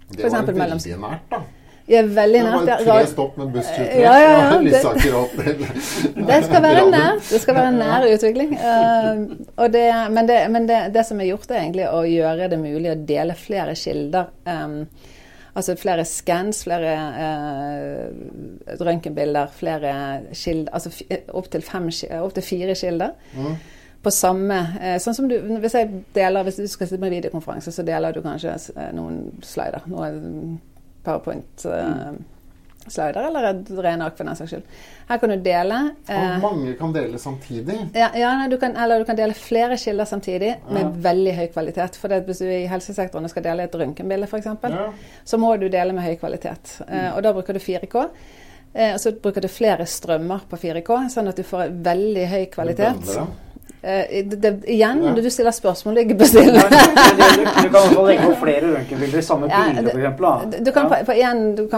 Det 0.09 0.31
var 0.31 0.47
veldig 0.47 0.97
nært, 0.97 1.27
da. 1.29 1.43
Veldig 1.89 2.39
Det 2.39 2.39
er 2.39 2.49
nært. 2.53 2.67
Det 2.69 2.87
var 2.87 2.99
tre 2.99 3.07
stopp 3.09 3.37
med 3.41 3.53
busstur. 3.53 3.85
Ja, 3.97 4.13
ja, 4.21 4.33
ja, 4.37 4.57
det- 4.63 4.73
Det 6.29 6.41
skal 6.45 6.61
være 6.61 6.83
nær, 6.91 7.15
det 7.29 7.39
skal 7.41 7.57
være 7.57 7.71
nær 7.73 8.05
utvikling. 8.13 8.51
Uh, 8.61 9.67
det, 9.73 9.85
men 10.13 10.27
det, 10.29 10.39
men 10.53 10.67
det, 10.69 11.05
som 11.07 11.21
er 11.21 11.31
gjort, 11.31 11.49
er 11.51 11.63
egentlig 11.63 11.87
å 11.89 12.03
gjøre 12.05 12.49
det 12.51 12.59
mulig 12.61 12.91
å 12.93 12.99
dele 13.09 13.37
flere 13.39 13.73
kilder. 13.79 14.29
Um, 14.45 14.83
altså 15.57 15.75
flere 15.81 16.05
scans, 16.05 16.61
flere 16.67 16.93
uh, 17.17 18.77
røntgenbilder, 18.79 19.49
flere 19.57 19.95
kilder 20.37 20.77
Altså 20.77 20.93
opptil 21.33 21.65
opp 22.21 22.33
til 22.37 22.45
fire 22.45 22.77
kilder. 22.77 23.17
Mm. 23.33 23.57
På 23.99 24.11
samme 24.15 24.57
eh, 24.79 24.97
Sånn 25.03 25.15
som 25.17 25.25
du 25.27 25.33
Hvis 25.59 25.73
jeg 25.75 25.89
deler, 26.15 26.45
hvis 26.47 26.55
du 26.61 26.67
skal 26.71 26.87
sitte 26.87 27.01
med 27.03 27.11
videokonferanse, 27.17 27.73
så 27.75 27.83
deler 27.83 28.15
du 28.15 28.21
kanskje 28.23 28.53
eh, 28.55 28.91
noen 28.95 29.17
slider. 29.43 29.83
Noen 29.91 30.59
powerpoint-slider, 31.09 33.27
eller 33.27 33.43
et 33.51 33.69
rene 33.83 34.05
ark 34.05 34.15
for 34.17 34.23
den 34.29 34.35
saks 34.39 34.51
skyld. 34.53 34.63
Her 35.09 35.17
kan 35.21 35.29
du 35.33 35.37
dele. 35.45 35.77
eh, 36.07 36.35
Og 36.35 36.41
mange 36.41 36.73
kan 36.77 36.93
dele 36.93 37.17
samtidig. 37.19 37.77
ja, 37.95 38.09
ja 38.15 38.47
du 38.49 38.57
kan, 38.57 38.75
eller 38.77 38.99
du 38.99 39.05
kan 39.05 39.15
dele 39.17 39.33
flere 39.33 39.77
kilder 39.77 40.05
samtidig 40.05 40.55
med 40.69 40.81
Ja. 40.81 40.89
veldig 41.11 41.33
høy 41.35 41.47
kvalitet. 41.53 41.95
For 41.95 42.07
det, 42.07 42.25
hvis 42.25 42.37
du 42.39 42.45
i 42.45 42.65
helsesektoren 42.67 43.29
skal 43.29 43.43
dele 43.43 43.63
et 43.63 43.75
røntgenbilde, 43.75 44.23
f.eks., 44.27 44.45
Ja. 44.63 44.91
så 45.25 45.37
må 45.37 45.57
du 45.59 45.67
dele 45.69 45.93
med 45.93 46.03
høy 46.03 46.15
kvalitet. 46.15 46.81
Mm. 46.89 47.13
og 47.15 47.23
da 47.23 47.33
bruker 47.33 47.53
du 47.53 47.59
4K. 47.59 48.09
Eh, 48.75 48.93
og 48.93 48.99
så 48.99 49.11
bruker 49.21 49.41
du 49.41 49.47
flere 49.47 49.85
strømmer 49.85 50.39
på 50.49 50.57
4K, 50.57 51.09
sånn 51.09 51.27
at 51.27 51.35
du 51.35 51.43
får 51.43 51.69
veldig 51.83 52.27
høy 52.27 52.45
kvalitet. 52.45 52.93
Du 52.93 52.99
bender 52.99 53.13
det. 53.13 53.27
Eh, 53.81 54.23
det, 54.27 54.35
det, 54.43 54.49
igjen, 54.67 55.03
Ja. 55.03 55.13
du 55.15 55.29
stiller 55.31 55.51
spørsmål 55.55 55.95
du 55.95 56.01
ikke 56.01 56.15
bestiller. 56.19 56.67
Du 57.63 57.69
kan 57.71 57.93
i 57.93 58.01
legge 58.09 58.25
opp 58.27 58.41
flere 58.41 58.73
røntgenbilder 58.73 59.19
i 59.21 59.23
samme 59.23 59.47
bilde, 59.47 59.93
Ja. 60.03 60.11
på, 60.89 60.97
på 61.07 61.15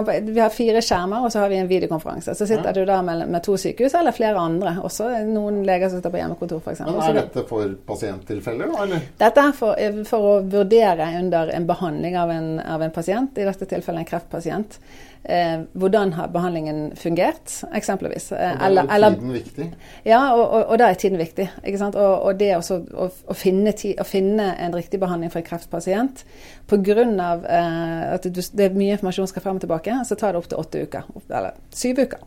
på, 0.08 0.16
vi 0.34 0.40
har 0.42 0.50
fire 0.50 0.82
skjermer, 0.82 1.26
og 1.26 1.32
så 1.32 1.40
har 1.44 1.50
vi 1.50 1.60
en 1.62 1.68
videokonferanse. 1.70 2.34
Så 2.36 2.48
sitter 2.50 2.66
Ja. 2.72 2.74
du 2.74 2.86
da 2.86 3.02
med, 3.06 3.28
med 3.30 3.44
to 3.44 3.58
sykehus, 3.58 3.94
eller 3.94 4.12
flere 4.18 4.36
andre. 4.42 4.78
Også 4.82 5.12
noen 5.30 5.62
leger 5.68 5.90
som 5.90 6.00
sitter 6.02 6.10
på 6.16 6.18
hjemmekontor, 6.24 6.62
f.eks. 6.66 6.80
Men 6.80 6.98
er 7.12 7.20
dette 7.22 7.46
for 7.48 7.76
pasienttilfeller. 7.88 8.74
Eller? 8.84 9.06
Dette 9.22 9.46
er 9.46 9.54
for, 9.62 9.86
for 10.10 10.32
å 10.32 10.34
vurdere 10.42 11.12
under 11.20 11.54
en 11.54 11.68
behandling 11.70 12.18
av 12.18 12.32
en, 12.34 12.60
av 12.60 12.82
en 12.82 12.92
pasient, 12.92 13.38
i 13.38 13.46
dette 13.46 13.66
tilfellet 13.70 14.00
en 14.08 14.10
kreftpasient, 14.10 14.80
eh, 15.24 15.64
hvordan 15.74 16.14
har 16.14 16.28
behandlingen 16.34 16.96
fungert, 16.96 17.64
eksempelvis. 17.74 18.32
Eh, 18.32 18.52
Og 18.52 18.60
da 18.60 18.84
er 18.84 18.96
eller, 18.96 19.16
tiden 19.16 19.34
viktig. 19.34 19.68
ja, 20.06 20.22
og, 20.34 20.44
og, 20.50 20.66
og 20.66 20.80
da 20.80 20.90
er 20.90 20.94
tiden 20.94 21.18
viktig. 21.18 21.50
Og, 21.94 21.96
og 21.98 22.40
det 22.40 22.56
også, 22.56 22.82
å, 22.94 23.10
å, 23.28 23.38
finne 23.38 23.72
ti, 23.78 23.96
å 24.00 24.04
finne 24.08 24.52
en 24.60 24.76
riktig 24.76 25.00
behandling 25.00 25.32
for 25.32 25.42
en 25.42 25.50
kreftpasient 25.50 26.26
pga. 26.68 27.02
Eh, 27.02 28.14
at 28.14 28.24
du, 28.24 28.42
det 28.42 28.70
er 28.70 28.78
mye 28.78 28.98
informasjon 28.98 29.28
som 29.28 29.34
skal 29.36 29.48
frem 29.48 29.60
og 29.60 29.66
tilbake, 29.66 30.00
så 30.06 30.16
tar 30.16 30.34
det 30.34 30.44
opptil 30.44 30.64
åtte 30.64 30.86
uker. 30.88 31.12
Eller 31.30 31.60
syv 31.76 32.06
uker. 32.06 32.26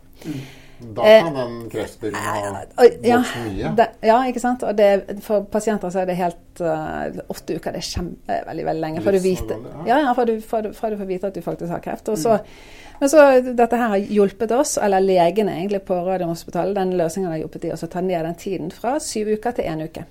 Da 0.95 1.03
Eh, 1.09 1.23
kan 1.25 1.35
den 1.35 1.71
kreftbyrden 1.71 2.21
ha 2.21 2.63
Oi, 2.83 2.89
ja, 3.03 3.19
vokst 3.19 3.37
mye. 3.45 3.73
det, 3.79 3.87
ja, 4.09 4.19
ikke 4.29 4.43
sant. 4.43 4.63
Og 4.63 4.77
det, 4.77 5.19
for 5.25 5.47
pasienter 5.51 5.91
så 5.91 6.03
er 6.03 6.11
det 6.11 6.17
helt 6.19 6.63
uh, 6.63 7.21
Åtte 7.33 7.57
uker 7.57 7.75
det 7.75 7.83
er 7.83 7.89
kjempe, 7.89 8.41
veldig 8.49 8.67
veldig 8.69 8.85
lenge. 8.87 9.05
Fra 9.05 9.15
du, 9.15 9.21
vite, 9.25 9.59
ja, 9.87 10.01
ja, 10.07 10.15
for 10.17 10.31
du, 10.31 10.41
for, 10.41 10.67
du, 10.67 10.73
du 10.73 10.99
får 11.01 11.07
vite 11.09 11.31
at 11.31 11.35
du 11.35 11.43
faktisk 11.45 11.71
har 11.73 11.85
kreft. 11.85 12.09
Og 12.09 12.19
så, 12.19 12.39
Men 13.01 13.11
så 13.11 13.25
dette 13.41 13.77
her 13.77 13.89
har 13.97 13.97
hjulpet 13.99 14.53
oss, 14.55 14.77
eller 14.79 15.03
legene 15.03 15.57
egentlig 15.59 15.83
på 15.89 15.97
Radiumhospitalet, 16.07 16.77
den 16.77 16.97
løsningen 16.99 17.33
har 17.33 17.41
hjulpet 17.43 17.63
de 17.67 17.73
å 17.75 17.91
ta 17.91 18.01
ned 18.01 18.23
den 18.25 18.39
tiden 18.39 18.71
fra 18.71 18.99
syv 19.03 19.35
uker 19.35 19.57
til 19.57 19.65
én 19.73 19.83
uke. 19.83 20.07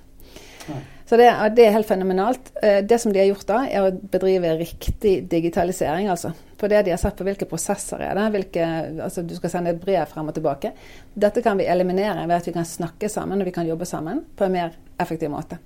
Så 1.06 1.18
det, 1.20 1.28
det 1.56 1.66
er 1.68 1.76
helt 1.76 1.88
fenomenalt. 1.88 2.52
Eh, 2.62 2.82
Det 2.86 3.00
som 3.02 3.14
de 3.14 3.20
har 3.20 3.28
gjort 3.28 3.48
da, 3.48 3.60
er 3.68 3.88
å 3.88 3.92
bedrive 3.92 4.56
riktig 4.60 5.30
digitalisering. 5.30 6.08
altså. 6.10 6.32
For 6.58 6.72
det 6.72 6.86
de 6.86 6.94
har 6.94 7.02
sett 7.02 7.18
på 7.20 7.26
hvilke 7.28 7.48
prosesser 7.50 8.00
er 8.00 8.16
det, 8.16 8.30
hvilke, 8.32 8.68
altså 9.04 9.22
du 9.28 9.34
skal 9.36 9.52
sende 9.52 9.74
et 9.74 9.82
brev 9.82 10.06
frem 10.08 10.30
og 10.32 10.38
tilbake. 10.38 10.72
Dette 11.14 11.42
kan 11.44 11.60
vi 11.60 11.68
eliminere 11.68 12.24
ved 12.24 12.38
at 12.38 12.48
vi 12.48 12.54
kan 12.56 12.66
snakke 12.68 13.10
sammen 13.12 13.42
og 13.42 13.50
vi 13.50 13.52
kan 13.56 13.68
jobbe 13.68 13.86
sammen 13.86 14.22
på 14.38 14.46
en 14.48 14.56
mer 14.56 14.78
effektiv 15.04 15.34
måte. 15.34 15.60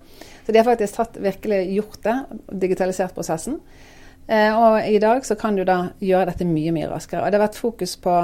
Så 0.46 0.52
de 0.52 0.58
har 0.58 0.66
faktisk 0.66 0.98
tatt, 0.98 1.20
virkelig 1.22 1.62
gjort 1.76 2.02
det, 2.08 2.18
digitalisert 2.66 3.14
prosessen. 3.14 3.60
Eh, 4.28 4.58
og 4.58 4.82
i 4.90 4.98
dag 5.00 5.22
så 5.26 5.38
kan 5.40 5.56
du 5.56 5.64
da 5.68 5.92
gjøre 6.02 6.32
dette 6.32 6.50
mye, 6.50 6.74
mye 6.74 6.90
raskere. 6.90 7.22
Og 7.22 7.32
det 7.32 7.40
har 7.40 7.46
vært 7.46 7.62
fokus 7.62 7.94
på 8.02 8.18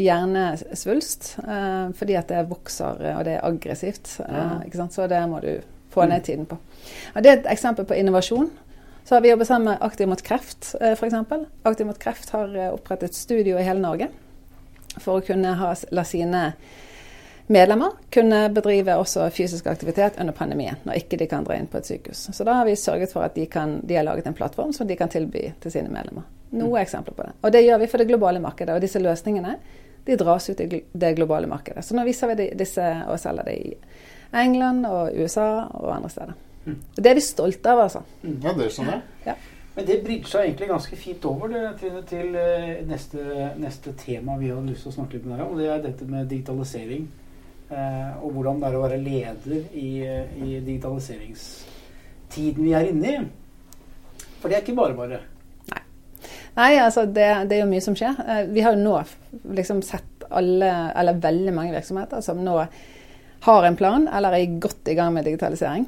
hjernesvulst, 0.00 1.36
eh, 1.44 1.92
fordi 1.94 2.16
at 2.18 2.32
det 2.32 2.48
vokser 2.50 3.04
og 3.14 3.24
det 3.28 3.36
er 3.36 3.44
aggressivt. 3.46 4.16
Ja. 4.24 4.88
Så 4.90 5.06
det 5.10 5.20
må 5.28 5.40
du 5.44 5.60
få 5.94 6.06
ned 6.10 6.26
tiden 6.26 6.46
på. 6.50 6.58
Og 7.14 7.24
det 7.24 7.30
er 7.30 7.40
et 7.40 7.50
eksempel 7.54 7.86
på 7.88 7.96
innovasjon. 7.98 8.50
Så 9.04 9.16
har 9.16 9.24
vi 9.24 9.30
jobbet 9.30 9.48
sammen 9.48 9.72
med 9.72 9.84
Aktiv 9.84 10.08
mot 10.08 10.22
kreft, 10.24 10.74
eh, 10.80 10.92
f.eks. 10.96 11.14
Aktiv 11.62 11.86
mot 11.86 11.98
kreft 12.00 12.30
har 12.32 12.56
eh, 12.56 12.72
opprettet 12.72 13.14
studio 13.14 13.58
i 13.60 13.66
hele 13.66 13.82
Norge 13.82 14.08
for 14.96 15.18
å 15.18 15.24
kunne 15.26 15.56
ha, 15.58 15.74
la 15.90 16.04
sine 16.06 16.44
medlemmer 17.46 17.98
kunne 18.14 18.46
bedrive 18.54 18.94
også 18.96 19.26
fysisk 19.34 19.66
aktivitet 19.68 20.16
under 20.20 20.32
pandemien, 20.32 20.78
når 20.86 21.02
ikke 21.02 21.18
de 21.20 21.28
kan 21.28 21.44
dra 21.44 21.58
inn 21.58 21.68
på 21.68 21.80
et 21.80 21.90
sykehus. 21.90 22.28
Så 22.32 22.46
da 22.46 22.56
har 22.60 22.68
vi 22.68 22.76
sørget 22.80 23.12
for 23.12 23.26
at 23.26 23.34
de, 23.36 23.44
kan, 23.50 23.80
de 23.84 23.98
har 23.98 24.06
laget 24.06 24.30
en 24.30 24.36
plattform 24.36 24.72
som 24.72 24.88
de 24.88 24.96
kan 24.96 25.12
tilby 25.12 25.50
til 25.60 25.74
sine 25.74 25.92
medlemmer. 25.92 26.24
Noe 26.54 26.80
eksempler 26.80 27.16
på 27.16 27.26
det. 27.26 27.34
Og 27.42 27.52
det 27.52 27.64
gjør 27.66 27.82
vi 27.82 27.90
for 27.90 28.00
det 28.00 28.08
globale 28.08 28.40
markedet. 28.40 28.76
Og 28.76 28.84
disse 28.84 29.02
løsningene 29.02 29.58
de 30.04 30.16
dras 30.20 30.48
ut 30.50 30.60
i 30.60 30.82
det 30.92 31.14
globale 31.18 31.48
markedet. 31.50 31.84
Så 31.84 31.96
nå 31.96 32.04
viser 32.06 32.30
vi 32.32 32.50
disse 32.56 32.84
og 33.08 33.18
selger 33.20 33.48
det 33.48 33.54
i 33.56 33.72
England 34.34 34.86
og 34.86 35.12
USA 35.16 35.66
og 35.70 35.96
andre 35.96 36.10
steder. 36.10 36.32
Og 36.66 36.96
Det 36.96 37.06
er 37.10 37.14
vi 37.14 37.20
stolte 37.20 37.70
av, 37.70 37.78
altså. 37.84 38.00
Ja, 38.22 38.52
det 38.56 38.64
er 38.66 38.70
sånn 38.72 38.86
det 38.88 39.00
ja. 39.26 39.34
Men 39.76 39.86
det 39.88 39.96
bridger 40.04 40.40
egentlig 40.44 40.68
ganske 40.70 40.96
fint 40.96 41.24
over 41.26 41.48
det, 41.50 41.64
Trine, 41.80 42.02
til 42.06 42.34
eh, 42.38 42.84
neste, 42.86 43.18
neste 43.58 43.90
tema 43.98 44.36
vi 44.38 44.52
hadde 44.52 44.68
lyst 44.70 44.82
til 44.86 44.92
å 44.92 44.94
snakke 45.00 45.16
litt 45.18 45.24
med 45.26 45.38
deg 45.40 45.46
om. 45.48 45.56
Det 45.58 45.66
er 45.66 45.80
dette 45.82 46.04
med 46.06 46.28
digitalisering. 46.30 47.08
eh, 47.70 48.12
og 48.22 48.30
hvordan 48.36 48.60
det 48.60 48.68
er 48.68 48.76
å 48.78 48.82
være 48.84 48.98
leder 49.02 49.64
i, 49.74 49.88
eh, 50.06 50.36
i 50.46 50.60
digitaliseringstiden 50.62 52.64
vi 52.64 52.72
er 52.76 52.88
inne 52.90 53.12
i. 53.12 53.18
For 54.40 54.48
det 54.48 54.58
er 54.58 54.62
ikke 54.62 54.76
bare 54.78 54.94
bare. 54.98 55.20
Nei, 55.72 55.82
Nei 56.56 56.72
altså 56.78 57.04
det, 57.06 57.28
det 57.50 57.56
er 57.58 57.62
jo 57.64 57.70
mye 57.70 57.82
som 57.84 57.96
skjer. 57.98 58.20
Eh, 58.28 58.42
Vi 58.54 58.60
har 58.64 58.76
jo 58.76 58.82
nå 58.84 58.96
liksom 59.58 59.82
sett 59.82 60.26
alle, 60.30 60.70
eller 60.96 61.18
veldig 61.20 61.54
mange 61.54 61.74
virksomheter 61.74 62.20
som 62.24 62.40
nå 62.44 62.58
har 63.44 63.66
en 63.68 63.76
plan, 63.76 64.08
eller 64.08 64.32
er 64.32 64.58
godt 64.60 64.88
i 64.88 64.94
gang 64.96 65.12
med 65.14 65.24
digitalisering. 65.24 65.84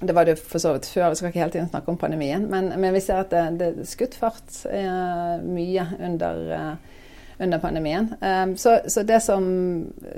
Det 0.00 0.14
var 0.16 0.24
det 0.24 0.38
for 0.40 0.58
så 0.58 0.72
vidt 0.72 0.86
før, 0.88 1.10
vi 1.10 1.18
skal 1.18 1.28
ikke 1.28 1.42
hele 1.42 1.52
tiden 1.52 1.68
snakke 1.68 1.92
om 1.92 1.98
pandemien. 2.00 2.46
Men, 2.48 2.72
men 2.80 2.94
vi 2.94 3.02
ser 3.04 3.20
at 3.20 3.32
det, 3.34 3.42
det 3.60 3.66
er 3.68 3.88
skutt 3.88 4.16
fart 4.16 4.62
eh, 4.70 5.42
mye 5.44 5.84
under, 5.98 6.40
eh, 6.56 7.02
under 7.44 7.60
pandemien. 7.60 8.08
Um, 8.20 8.56
så 8.56 8.78
så 8.88 9.04
det, 9.04 9.20
som, 9.22 9.44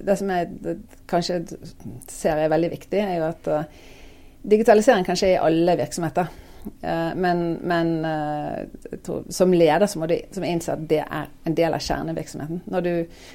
det 0.06 0.18
som 0.18 0.30
jeg 0.30 0.76
kanskje 1.10 1.40
ser 2.08 2.38
er 2.38 2.54
veldig 2.54 2.70
viktig, 2.76 3.00
er 3.02 3.18
jo 3.18 3.26
at 3.32 3.50
uh, 3.50 3.90
digitalisering 4.42 5.06
kan 5.06 5.18
skje 5.18 5.34
i 5.34 5.42
alle 5.42 5.76
virksomheter. 5.82 6.30
Eh, 6.80 7.14
men 7.14 7.58
men 7.62 8.04
eh, 8.04 8.96
tror, 9.02 9.22
som 9.28 9.52
leder 9.52 9.86
så 9.86 9.98
må 9.98 10.06
du 10.06 10.16
som 10.30 10.44
innse 10.46 10.72
at 10.72 10.84
det 10.88 11.02
er 11.02 11.30
en 11.44 11.56
del 11.58 11.74
av 11.74 11.82
kjernevirksomheten. 11.82 12.62
Du, 12.82 12.92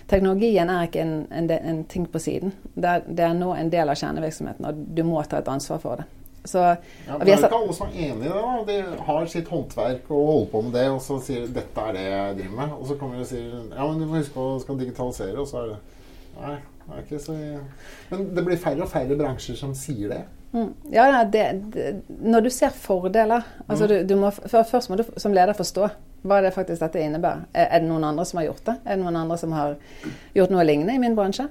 teknologien 0.07 0.69
er 0.69 0.87
ikke 0.87 1.03
en, 1.03 1.15
en, 1.31 1.49
en 1.57 1.81
ting 1.91 2.07
på 2.11 2.21
siden. 2.23 2.53
Det 2.75 2.93
er, 2.93 3.07
det 3.07 3.25
er 3.27 3.35
nå 3.37 3.53
en 3.55 3.71
del 3.73 3.89
av 3.89 3.99
kjernevirksomheten, 3.99 4.67
og 4.69 4.85
du 4.95 5.03
må 5.07 5.23
ta 5.27 5.41
et 5.41 5.51
ansvar 5.51 5.83
for 5.83 6.01
det. 6.01 6.07
Så, 6.47 6.61
Ja, 7.07 7.17
det 7.19 7.27
er 7.27 7.41
jo 7.41 7.47
ikke 7.49 7.57
alle 7.57 7.73
som 7.75 7.89
er 7.89 8.05
enig 8.05 8.23
i 8.23 8.29
det. 8.29 8.35
da. 8.35 8.53
De 8.67 9.03
har 9.09 9.25
sitt 9.27 9.49
håndverk 9.51 10.07
og 10.07 10.27
holder 10.31 10.49
på 10.51 10.61
med 10.61 10.79
det, 10.79 10.85
og 10.93 11.01
så 11.03 11.19
sier 11.23 11.43
de, 11.43 11.51
dette 11.59 11.83
er 11.89 11.97
det 11.97 12.05
jeg 12.07 12.37
driver 12.39 12.55
med. 12.61 12.77
Og 12.77 12.87
så 12.87 12.95
kommer 12.95 13.19
de 13.19 13.25
og 13.25 13.29
sier 13.33 13.51
ja, 13.51 13.83
men 13.83 13.99
du 13.99 14.05
må 14.07 14.21
huske 14.21 14.35
på 14.37 14.47
du 14.53 14.63
skal 14.63 14.79
digitalisere, 14.79 15.35
og 15.43 15.47
så 15.49 15.63
er 15.63 15.73
det 15.73 15.83
Nei, 16.37 16.57
det 16.85 16.93
er 16.93 16.99
ikke 17.01 17.19
så 17.19 17.35
Men 18.11 18.27
det 18.35 18.43
blir 18.45 18.59
færre 18.61 18.83
og 18.85 18.91
færre 18.91 19.15
bransjer 19.17 19.57
som 19.57 19.73
sier 19.75 20.11
det. 20.13 20.19
Mm. 20.51 20.73
Ja, 20.91 21.07
ja, 21.11 21.23
det, 21.23 21.45
det, 21.73 22.01
når 22.07 22.45
du 22.45 22.49
ser 22.49 22.69
fordeler 22.71 23.43
altså 23.67 23.87
du, 23.87 23.97
du 24.07 24.13
må, 24.15 24.29
Først 24.31 24.89
må 24.89 24.95
du 24.95 25.03
som 25.19 25.33
leder 25.35 25.57
forstå 25.57 25.89
hva 26.27 26.39
det 26.43 26.53
faktisk 26.55 26.81
dette 26.81 27.01
innebærer. 27.03 27.45
Er, 27.53 27.81
det 27.81 27.87
noen 27.87 28.03
andre 28.07 28.25
som 28.25 28.39
har 28.39 28.47
gjort 28.49 28.65
det? 28.65 28.77
Er 28.85 28.97
det 28.97 29.03
noen 29.03 29.19
andre 29.19 29.37
som 29.39 29.53
har 29.55 29.75
gjort 30.35 30.53
noe 30.53 30.65
lignende 30.65 30.95
i 30.95 31.01
min 31.01 31.15
bransje? 31.15 31.45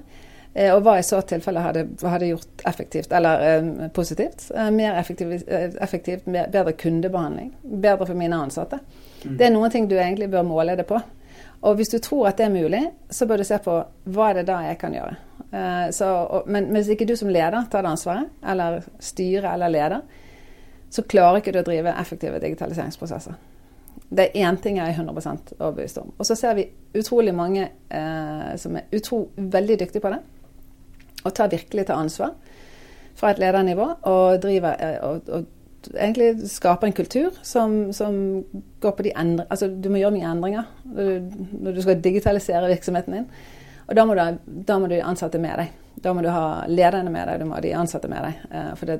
Eh, 0.53 0.73
og 0.73 0.83
hva 0.85 0.97
i 0.99 1.05
så 1.05 1.21
tilfelle 1.25 1.63
hadde, 1.63 1.85
hadde 2.01 2.29
gjort 2.31 2.65
effektivt, 2.67 3.13
eller 3.15 3.45
eh, 3.47 3.69
positivt? 3.95 4.49
Eh, 4.53 4.69
mer 4.75 4.99
effektiv, 4.99 5.33
eh, 5.39 5.69
effektivt, 5.81 6.27
mer, 6.27 6.49
bedre 6.53 6.75
kundebehandling. 6.77 7.53
Bedre 7.63 8.09
for 8.09 8.19
mine 8.19 8.41
ansatte. 8.47 8.81
Det 9.23 9.47
er 9.47 9.53
noen 9.55 9.73
ting 9.73 9.87
du 9.89 9.95
egentlig 9.97 10.29
bør 10.33 10.45
måle 10.47 10.77
det 10.77 10.85
på. 10.89 10.99
Og 11.67 11.75
hvis 11.75 11.91
du 11.91 11.97
tror 11.99 12.29
at 12.29 12.37
det 12.39 12.47
er 12.47 12.53
mulig, 12.53 12.83
så 13.11 13.27
bør 13.27 13.41
du 13.41 13.47
se 13.47 13.57
på 13.63 13.73
hva 14.13 14.29
er 14.29 14.39
det 14.39 14.45
da 14.47 14.61
jeg 14.69 14.77
kan 14.79 14.95
gjøre. 14.95 15.17
Eh, 15.51 15.89
så, 15.95 16.07
og, 16.23 16.47
men 16.51 16.69
hvis 16.75 16.93
ikke 16.93 17.07
du 17.09 17.15
som 17.19 17.31
leder 17.31 17.67
tar 17.71 17.83
det 17.83 17.91
ansvaret, 17.91 18.31
eller 18.47 18.79
styrer 19.03 19.49
eller 19.53 19.73
leder, 19.73 20.23
så 20.89 21.03
klarer 21.03 21.41
ikke 21.41 21.51
du 21.51 21.59
å 21.59 21.67
drive 21.67 21.95
effektive 21.99 22.39
digitaliseringsprosesser. 22.43 23.35
Det 24.07 24.29
er 24.29 24.47
én 24.47 24.59
ting 24.63 24.77
jeg 24.79 24.93
er 24.93 25.01
100% 25.01 25.57
overbevist 25.57 25.99
om. 25.99 26.13
Og 26.15 26.25
så 26.29 26.37
ser 26.39 26.55
vi 26.55 26.69
utrolig 26.95 27.33
mange 27.35 27.65
eh, 27.65 28.53
som 28.61 28.77
er 28.79 28.87
utro, 28.95 29.25
veldig 29.35 29.79
dyktige 29.83 30.03
på 30.03 30.13
det, 30.13 30.21
og 31.25 31.33
tar 31.35 31.51
virkelig 31.51 31.89
tar 31.89 31.99
ansvar 31.99 32.31
fra 33.17 33.33
et 33.33 33.41
ledernivå 33.41 33.89
og 34.07 34.39
driver 34.41 34.77
eh, 34.79 34.97
og, 35.03 35.27
og 35.33 35.45
egentlig 35.93 36.49
skape 36.51 36.87
en 36.87 36.95
kultur 36.97 37.37
som, 37.45 37.93
som 37.93 38.17
går 38.83 38.95
på 38.97 39.05
de 39.07 39.13
endre... 39.15 39.45
Altså, 39.49 39.69
du 39.69 39.89
må 39.93 40.01
gjøre 40.01 40.15
mye 40.15 40.31
endringer 40.31 40.73
når 40.87 41.77
du 41.77 41.81
skal 41.83 42.01
digitalisere 42.03 42.69
virksomheten 42.71 43.19
din. 43.19 43.29
Og 43.87 43.95
da 43.95 44.03
må, 44.05 44.15
du, 44.15 44.39
da 44.67 44.77
må 44.79 44.89
du 44.91 44.97
ansatte 44.99 45.39
med 45.39 45.61
deg. 45.61 45.75
Da 46.03 46.13
må 46.13 46.21
du 46.21 46.29
ha 46.31 46.65
lederne 46.69 47.11
med 47.13 47.29
deg, 47.29 47.39
du 47.41 47.49
må 47.49 47.57
ha 47.57 47.63
de 47.63 47.73
ansatte 47.77 48.09
med 48.11 48.25
deg. 48.27 48.43
Eh, 48.51 48.73
for 48.77 48.89
det, 48.89 48.97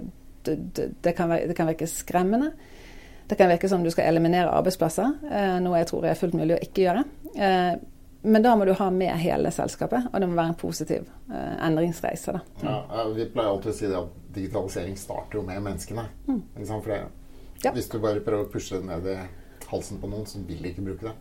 det, 0.48 0.88
det, 1.04 1.14
kan 1.18 1.30
være, 1.30 1.50
det, 1.52 1.58
kan 1.58 1.70
virke 1.70 1.90
skremmende. 1.92 2.54
Det 3.28 3.36
kan 3.36 3.52
virke 3.52 3.70
som 3.70 3.84
du 3.84 3.92
skal 3.92 4.08
eliminere 4.08 4.54
arbeidsplasser, 4.56 5.20
eh, 5.28 5.58
noe 5.64 5.82
jeg 5.82 5.90
tror 5.92 6.08
er 6.08 6.20
fullt 6.20 6.38
mulig 6.40 6.56
å 6.56 6.62
ikke 6.64 6.86
gjøre. 6.86 7.04
Eh, 7.36 7.74
men 8.28 8.44
da 8.44 8.56
må 8.58 8.66
du 8.66 8.74
ha 8.76 8.88
med 8.92 9.14
hele 9.22 9.52
selskapet, 9.54 10.08
og 10.10 10.24
det 10.24 10.28
må 10.28 10.40
være 10.40 10.52
en 10.52 10.60
positiv 10.60 11.06
endringsreise. 11.30 12.34
Da. 12.34 12.42
Ja, 12.66 13.04
vi 13.14 13.28
pleier 13.32 13.52
alltid 13.52 13.72
å 13.72 13.76
si 13.78 13.88
det 13.88 14.00
at 14.00 14.27
digitalisering 14.38 14.96
starter 15.00 15.40
jo 15.40 15.44
med 15.48 15.64
menneskene. 15.66 16.06
Mm. 16.28 16.44
For 16.68 16.92
det, 16.92 17.02
ja. 17.64 17.74
Hvis 17.74 17.90
du 17.92 17.98
bare 18.04 18.24
prøver 18.24 18.46
å 18.46 18.54
pushe 18.54 18.78
det 18.78 18.88
ned 18.88 19.04
i 19.12 19.18
halsen 19.72 20.02
på 20.02 20.12
noen, 20.12 20.28
så 20.30 20.36
vil 20.46 20.62
de 20.64 20.72
ikke 20.72 20.86
bruke 20.86 21.10
det. 21.10 21.16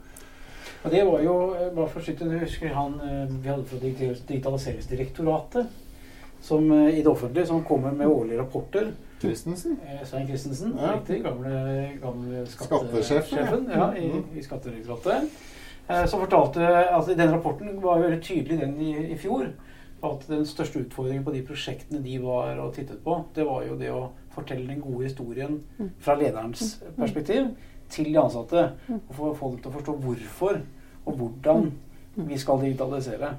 Og 0.84 0.92
det 0.92 1.02
var 1.06 1.18
jo, 1.24 1.34
bare 1.74 1.90
for 1.90 2.02
å 2.02 2.04
skyte, 2.04 2.28
du 2.28 2.38
husker 2.38 2.74
han 2.74 2.92
vi 3.40 3.48
hadde 3.48 3.66
fra 3.66 3.78
Digitaliseringsdirektoratet 3.82 5.64
som, 6.46 6.62
i 6.70 7.00
det 7.00 7.10
offentlige 7.10 7.48
som 7.48 7.64
kommer 7.66 7.94
med 7.96 8.10
årlige 8.10 8.42
rapporter 8.42 8.92
Christensen? 9.20 9.76
Eh, 9.86 10.06
Svein 10.06 10.26
Christensen, 10.26 10.78
ja. 10.80 10.94
riktig. 10.94 11.22
Gamle, 11.22 11.90
gamle 12.02 12.46
skattesjefen 12.46 13.70
ja, 13.72 13.96
i, 13.96 14.06
mm. 14.06 14.24
i 14.36 14.42
Skattedirektoratet. 14.42 15.30
Eh, 15.88 16.06
som 16.06 16.20
fortalte 16.20 16.66
altså 16.66 17.14
Den 17.14 17.32
rapporten 17.32 17.80
var 17.82 18.02
veldig 18.02 18.22
tydelig 18.22 18.60
den 18.60 18.80
i, 18.80 18.92
i 19.12 19.18
fjor. 19.18 19.48
At 20.04 20.26
den 20.28 20.44
største 20.48 20.82
utfordringen 20.84 21.24
på 21.24 21.32
de 21.32 21.40
prosjektene 21.46 22.02
de 22.04 22.18
var 22.20 22.58
og 22.60 22.74
tittet 22.76 23.00
på, 23.04 23.16
det 23.34 23.46
var 23.48 23.64
jo 23.64 23.78
det 23.80 23.88
å 23.94 24.02
fortelle 24.34 24.68
den 24.68 24.82
gode 24.84 25.08
historien 25.08 25.56
mm. 25.78 25.94
fra 26.04 26.18
lederens 26.20 26.76
mm. 26.82 26.92
perspektiv 26.98 27.48
til 27.92 28.10
de 28.10 28.18
ansatte. 28.20 28.68
Og 28.92 29.16
få 29.16 29.32
folk 29.38 29.62
til 29.62 29.72
å 29.72 29.76
forstå 29.78 29.96
hvorfor 30.04 30.60
og 31.06 31.18
hvordan 31.20 31.68
vi 32.26 32.38
skal 32.38 32.60
digitalisere. 32.60 33.32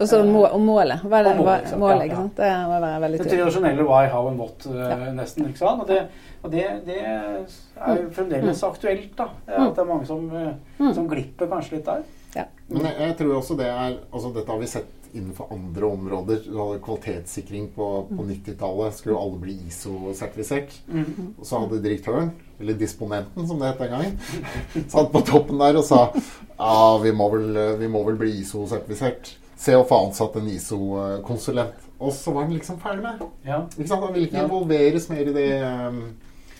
Og 0.00 0.08
så 0.08 0.22
må, 0.24 0.46
og 0.48 0.60
målet. 0.60 1.02
Hva 1.04 1.20
er 1.20 1.26
det, 1.28 1.34
målet, 1.38 1.74
målet 1.78 2.06
ikke 2.06 2.18
sant? 2.22 2.38
Det 2.38 2.48
må 2.68 2.78
være 2.80 3.00
veldig 3.04 3.18
tydelig. 3.20 3.32
Det 3.32 3.42
tradisjonelle 3.42 3.84
why, 3.88 4.06
how 4.12 4.28
and 4.30 4.40
what, 4.40 4.66
ja. 4.72 4.96
nesten. 5.14 5.50
ikke 5.50 5.60
sant? 5.60 5.84
Og, 5.84 5.90
det, 5.90 6.30
og 6.42 6.54
det, 6.54 6.64
det, 6.86 6.96
er 7.02 8.00
jo 8.00 8.08
fremdeles 8.16 8.62
mm. 8.62 8.70
aktuelt. 8.70 9.12
da, 9.18 9.28
At 9.46 9.60
mm. 9.60 9.74
det 9.76 9.84
er 9.84 9.90
mange 9.92 10.08
som, 10.08 10.24
uh, 10.32 10.88
som 10.96 11.08
glipper 11.10 11.50
kanskje 11.52 11.76
litt 11.76 11.86
der. 11.90 12.02
Ja. 12.32 12.48
Men 12.72 12.88
jeg, 12.88 12.96
jeg, 13.04 13.16
tror 13.20 13.36
også 13.42 13.58
det 13.58 13.68
er 13.68 13.98
altså 14.08 14.32
Dette 14.32 14.48
har 14.48 14.60
vi 14.62 14.70
sett 14.72 15.01
innenfor 15.12 15.52
andre 15.54 15.86
områder. 15.86 16.40
Du 16.46 16.56
hadde 16.56 16.80
Kvalitetssikring 16.84 17.68
på, 17.74 17.88
på 18.08 18.24
90-tallet 18.28 18.96
skulle 18.96 19.20
alle 19.20 19.40
bli 19.42 19.58
ISO-sertifisert. 19.68 20.74
Mm. 20.88 21.34
Og 21.36 21.46
så 21.46 21.60
hadde 21.62 21.82
direktøren, 21.84 22.32
eller 22.60 22.78
disponenten 22.80 23.48
som 23.48 23.60
det 23.60 23.72
het 23.72 23.84
den 23.84 23.94
gangen, 23.94 24.18
satt 24.94 25.12
på 25.12 25.24
toppen 25.28 25.60
der 25.62 25.78
og 25.80 25.86
sa 25.86 26.02
ja, 26.14 26.98
vi 27.02 27.14
må 27.16 27.28
vel, 27.34 27.62
vi 27.80 27.92
må 27.92 28.04
vel 28.08 28.18
bli 28.20 28.34
ISO-sertifisert 28.40 29.36
se 29.62 29.76
å 29.78 29.86
få 29.86 30.00
ansatt 30.08 30.36
en 30.40 30.50
ISO-konsulent. 30.50 31.88
Og 32.02 32.10
så 32.16 32.32
var 32.34 32.48
han 32.48 32.56
liksom 32.56 32.80
ferdig 32.82 33.04
med 33.04 33.20
ja. 33.46 33.62
Ikke 33.76 33.86
sant? 33.86 34.02
Han 34.02 34.14
ville 34.14 34.26
ikke 34.26 34.42
involveres 34.42 35.08
mer 35.12 35.28
i 35.30 35.34
det. 35.36 35.50
Um, 35.62 36.00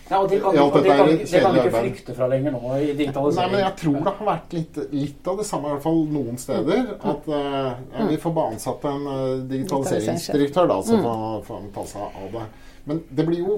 ja, 0.09 0.19
og 0.19 0.29
Det 0.29 0.39
kan, 0.41 0.57
og 0.59 0.73
det 0.75 0.83
kan, 0.83 1.07
det 1.07 1.41
kan 1.41 1.57
ikke 1.57 1.71
flykte 1.77 2.15
fra 2.17 2.27
lenger 2.31 2.53
nå 2.53 2.73
i 2.75 2.89
digitalisering. 2.91 3.51
Nei, 3.51 3.53
men 3.53 3.63
jeg 3.63 3.75
tror 3.79 3.95
det 3.99 4.13
har 4.17 4.27
vært 4.27 4.55
litt, 4.57 4.79
litt 4.91 5.29
av 5.31 5.39
det 5.39 5.45
samme, 5.47 5.69
i 5.69 5.75
hvert 5.75 5.85
fall 5.85 6.01
noen 6.11 6.41
steder. 6.41 6.83
Mm. 6.89 7.05
At 7.13 7.29
uh, 7.31 7.69
ja, 7.93 8.09
vi 8.09 8.19
får 8.25 8.35
bare 8.35 8.57
ansatt 8.57 8.89
en 8.91 9.07
uh, 9.07 9.15
digitaliseringsdirektør, 9.53 10.67
da, 10.73 10.77
som 10.89 10.99
mm. 11.07 11.39
får 11.47 11.63
ta 11.77 11.87
seg 11.93 12.19
av 12.25 12.35
det. 12.35 12.45
Men 12.89 13.01
det 13.15 13.27
blir 13.29 13.41
jo 13.45 13.57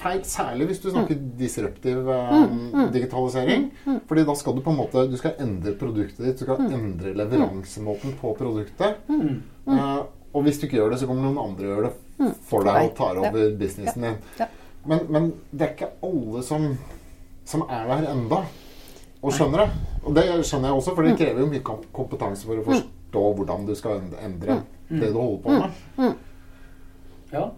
feil, 0.00 0.24
særlig 0.28 0.70
hvis 0.70 0.82
du 0.82 0.90
snakker 0.90 1.20
mm. 1.20 1.30
disruptiv 1.44 2.08
um, 2.08 2.58
digitalisering. 2.96 3.70
Fordi 4.08 4.26
da 4.32 4.40
skal 4.40 4.56
du 4.56 4.64
på 4.64 4.72
en 4.72 4.80
måte 4.80 5.06
du 5.12 5.16
skal 5.20 5.36
endre 5.44 5.76
produktet 5.76 6.24
ditt. 6.24 6.40
Du 6.40 6.48
skal 6.48 6.66
endre 6.66 7.12
leveransemåten 7.20 8.16
på 8.20 8.32
produktet. 8.40 9.02
Uh, 9.12 10.06
og 10.32 10.44
hvis 10.44 10.58
du 10.60 10.66
ikke 10.66 10.80
gjør 10.80 10.92
det, 10.92 11.00
så 11.00 11.08
kommer 11.08 11.28
noen 11.28 11.50
andre 11.50 11.68
og 11.68 11.74
gjør 11.74 11.90
det 11.90 12.32
for 12.48 12.64
deg 12.64 12.90
og 12.90 12.94
tar 12.96 13.18
over 13.20 13.52
businessen 13.60 14.08
din. 14.08 14.48
Men, 14.86 15.06
men 15.10 15.28
det 15.50 15.66
er 15.66 15.74
ikke 15.74 15.92
alle 16.06 16.42
som, 16.46 16.66
som 17.44 17.64
er 17.68 17.86
der 17.90 18.08
enda 18.12 18.42
og 19.22 19.32
skjønner 19.34 19.64
det. 19.64 19.92
Og 20.06 20.14
det 20.14 20.24
skjønner 20.46 20.70
jeg 20.70 20.78
også, 20.80 20.94
for 20.94 21.02
det 21.06 21.16
krever 21.18 21.42
jo 21.42 21.50
mye 21.50 21.64
kompetanse 21.96 22.46
for 22.46 22.60
å 22.60 22.66
forstå 22.66 23.22
hvordan 23.38 23.66
du 23.66 23.74
skal 23.78 24.04
endre 24.22 24.60
det 24.88 25.08
du 25.10 25.18
holder 25.18 25.40
på 25.42 25.56
med. 25.56 26.18
Ja. 27.32 27.48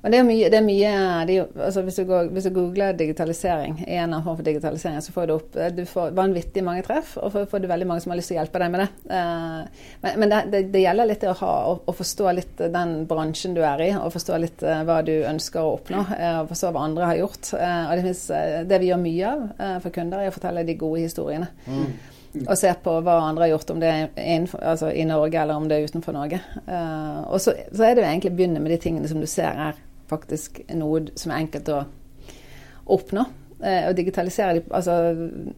Men 0.00 0.14
det 0.14 0.18
er 0.18 0.26
mye, 0.26 0.48
det 0.52 0.58
er 0.60 0.62
mye 0.62 0.90
det 1.26 1.36
er, 1.40 1.46
altså 1.66 1.82
hvis, 1.82 1.96
du 1.98 2.04
går, 2.06 2.28
hvis, 2.30 2.46
du 2.46 2.54
googler 2.54 2.94
digitalisering, 2.94 3.80
en 3.82 4.12
av 4.14 4.22
form 4.22 4.36
for 4.38 4.46
digitalisering, 4.46 5.00
så 5.02 5.14
får 5.14 5.26
du 5.26 5.32
opp 5.34 5.56
du 5.74 5.80
får 5.90 6.12
vanvittig 6.14 6.62
mange 6.62 6.84
treff, 6.86 7.16
og 7.18 7.32
så 7.34 7.42
får 7.50 7.64
du 7.64 7.66
veldig 7.70 7.88
mange 7.90 8.04
som 8.04 8.14
har 8.14 8.20
lyst 8.20 8.30
til 8.30 8.36
å 8.36 8.38
hjelpe 8.38 8.60
deg 8.62 8.70
med 8.74 8.84
det. 8.84 8.88
Uh, 9.10 9.88
men, 10.04 10.20
men 10.22 10.34
det, 10.52 10.60
det, 10.70 10.82
gjelder 10.84 11.08
litt 11.10 11.26
å, 11.26 11.34
ha, 11.40 11.54
å, 11.72 11.72
å, 11.82 11.94
forstå 11.98 12.34
litt 12.38 12.62
den 12.76 12.94
bransjen 13.10 13.56
du 13.56 13.62
er 13.66 13.82
i, 13.88 13.88
og 13.98 14.14
forstå 14.14 14.38
litt 14.38 14.62
uh, 14.62 14.84
hva 14.86 15.00
du 15.06 15.16
ønsker 15.16 15.64
å 15.64 15.72
oppnå, 15.80 16.04
uh, 16.12 16.36
og 16.44 16.52
forstå 16.52 16.70
hva 16.76 16.84
andre 16.86 17.10
har 17.10 17.18
gjort. 17.24 17.50
og 17.58 17.90
det, 17.90 18.04
finnes, 18.04 18.22
det 18.70 18.78
vi 18.78 18.92
gjør 18.92 19.02
mye 19.02 19.34
av 19.34 19.82
for 19.82 19.94
kunder, 19.98 20.22
er 20.22 20.30
å 20.30 20.36
fortelle 20.36 20.62
de 20.68 20.78
gode 20.78 21.02
historiene. 21.08 21.50
Mm. 21.66 21.90
Og 22.44 22.54
se 22.60 22.70
på 22.84 22.94
hva 23.02 23.18
andre 23.24 23.48
har 23.48 23.54
gjort, 23.56 23.74
om 23.74 23.82
det 23.82 23.90
er 23.90 24.06
innenfor, 24.14 24.62
altså 24.62 24.92
i 24.94 25.02
Norge 25.08 25.42
eller 25.42 25.58
om 25.58 25.66
det 25.66 25.78
er 25.80 25.90
utenfor 25.90 26.14
Norge. 26.14 26.38
og 26.68 27.40
så, 27.42 27.56
så, 27.72 27.82
er 27.82 27.96
det 27.96 28.04
jo 28.04 28.08
egentlig 28.12 28.30
å 28.30 28.38
begynne 28.38 28.62
med 28.62 28.76
de 28.76 28.80
tingene 28.84 29.10
som 29.10 29.18
du 29.18 29.26
ser 29.26 29.56
her 29.58 29.84
faktisk 30.10 30.62
noe 30.76 31.06
som 31.18 31.32
er 31.32 31.42
enkelt 31.44 31.70
å 31.74 31.82
oppnå. 32.98 33.26
Eh, 33.58 33.88
å 33.88 33.94
digitalisere 33.96 34.62
altså, 34.70 34.94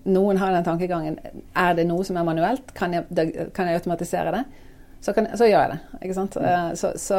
Noen 0.09 0.39
har 0.41 0.55
den 0.55 0.65
tankegangen 0.65 1.19
Er 1.53 1.75
det 1.77 1.85
noe 1.85 2.01
som 2.09 2.17
er 2.17 2.25
manuelt? 2.25 2.71
Kan 2.73 2.95
jeg, 2.97 3.05
kan 3.53 3.69
jeg 3.69 3.77
automatisere 3.77 4.33
det? 4.33 4.45
Så, 5.01 5.13
kan, 5.17 5.29
så, 5.37 5.47
gjør 5.49 5.63
jeg 5.63 5.73
det. 5.73 5.99
ikke 6.05 6.15
sant? 6.17 6.37
Mm. 6.37 6.73
Så, 6.77 6.91
så, 7.01 7.19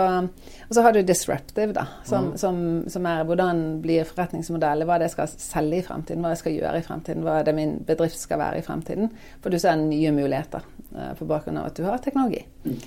og 0.68 0.76
så 0.78 0.84
har 0.86 0.94
du 0.94 1.00
disruptive, 1.02 1.74
da, 1.74 1.88
som, 2.06 2.28
mm. 2.30 2.36
som, 2.38 2.58
som, 2.94 3.08
er 3.10 3.24
hvordan 3.26 3.64
blir 3.82 4.06
forretningsmodellet, 4.06 4.86
hva 4.86 5.00
det 5.02 5.10
skal 5.10 5.32
selge 5.32 5.80
i 5.80 5.86
fremtiden, 5.88 6.22
hva 6.22 6.36
jeg 6.36 6.44
skal 6.44 6.58
gjøre 6.60 6.78
i 6.78 6.86
fremtiden, 6.86 7.26
hva 7.26 7.40
det 7.46 7.56
min 7.58 7.80
bedrift 7.88 8.22
skal 8.22 8.38
være 8.44 8.62
i 8.62 8.66
fremtiden. 8.66 9.10
For 9.42 9.50
du 9.50 9.58
ser 9.62 9.82
nye 9.82 10.14
muligheter 10.14 10.68
uh, 10.94 11.14
på 11.18 11.26
bakgrunn 11.30 11.58
av 11.58 11.72
at 11.72 11.82
du 11.82 11.88
har 11.88 12.06
teknologi. 12.06 12.44
Mm. 12.68 12.78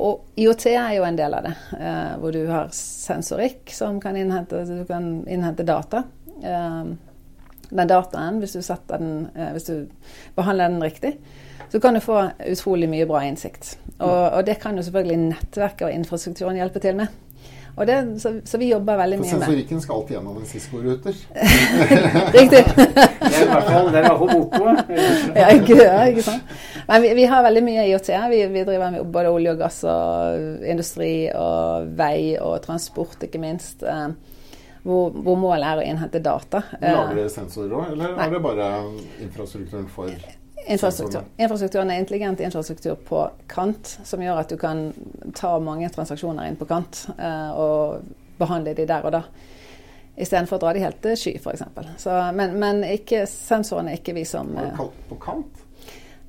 Og 0.00 0.24
IOT 0.40 0.66
er 0.72 0.94
jo 0.96 1.04
en 1.04 1.16
del 1.18 1.34
av 1.36 1.44
det, 1.44 1.54
eh, 1.78 2.12
hvor 2.20 2.32
du 2.32 2.42
har 2.48 2.70
sensorikk 2.72 3.72
som 3.76 4.00
kan 4.00 4.16
innhente, 4.16 4.64
du 4.64 4.84
kan 4.88 5.24
innhente 5.28 5.66
data. 5.68 6.04
Eh, 6.42 6.84
den 7.72 7.88
dataen, 7.88 8.40
hvis 8.40 8.56
du, 8.56 8.62
den, 8.88 9.28
eh, 9.34 9.52
hvis 9.52 9.68
du, 9.68 9.88
behandler 10.36 10.68
den 10.68 10.82
riktig, 10.82 11.16
så 11.72 11.80
kan 11.80 11.94
du 11.94 12.00
få 12.00 12.30
utrolig 12.48 12.88
mye 12.88 13.06
bra 13.08 13.22
innsikt. 13.24 13.76
Og, 13.98 14.32
og 14.32 14.46
det 14.46 14.58
kan 14.60 14.76
jo 14.76 14.82
selvfølgelig 14.84 15.18
nettverket 15.28 15.86
og 15.88 15.94
infrastrukturen 15.94 16.56
hjelpe 16.56 16.80
til 16.84 16.96
med. 16.96 17.12
Det, 17.86 18.20
så, 18.20 18.40
så, 18.44 18.58
vi 18.58 18.68
jobber 18.68 18.96
veldig 18.96 19.16
mye 19.16 19.24
med 19.24 19.30
Sensorikken 19.30 19.80
skal 19.80 19.94
alltid 19.94 20.16
gjennom 20.18 20.36
en 20.36 20.46
Cisco-ruter. 20.46 21.14
Riktig. 22.36 22.60
det 22.76 23.30
er 23.30 23.46
i 23.46 23.48
hvert 23.48 23.70
fall, 23.70 23.88
det 23.94 24.02
er 24.02 24.18
mottoet. 24.20 24.92
ja, 25.36 25.46
ikke, 25.56 25.78
ja, 25.80 26.02
ikke 26.12 26.26
sant. 26.26 26.52
Men 26.88 27.02
vi, 27.02 27.14
vi, 27.14 27.24
har 27.30 27.42
veldig 27.46 27.62
mye 27.64 27.86
IOT. 27.90 28.10
Vi, 28.30 28.42
vi 28.52 28.64
driver 28.66 28.94
med 28.94 29.08
både 29.14 29.32
olje 29.32 29.54
og 29.54 29.62
gass 29.62 29.80
og 29.88 30.66
industri 30.66 31.14
og 31.30 31.92
vei 31.98 32.36
og 32.40 32.60
transport, 32.64 33.22
ikke 33.28 33.40
minst. 33.42 33.84
Eh, 33.86 34.08
hvor, 34.82 35.10
hvor 35.14 35.38
målet 35.38 35.66
er 35.68 35.80
å 35.80 35.86
innhente 35.86 36.22
data. 36.22 36.64
Lager 36.82 37.18
dere 37.20 37.30
sensorer 37.30 37.74
òg, 37.78 37.92
eller 37.94 38.16
Nei. 38.16 38.24
er 38.26 38.32
det 38.34 38.40
bare 38.42 38.70
infrastrukturen 39.22 39.90
for 39.90 40.10
Infrastruktur. 40.62 41.24
Infrastrukturen 41.42 41.90
er 41.90 41.98
intelligent 41.98 42.40
infrastruktur 42.40 42.94
på 42.94 43.22
kant, 43.50 43.96
som 44.06 44.22
gjør 44.22 44.44
at 44.44 44.52
du 44.52 44.58
kan 44.60 44.84
ta 45.34 45.56
mange 45.58 45.88
transaksjoner 45.90 46.46
inn 46.46 46.58
på 46.58 46.68
kant 46.70 47.00
eh, 47.16 47.50
og 47.58 48.04
behandle 48.38 48.74
de 48.78 48.86
der 48.86 49.08
og 49.08 49.16
da. 49.16 49.24
Istedenfor 50.12 50.60
å 50.60 50.62
dra 50.62 50.74
de 50.76 50.84
helt 50.84 51.00
til 51.02 51.16
sky, 51.18 51.34
f.eks. 51.40 51.64
Men, 52.36 52.54
men 52.62 52.82
ikke, 52.86 53.24
sensorene 53.26 53.94
er 53.94 54.02
ikke 54.02 54.14
vi 54.14 54.26
som 54.28 54.52
eh, 54.60 54.82
På 55.08 55.18
kant? 55.22 55.61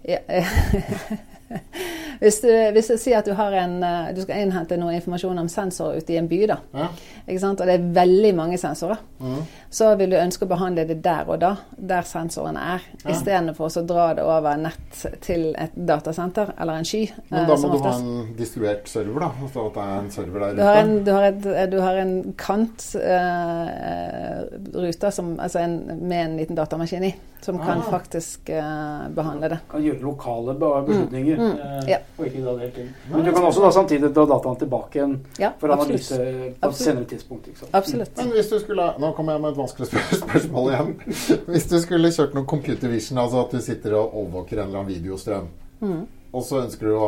Ja, 0.03 0.19
hvis, 2.23 2.37
du, 2.43 2.49
hvis 2.75 2.89
du 2.91 2.95
sier 2.99 3.17
at 3.19 3.27
du, 3.27 3.31
en, 3.35 3.83
eh, 3.83 4.13
du, 4.15 4.21
skal 4.23 4.41
innhente 4.43 4.77
noe 4.79 4.93
informasjon 4.97 5.39
om 5.43 5.49
sensorer 5.51 5.95
ute 6.01 6.11
i 6.15 6.17
en 6.19 6.29
by, 6.29 6.39
da, 6.49 6.57
ja. 6.75 6.87
og 7.27 7.57
det 7.63 7.73
er 7.75 7.89
veldig 7.97 8.33
mange 8.37 8.57
sensorer, 8.61 8.99
mm. 9.19 9.41
så 9.73 9.85
vil 9.99 10.09
du 10.13 10.17
ønske 10.19 10.45
å 10.45 10.51
behandle 10.51 10.83
det 10.89 10.99
der 11.05 11.23
og 11.29 11.37
da, 11.43 11.51
der 11.77 12.03
sensorene 12.07 12.61
er, 12.75 12.81
ja. 13.03 13.09
istedenfor 13.15 13.63
å 13.67 13.69
dra 13.87 14.05
det 14.17 14.23
over 14.27 14.53
nett 14.61 14.93
til 15.23 15.41
et 15.59 15.73
datasenter 15.75 16.47
eller 16.57 16.73
en 16.79 16.85
sky. 16.87 17.03
Men 17.29 17.47
da 17.49 17.53
eh, 17.55 17.59
må 17.63 17.67
du 17.73 17.77
ha 17.87 17.93
en 17.97 18.35
distribuert 18.37 18.85
server, 18.91 19.19
da? 19.25 19.29
Altså 19.43 19.59
at 19.67 19.73
det 19.75 19.83
er 19.83 19.87
en 19.99 20.11
server 20.13 20.39
der 20.39 20.47
ute? 20.53 20.59
Du 20.59 20.63
har 20.67 20.75
en, 20.81 20.93
du 21.03 21.11
har 21.13 21.23
et, 21.31 21.43
du 21.73 21.79
har 21.83 21.95
en 22.03 22.13
kant-ruter 22.39 25.09
som, 25.13 25.27
altså 25.39 25.59
med 25.67 26.23
en 26.23 26.37
liten 26.39 26.55
datamaskin 26.57 27.03
i, 27.09 27.11
som 27.43 27.55
ah. 27.59 27.65
kan 27.65 27.81
faktisk 27.83 28.49
uh, 28.49 29.09
behandle 29.15 29.49
det. 29.55 29.59
Kan 29.71 29.83
gjøre 29.83 30.01
lokale 30.03 30.55
beslutninger. 30.59 31.37
Mm. 31.37 31.42
Mm. 31.43 31.87
Ja. 31.91 31.97
Og 32.17 32.25
ikke 32.29 32.41
dra 32.45 32.53
det 32.55 32.61
helt 32.67 32.77
inn. 32.83 32.91
Men 33.11 33.25
du 33.27 33.31
kan 33.35 33.47
også 33.49 33.63
da 33.65 33.71
samtidig 33.75 34.09
dra 34.15 34.23
dataene 34.31 34.59
tilbake 34.61 34.99
igjen 35.01 35.15
Ja, 35.41 35.49
for 35.59 35.73
absolutt. 35.75 36.07
analyse 36.13 36.53
på 36.61 36.69
et 36.69 36.79
senere 36.79 37.09
tidspunkt. 37.11 37.49
Ikke 37.51 37.59
sant? 37.65 37.73
Absolutt. 37.81 38.15
Men 38.21 38.31
hvis 38.37 38.49
du 38.53 38.57
skulle 38.63 38.85
Nå 39.03 39.11
kommer 39.17 39.33
jeg 39.37 39.41
med 39.43 39.51
et 39.51 39.59
vanskelig 39.59 39.89
spørsmål 40.23 40.71
igjen. 40.71 40.93
Hvis 41.51 41.67
du 41.73 41.77
skulle 41.83 42.11
kjørt 42.15 42.33
noe 42.37 42.45
computer 42.49 42.87
vision, 42.93 43.17
altså 43.21 43.43
at 43.43 43.51
du 43.51 43.59
sitter 43.61 43.97
og 43.99 44.15
overvåker 44.23 44.61
en 44.63 44.67
eller 44.71 44.83
annen 44.85 44.93
videostrøm, 44.95 45.51
Mm. 45.83 46.05
og 46.31 46.43
så 46.47 46.61
ønsker 46.63 46.87
du 46.87 46.95
å 46.95 47.07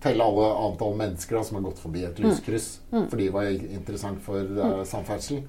telle 0.00 0.24
alle 0.24 0.46
antall 0.64 0.94
mennesker 0.96 1.42
som 1.44 1.58
har 1.58 1.66
gått 1.66 1.82
forbi 1.82 2.06
et 2.08 2.16
lyskryss, 2.22 2.68
fordi 3.10 3.26
det 3.26 3.34
var 3.34 3.50
interessant 3.50 4.22
for 4.24 4.40
uh, 4.40 4.78
samferdsel, 4.88 5.42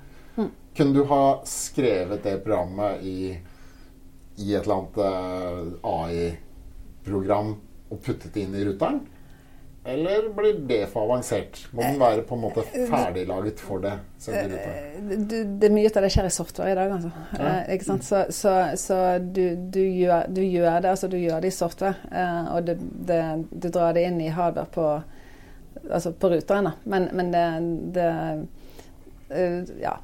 kunne 0.76 0.94
du 0.98 1.06
ha 1.08 1.22
skrevet 1.48 2.24
det 2.26 2.34
programmet 2.44 3.00
i, 3.08 3.32
i 4.44 4.52
et 4.52 4.68
eller 4.68 4.82
annet 4.82 5.00
uh, 5.00 5.80
AI-program 5.94 7.56
og 7.92 8.00
puttet 8.04 8.32
det 8.34 8.46
inn 8.46 8.56
i 8.56 8.64
ruteren? 8.66 9.02
Eller 9.84 10.30
blir 10.30 10.54
det 10.54 10.84
for 10.92 11.08
avansert? 11.08 11.58
Må 11.72 11.82
den 11.82 11.98
være 12.00 12.22
på 12.22 12.36
en 12.38 12.42
måte 12.44 12.64
ferdiglaget 12.90 13.60
for 13.60 13.82
det? 13.82 13.96
du, 15.26 15.38
det 15.58 15.70
er 15.70 15.74
mye 15.74 15.90
av 15.90 16.06
det 16.06 16.12
skjer 16.14 16.28
i 16.30 16.34
software 16.36 16.76
i 16.76 16.78
dag, 16.78 16.94
altså. 17.00 17.10
Eh, 17.40 17.72
ikke 17.76 17.88
sant? 17.88 18.06
Så, 18.06 18.22
så, 18.30 18.54
så 18.78 19.00
du, 19.18 19.42
du, 19.74 19.82
gjør, 19.82 20.30
du 20.30 20.44
gjør 20.46 20.84
det 20.86 20.94
altså 20.94 21.10
du 21.10 21.18
gjør 21.18 21.42
det 21.42 21.50
i 21.50 21.58
software, 21.58 21.98
eh, 22.14 22.54
og 22.54 22.70
det, 22.70 22.78
det, 23.10 23.22
du 23.50 23.70
drar 23.74 23.98
det 23.98 24.06
inn 24.06 24.22
i 24.22 24.30
hardware 24.30 24.70
på, 24.76 24.88
altså 25.90 26.14
på 26.14 26.34
ruteren. 26.36 26.70
da. 26.70 26.78
Men, 26.86 27.10
men 27.18 27.34
det, 27.34 27.46
det 27.98 28.10
uh, 29.34 29.78
Ja. 29.82 29.98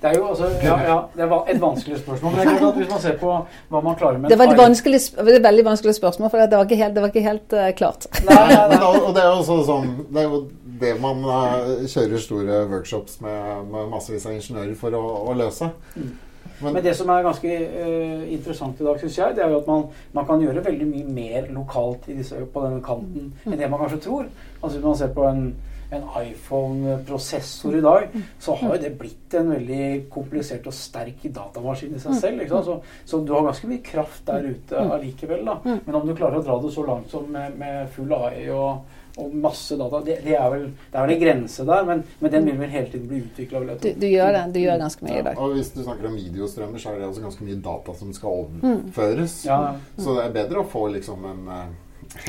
Det 0.00 0.10
er 0.10 0.18
jo 0.18 0.26
altså, 0.28 0.50
ja, 0.62 0.76
ja, 0.84 0.96
det 1.16 1.28
var 1.30 1.46
et 1.48 1.60
vanskelig 1.60 1.98
spørsmål. 2.02 2.32
Men 2.32 2.40
det 2.40 2.52
er 2.54 2.58
klart 2.58 2.74
at 2.74 2.80
hvis 2.82 2.90
man 2.90 3.00
ser 3.00 3.16
på 3.20 3.32
hva 3.70 3.80
man 3.80 3.96
klarer 3.96 4.18
med 4.18 4.30
Det 4.30 4.38
var 4.38 4.52
et 4.52 4.60
vanskelig, 4.60 5.00
det 5.16 5.24
var 5.24 5.38
et 5.38 5.48
veldig 5.48 5.64
vanskelig 5.70 5.94
spørsmål, 5.96 6.30
for 6.30 6.44
det 6.44 6.58
var 6.58 6.68
ikke 6.68 6.82
helt, 6.82 6.94
det 6.94 7.04
var 7.04 7.14
ikke 7.14 7.24
helt 7.24 7.56
uh, 7.56 7.70
klart. 7.78 8.06
Nei, 8.26 8.36
nei, 8.52 8.68
nei. 8.74 8.82
og 8.84 9.08
og 9.08 9.16
det 9.16 9.24
er 9.24 9.30
jo 9.30 9.40
også 9.40 9.58
sånn 9.70 9.90
Det 10.10 10.22
er 10.22 10.28
jo 10.28 10.42
det 10.80 10.92
man 11.00 11.24
uh, 11.24 11.88
kjører 11.88 12.20
store 12.20 12.60
workshops 12.68 13.20
med, 13.24 13.66
med 13.72 13.90
massevis 13.94 14.28
av 14.28 14.36
ingeniører 14.36 14.76
for 14.78 14.96
å, 14.96 15.04
å 15.32 15.36
løse. 15.38 15.70
Mm. 15.96 16.14
Men, 16.60 16.72
Men 16.72 16.84
det 16.84 16.94
som 16.96 17.10
er 17.12 17.24
ganske 17.24 17.54
uh, 17.68 18.26
interessant 18.32 18.80
i 18.80 18.86
dag, 18.86 19.00
syns 19.00 19.16
jeg, 19.18 19.36
det 19.36 19.44
er 19.44 19.52
jo 19.52 19.60
at 19.60 19.70
man, 19.70 19.86
man 20.16 20.28
kan 20.28 20.44
gjøre 20.44 20.64
veldig 20.64 20.88
mye 20.88 21.16
mer 21.16 21.48
lokalt 21.52 22.08
i 22.12 22.16
disse, 22.20 22.38
på 22.52 22.64
denne 22.64 22.84
kanten 22.84 23.32
enn 23.44 23.58
det 23.60 23.70
man 23.72 23.82
kanskje 23.82 24.04
tror. 24.06 24.28
Altså 24.60 24.76
Hvis 24.76 24.86
man 24.86 25.00
ser 25.00 25.12
på 25.16 25.26
en, 25.28 25.42
en 25.90 26.02
iPhone-prosessor 26.22 27.76
i 27.78 27.80
dag, 27.80 28.08
så 28.38 28.54
har 28.54 28.74
jo 28.76 28.82
det 28.82 28.90
blitt 28.98 29.34
en 29.38 29.50
veldig 29.54 30.10
komplisert 30.10 30.66
og 30.66 30.74
sterk 30.74 31.22
datamaskin 31.32 31.94
i 31.96 32.02
seg 32.02 32.18
selv. 32.18 32.42
Ikke 32.42 32.56
sant? 32.56 32.66
Så, 32.66 33.06
så 33.12 33.20
du 33.26 33.32
har 33.36 33.46
ganske 33.46 33.70
mye 33.70 33.84
kraft 33.86 34.26
der 34.26 34.48
ute 34.50 34.84
allikevel. 34.96 35.44
da. 35.46 35.58
Men 35.64 35.94
om 36.00 36.06
du 36.08 36.14
klarer 36.18 36.40
å 36.40 36.46
dra 36.46 36.60
det 36.62 36.72
så 36.74 36.86
langt 36.86 37.10
som 37.12 37.28
med, 37.32 37.54
med 37.60 37.88
full 37.94 38.12
AI 38.16 38.48
og, 38.50 38.82
og 39.16 39.32
masse 39.46 39.78
data, 39.78 40.02
det, 40.04 40.18
det, 40.26 40.34
er 40.36 40.50
vel, 40.52 40.66
det 40.90 40.98
er 40.98 41.06
vel 41.06 41.14
en 41.14 41.22
grense 41.22 41.64
der, 41.70 41.86
men, 41.88 42.02
men 42.18 42.34
den 42.34 42.50
vil 42.50 42.58
vel 42.60 42.74
hele 42.74 42.90
tiden 42.92 43.08
bli 43.08 43.22
utvikla. 43.24 43.62
Du, 43.80 43.88
du 44.02 44.06
gjør 44.10 44.34
det. 44.36 44.44
Du 44.52 44.60
gjør 44.60 44.82
ganske 44.82 45.06
mye 45.06 45.22
i 45.22 45.24
dag. 45.30 45.38
og 45.40 45.54
hvis 45.56 45.72
du 45.72 45.82
snakker 45.86 46.10
om 46.10 46.18
videostrømmer, 46.18 46.82
så 46.82 46.92
er 46.92 47.00
det 47.00 47.10
også 47.12 47.24
ganske 47.30 47.46
mye 47.48 47.62
data 47.70 47.94
som 47.96 48.12
skal 48.16 48.44
overføres. 48.44 49.38
Ja, 49.46 49.60
Så 49.96 50.18
det 50.18 50.26
er 50.26 50.38
bedre 50.42 50.62
å 50.64 50.70
få 50.70 50.88
liksom 50.98 51.24
en, 51.30 51.42
eh, 51.54 51.66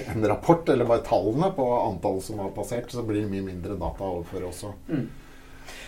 en 0.07 0.28
rapport, 0.28 0.69
eller 0.69 0.89
bare 0.89 1.05
tallene 1.05 1.51
på 1.55 1.67
antall 1.82 2.21
som 2.21 2.39
har 2.43 2.51
passert. 2.55 2.91
Så 2.91 3.05
blir 3.07 3.23
det 3.23 3.32
mye 3.32 3.45
mindre 3.45 3.78
data 3.80 4.05
å 4.05 4.19
overføre 4.19 4.51
også. 4.51 4.73
Mm. 4.89 5.07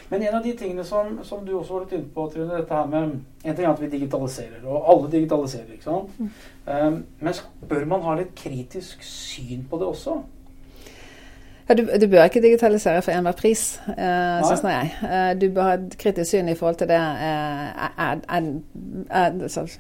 Men 0.10 0.24
en 0.26 0.36
av 0.36 0.44
de 0.44 0.56
tingene 0.58 0.84
som, 0.84 1.20
som 1.24 1.46
du 1.46 1.54
også 1.54 1.76
var 1.76 1.86
litt 1.86 1.94
inne 2.00 2.14
på, 2.14 2.26
Trine, 2.34 2.50
dette 2.50 2.76
her 2.76 2.90
med 2.90 3.20
En 3.46 3.56
ting 3.56 3.64
er 3.64 3.70
at 3.70 3.80
vi 3.80 3.92
digitaliserer, 3.94 4.64
og 4.66 4.90
alle 4.92 5.12
digitaliserer, 5.14 5.76
ikke 5.78 5.86
sant? 5.86 6.18
Um, 6.66 6.98
men 7.22 7.38
bør 7.70 7.86
man 7.88 8.04
ha 8.04 8.18
litt 8.20 8.34
kritisk 8.36 9.06
syn 9.06 9.64
på 9.70 9.80
det 9.80 9.88
også? 9.88 10.18
Ja, 11.70 11.76
du, 11.78 11.84
du 12.02 12.08
bør 12.10 12.24
ikke 12.26 12.42
digitalisere 12.42 13.02
for 13.06 13.14
enhver 13.14 13.36
pris, 13.38 13.62
eh, 13.94 14.40
syns 14.42 14.64
jeg. 14.66 14.88
Eh, 15.06 15.34
du 15.38 15.44
bør 15.54 15.68
ha 15.68 15.76
et 15.78 15.94
kritisk 16.02 16.32
syn 16.32 16.50
i 16.50 16.56
forhold 16.58 16.80
til 16.80 16.90
det. 16.90 16.98
Eh, 16.98 17.84
er, 17.86 18.24
er, 18.26 18.48
er, 19.20 19.76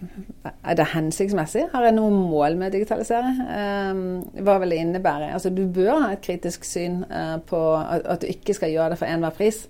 er 0.69 0.77
det 0.77 0.85
hensiktsmessig? 0.93 1.63
Har 1.71 1.87
jeg 1.87 1.95
noe 1.97 2.13
mål 2.13 2.59
med 2.61 2.69
å 2.69 2.75
digitalisere? 2.77 3.33
Eh, 3.57 4.03
hva 4.45 4.59
vil 4.61 4.75
det 4.75 4.83
innebære? 4.83 5.31
Altså, 5.33 5.49
du 5.49 5.63
bør 5.65 5.95
ha 5.95 6.13
et 6.13 6.23
kritisk 6.29 6.69
syn 6.69 7.01
eh, 7.09 7.35
på 7.49 7.65
at, 7.81 8.05
at 8.05 8.21
du 8.21 8.29
ikke 8.35 8.53
skal 8.59 8.75
gjøre 8.75 8.93
det 8.93 9.01
for 9.01 9.09
enhver 9.09 9.33
pris. 9.41 9.65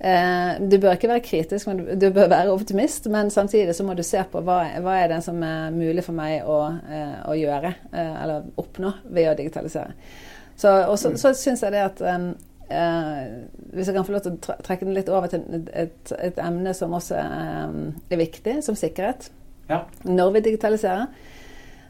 Eh, 0.00 0.54
du 0.62 0.78
bør 0.78 0.94
ikke 0.94 1.10
være 1.16 1.26
kritisk, 1.32 1.66
men 1.66 1.82
du, 1.98 2.10
bør 2.14 2.30
være 2.30 2.54
optimist. 2.54 3.10
Men 3.10 3.34
samtidig 3.34 3.74
så 3.74 3.90
må 3.90 3.98
du 3.98 4.06
se 4.06 4.22
på 4.22 4.46
hva, 4.46 4.62
hva 4.86 5.00
er 5.02 5.16
det 5.16 5.24
som 5.26 5.42
er 5.42 5.74
mulig 5.74 6.06
for 6.06 6.14
meg 6.14 6.46
å, 6.46 6.62
eh, 6.86 7.22
å 7.26 7.34
gjøre, 7.42 7.74
eller 7.90 8.52
oppnå, 8.54 9.00
ved 9.10 9.34
å 9.34 9.40
digitalisere. 9.42 9.98
Så, 10.60 10.70
og 10.84 10.98
så, 11.00 11.14
så 11.16 11.32
syns 11.36 11.64
jeg 11.64 11.76
det 11.76 11.88
at 11.88 12.00
um, 12.04 12.30
Uh, 12.70 13.48
Hvis 13.74 13.88
jeg 13.88 13.96
kan 13.96 14.04
få 14.06 14.12
lov 14.14 14.20
til 14.22 14.36
å 14.36 14.56
trekke 14.62 14.86
den 14.86 14.94
litt 14.94 15.08
over 15.10 15.26
til 15.26 15.42
et, 15.56 15.70
et, 15.74 16.12
et 16.22 16.36
emne 16.38 16.70
som 16.78 16.92
også 16.94 17.18
um, 17.18 17.80
er 18.06 18.20
viktig, 18.20 18.60
som 18.62 18.76
sikkerhet. 18.78 19.26
Ja. 19.66 19.80
Når 20.06 20.30
vi 20.36 20.42
digitaliserer, 20.44 21.08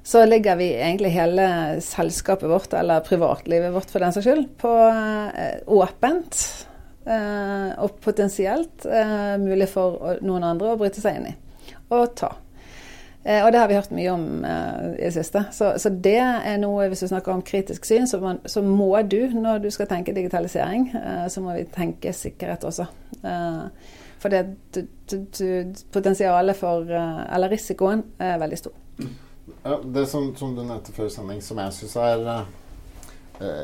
så 0.00 0.22
legger 0.24 0.56
vi 0.56 0.70
egentlig 0.78 1.12
hele 1.12 1.50
selskapet 1.84 2.48
vårt, 2.48 2.72
eller 2.72 3.04
privatlivet 3.04 3.74
vårt 3.76 3.92
for 3.92 4.00
den 4.00 4.16
saks 4.16 4.24
skyld, 4.24 4.46
på 4.62 4.72
uh, 4.72 5.60
åpent. 5.68 6.40
uh, 7.04 7.76
og 7.84 8.00
potensielt 8.00 8.88
mulig 9.44 9.68
for 9.68 10.16
noen 10.24 10.48
andre 10.48 10.72
å 10.72 10.80
bryte 10.80 11.04
seg 11.04 11.20
inn 11.20 11.28
i 11.34 11.36
og 11.90 12.12
ta. 12.16 12.28
Eh, 13.24 13.44
og 13.44 13.52
det 13.52 13.60
har 13.60 13.68
vi 13.68 13.76
hørt 13.76 13.90
mye 13.92 14.12
om 14.14 14.44
eh, 14.48 14.84
i 14.96 15.04
det 15.04 15.12
siste. 15.12 15.42
Så, 15.52 15.74
så 15.78 15.92
det 15.92 16.16
er 16.20 16.60
noe, 16.62 16.86
hvis 16.88 17.02
du 17.04 17.10
snakker 17.10 17.34
om 17.34 17.42
kritisk 17.44 17.84
syn, 17.84 18.08
så, 18.08 18.20
man, 18.22 18.40
så 18.48 18.62
må 18.64 18.94
du, 19.04 19.20
når 19.36 19.60
du 19.64 19.68
skal 19.74 19.90
tenke 19.90 20.14
digitalisering, 20.16 20.88
eh, 20.96 21.26
så 21.28 21.44
må 21.44 21.56
vi 21.58 21.66
tenke 21.74 22.14
sikkerhet 22.16 22.64
også. 22.64 22.88
For 24.20 24.32
det 24.32 24.40
du, 24.72 24.80
du, 25.08 25.80
potensialet 25.92 26.56
for, 26.56 26.88
eller 26.88 27.52
risikoen, 27.52 28.02
er 28.20 28.40
veldig 28.40 28.58
stor. 28.60 28.74
Det 29.84 30.04
som, 30.08 30.30
som 30.36 30.52
du 30.56 30.62
nevnte 30.62 30.92
før 30.96 31.08
sending, 31.12 31.40
som 31.44 31.60
jeg 31.60 31.76
syns 31.76 31.96
er 32.00 32.24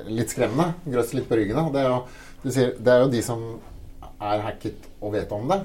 litt 0.09 0.33
skremmende, 0.33 0.75
grøss 0.89 1.13
litt 1.17 1.29
på 1.29 1.37
ryggen 1.37 1.61
av, 1.61 1.71
det, 2.45 2.67
det 2.81 2.93
er 2.93 3.05
jo 3.05 3.13
de 3.13 3.23
som 3.25 3.45
er 4.17 4.45
hacket 4.45 4.89
og 5.01 5.13
vet 5.17 5.33
om 5.37 5.49
det. 5.53 5.61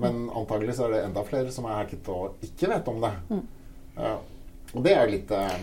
Men 0.00 0.24
antagelig 0.36 0.78
så 0.78 0.86
er 0.86 0.96
det 0.96 1.04
enda 1.08 1.22
flere 1.26 1.52
som 1.52 1.68
er 1.68 1.78
hacket 1.82 2.10
og 2.12 2.42
ikke 2.46 2.70
vet 2.72 2.90
om 2.90 3.00
det. 3.04 3.12
Ja. 4.00 4.16
og 4.72 4.84
det 4.84 4.92
er 4.94 5.00
jo 5.02 5.12
litt 5.16 5.32
eh, 5.34 5.54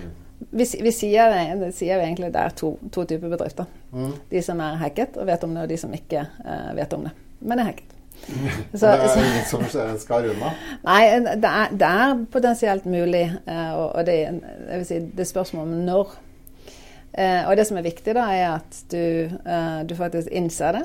Vi, 0.52 0.66
vi 0.84 0.92
sier, 0.94 1.32
det 1.58 1.72
sier 1.74 2.02
egentlig 2.04 2.30
det 2.36 2.42
er 2.44 2.56
to, 2.58 2.76
to 2.94 3.06
typer 3.10 3.32
bedrifter. 3.34 3.70
mm. 3.92 4.12
De 4.30 4.42
som 4.46 4.60
er 4.62 4.78
hacket 4.84 5.18
og 5.18 5.30
vet 5.30 5.46
om 5.48 5.56
det, 5.56 5.64
og 5.64 5.72
de 5.72 5.78
som 5.82 5.94
ikke 5.96 6.28
uh, 6.44 6.74
vet 6.78 6.94
om 6.94 7.08
det, 7.08 7.14
men 7.40 7.64
er 7.64 7.72
hacket. 7.72 7.96
Så, 8.80 8.86
det 8.86 9.08
er 9.08 9.18
ingen 9.22 9.44
som 9.46 9.66
skal 10.02 10.30
unna. 10.32 10.52
Nei, 10.86 11.02
det 11.42 11.50
er, 11.50 11.74
det 11.78 11.90
er 12.04 12.24
potensielt 12.34 12.86
mulig, 12.90 13.26
eh, 13.46 13.74
og, 13.78 14.00
det, 14.06 14.16
jeg 14.26 14.80
vil 14.82 14.88
si, 14.90 15.02
det 15.14 15.26
er 15.26 15.30
spørsmål 15.30 15.68
om 15.68 15.84
når. 15.88 16.16
Og 17.18 17.52
det 17.58 17.66
som 17.66 17.78
er 17.80 17.86
viktig, 17.86 18.14
da, 18.14 18.26
er 18.34 18.48
at 18.60 18.80
du, 18.94 19.30
du 19.90 19.94
faktisk 19.98 20.30
innser 20.30 20.80
det. 20.80 20.82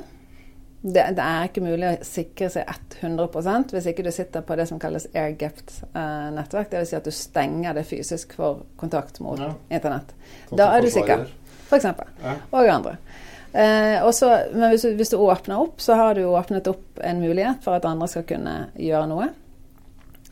Det. 0.83 1.03
Det 1.15 1.23
er 1.23 1.47
ikke 1.47 1.63
mulig 1.63 1.87
å 1.87 2.05
sikre 2.05 2.49
seg 2.51 2.71
100% 2.99 3.71
hvis 3.71 3.85
ikke 3.87 4.03
du 4.03 4.11
sitter 4.11 4.43
på 4.45 4.57
det 4.59 4.65
som 4.67 4.79
kalles 4.83 5.07
air-gapped 5.15 5.71
eh. 5.95 6.41
Dvs. 6.43 6.89
Si 6.89 6.97
at 6.97 7.07
du 7.07 7.11
stenger 7.15 7.77
det 7.77 7.85
fysisk 7.87 8.35
for 8.35 8.65
kontakt 8.79 9.21
mot 9.23 9.39
Ja. 9.39 9.53
internett. 9.71 10.11
Sånn 10.49 10.59
Da 10.59 10.73
er 10.75 10.81
du 10.83 10.89
sikker. 10.91 11.23
F.eks. 11.69 11.85
Ja. 11.85 12.35
Og 12.51 12.67
andre. 12.67 12.97
Eh, 13.53 14.03
også, 14.03 14.29
men 14.53 14.71
hvis 14.73 14.81
du, 14.81 14.91
hvis 14.97 15.13
du 15.13 15.17
åpner 15.21 15.61
opp, 15.61 15.79
så 15.81 15.95
har 15.95 16.15
du 16.17 16.25
åpnet 16.25 16.67
opp 16.67 16.99
en 17.05 17.21
mulighet 17.21 17.63
for 17.63 17.77
at 17.77 17.85
andre 17.85 18.07
skal 18.09 18.25
kunne 18.27 18.55
gjøre 18.75 19.07
noe. 19.11 19.29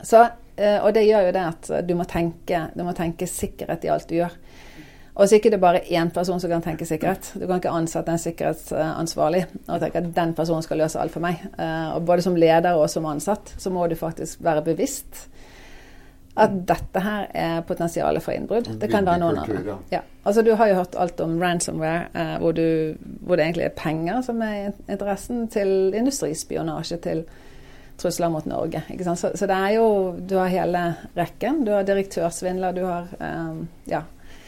Så, 0.02 0.24
eh, 0.56 0.78
og 0.82 0.92
det 0.94 1.06
gjør 1.06 1.28
jo 1.28 1.34
det 1.36 1.44
at 1.46 1.70
du 1.86 1.94
må, 1.94 2.04
tenke, 2.04 2.64
du 2.74 2.82
må 2.82 2.94
tenke 2.98 3.28
sikkerhet 3.30 3.86
i 3.86 3.92
alt 3.94 4.08
du 4.10 4.16
gjør. 4.18 4.34
Og 5.14 5.28
så 5.28 5.36
ikke 5.36 5.50
det 5.52 5.58
er 5.58 5.64
bare 5.66 5.82
én 5.92 6.08
person 6.10 6.40
som 6.40 6.50
kan 6.50 6.62
tenke 6.64 6.86
sikkerhet. 6.88 7.34
Du 7.36 7.44
kan 7.46 7.58
ikke 7.60 7.72
ansette 7.72 8.12
en 8.14 8.20
sikkerhetsansvarlig 8.20 9.42
og 9.66 9.82
tenke 9.82 10.00
at 10.00 10.14
den 10.16 10.32
personen 10.34 10.64
skal 10.64 10.80
løse 10.80 11.00
alt 11.00 11.12
for 11.12 11.24
meg. 11.24 11.42
Eh, 11.58 11.90
og 11.92 12.06
både 12.08 12.24
som 12.24 12.36
leder 12.36 12.78
og 12.80 12.88
som 12.90 13.06
ansatt 13.10 13.52
så 13.60 13.70
må 13.70 13.86
du 13.86 13.96
faktisk 13.98 14.40
være 14.44 14.64
bevisst 14.72 15.26
at 16.32 16.52
dette 16.68 17.00
her 17.04 17.26
er 17.36 17.60
potensialet 17.68 18.24
for 18.24 18.32
innbrudd. 18.32 18.70
Det 18.80 18.88
kan 18.88 19.04
være 19.04 19.20
noen 19.20 19.42
andre. 19.42 19.76
Ja. 19.92 20.00
Altså, 20.24 20.42
du 20.42 20.54
har 20.56 20.70
jo 20.70 20.78
hørt 20.78 20.96
alt 20.96 21.20
om 21.20 21.34
ransomware, 21.42 22.06
eh, 22.14 22.36
hvor, 22.40 22.56
du, 22.56 22.94
hvor 23.20 23.36
det 23.36 23.44
egentlig 23.44 23.66
er 23.66 23.76
penger 23.76 24.22
som 24.24 24.40
er 24.42 24.72
interessen, 24.88 25.44
til 25.52 25.92
industrispionasje, 25.98 26.96
til 27.04 27.24
trusler 28.00 28.32
mot 28.32 28.46
Norge. 28.48 28.80
Så, 29.04 29.34
så 29.34 29.46
det 29.46 29.58
er 29.58 29.74
jo 29.76 30.16
Du 30.28 30.38
har 30.38 30.48
hele 30.48 30.86
rekken. 31.16 31.66
Du 31.66 31.74
har 31.74 31.84
direktørsvindler, 31.84 32.72
du 32.72 32.84
har 32.86 33.12
um, 33.20 33.68
Ja. 33.86 34.00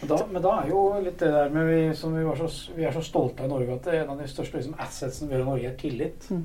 Da, 0.08 0.18
men 0.32 0.42
da 0.42 0.52
er 0.62 0.68
jo 0.70 0.82
litt 1.04 1.18
det 1.22 1.30
der 1.32 1.48
med 1.54 1.66
vi, 1.70 1.78
som 1.96 2.14
vi, 2.16 2.24
så, 2.38 2.48
vi 2.76 2.84
er 2.84 2.92
så 2.92 3.02
stolte 3.04 3.42
av 3.42 3.48
i 3.48 3.52
Norge, 3.52 3.74
at 3.78 3.84
det 3.88 3.94
er 3.94 4.02
en 4.04 4.10
av 4.14 4.20
de 4.20 4.28
største 4.28 4.58
liksom, 4.60 4.74
assetsene 4.84 5.28
vi 5.30 5.34
har 5.38 5.42
i 5.42 5.48
Norge, 5.48 5.70
er 5.72 5.76
tillit. 5.80 6.26
Mm. 6.30 6.44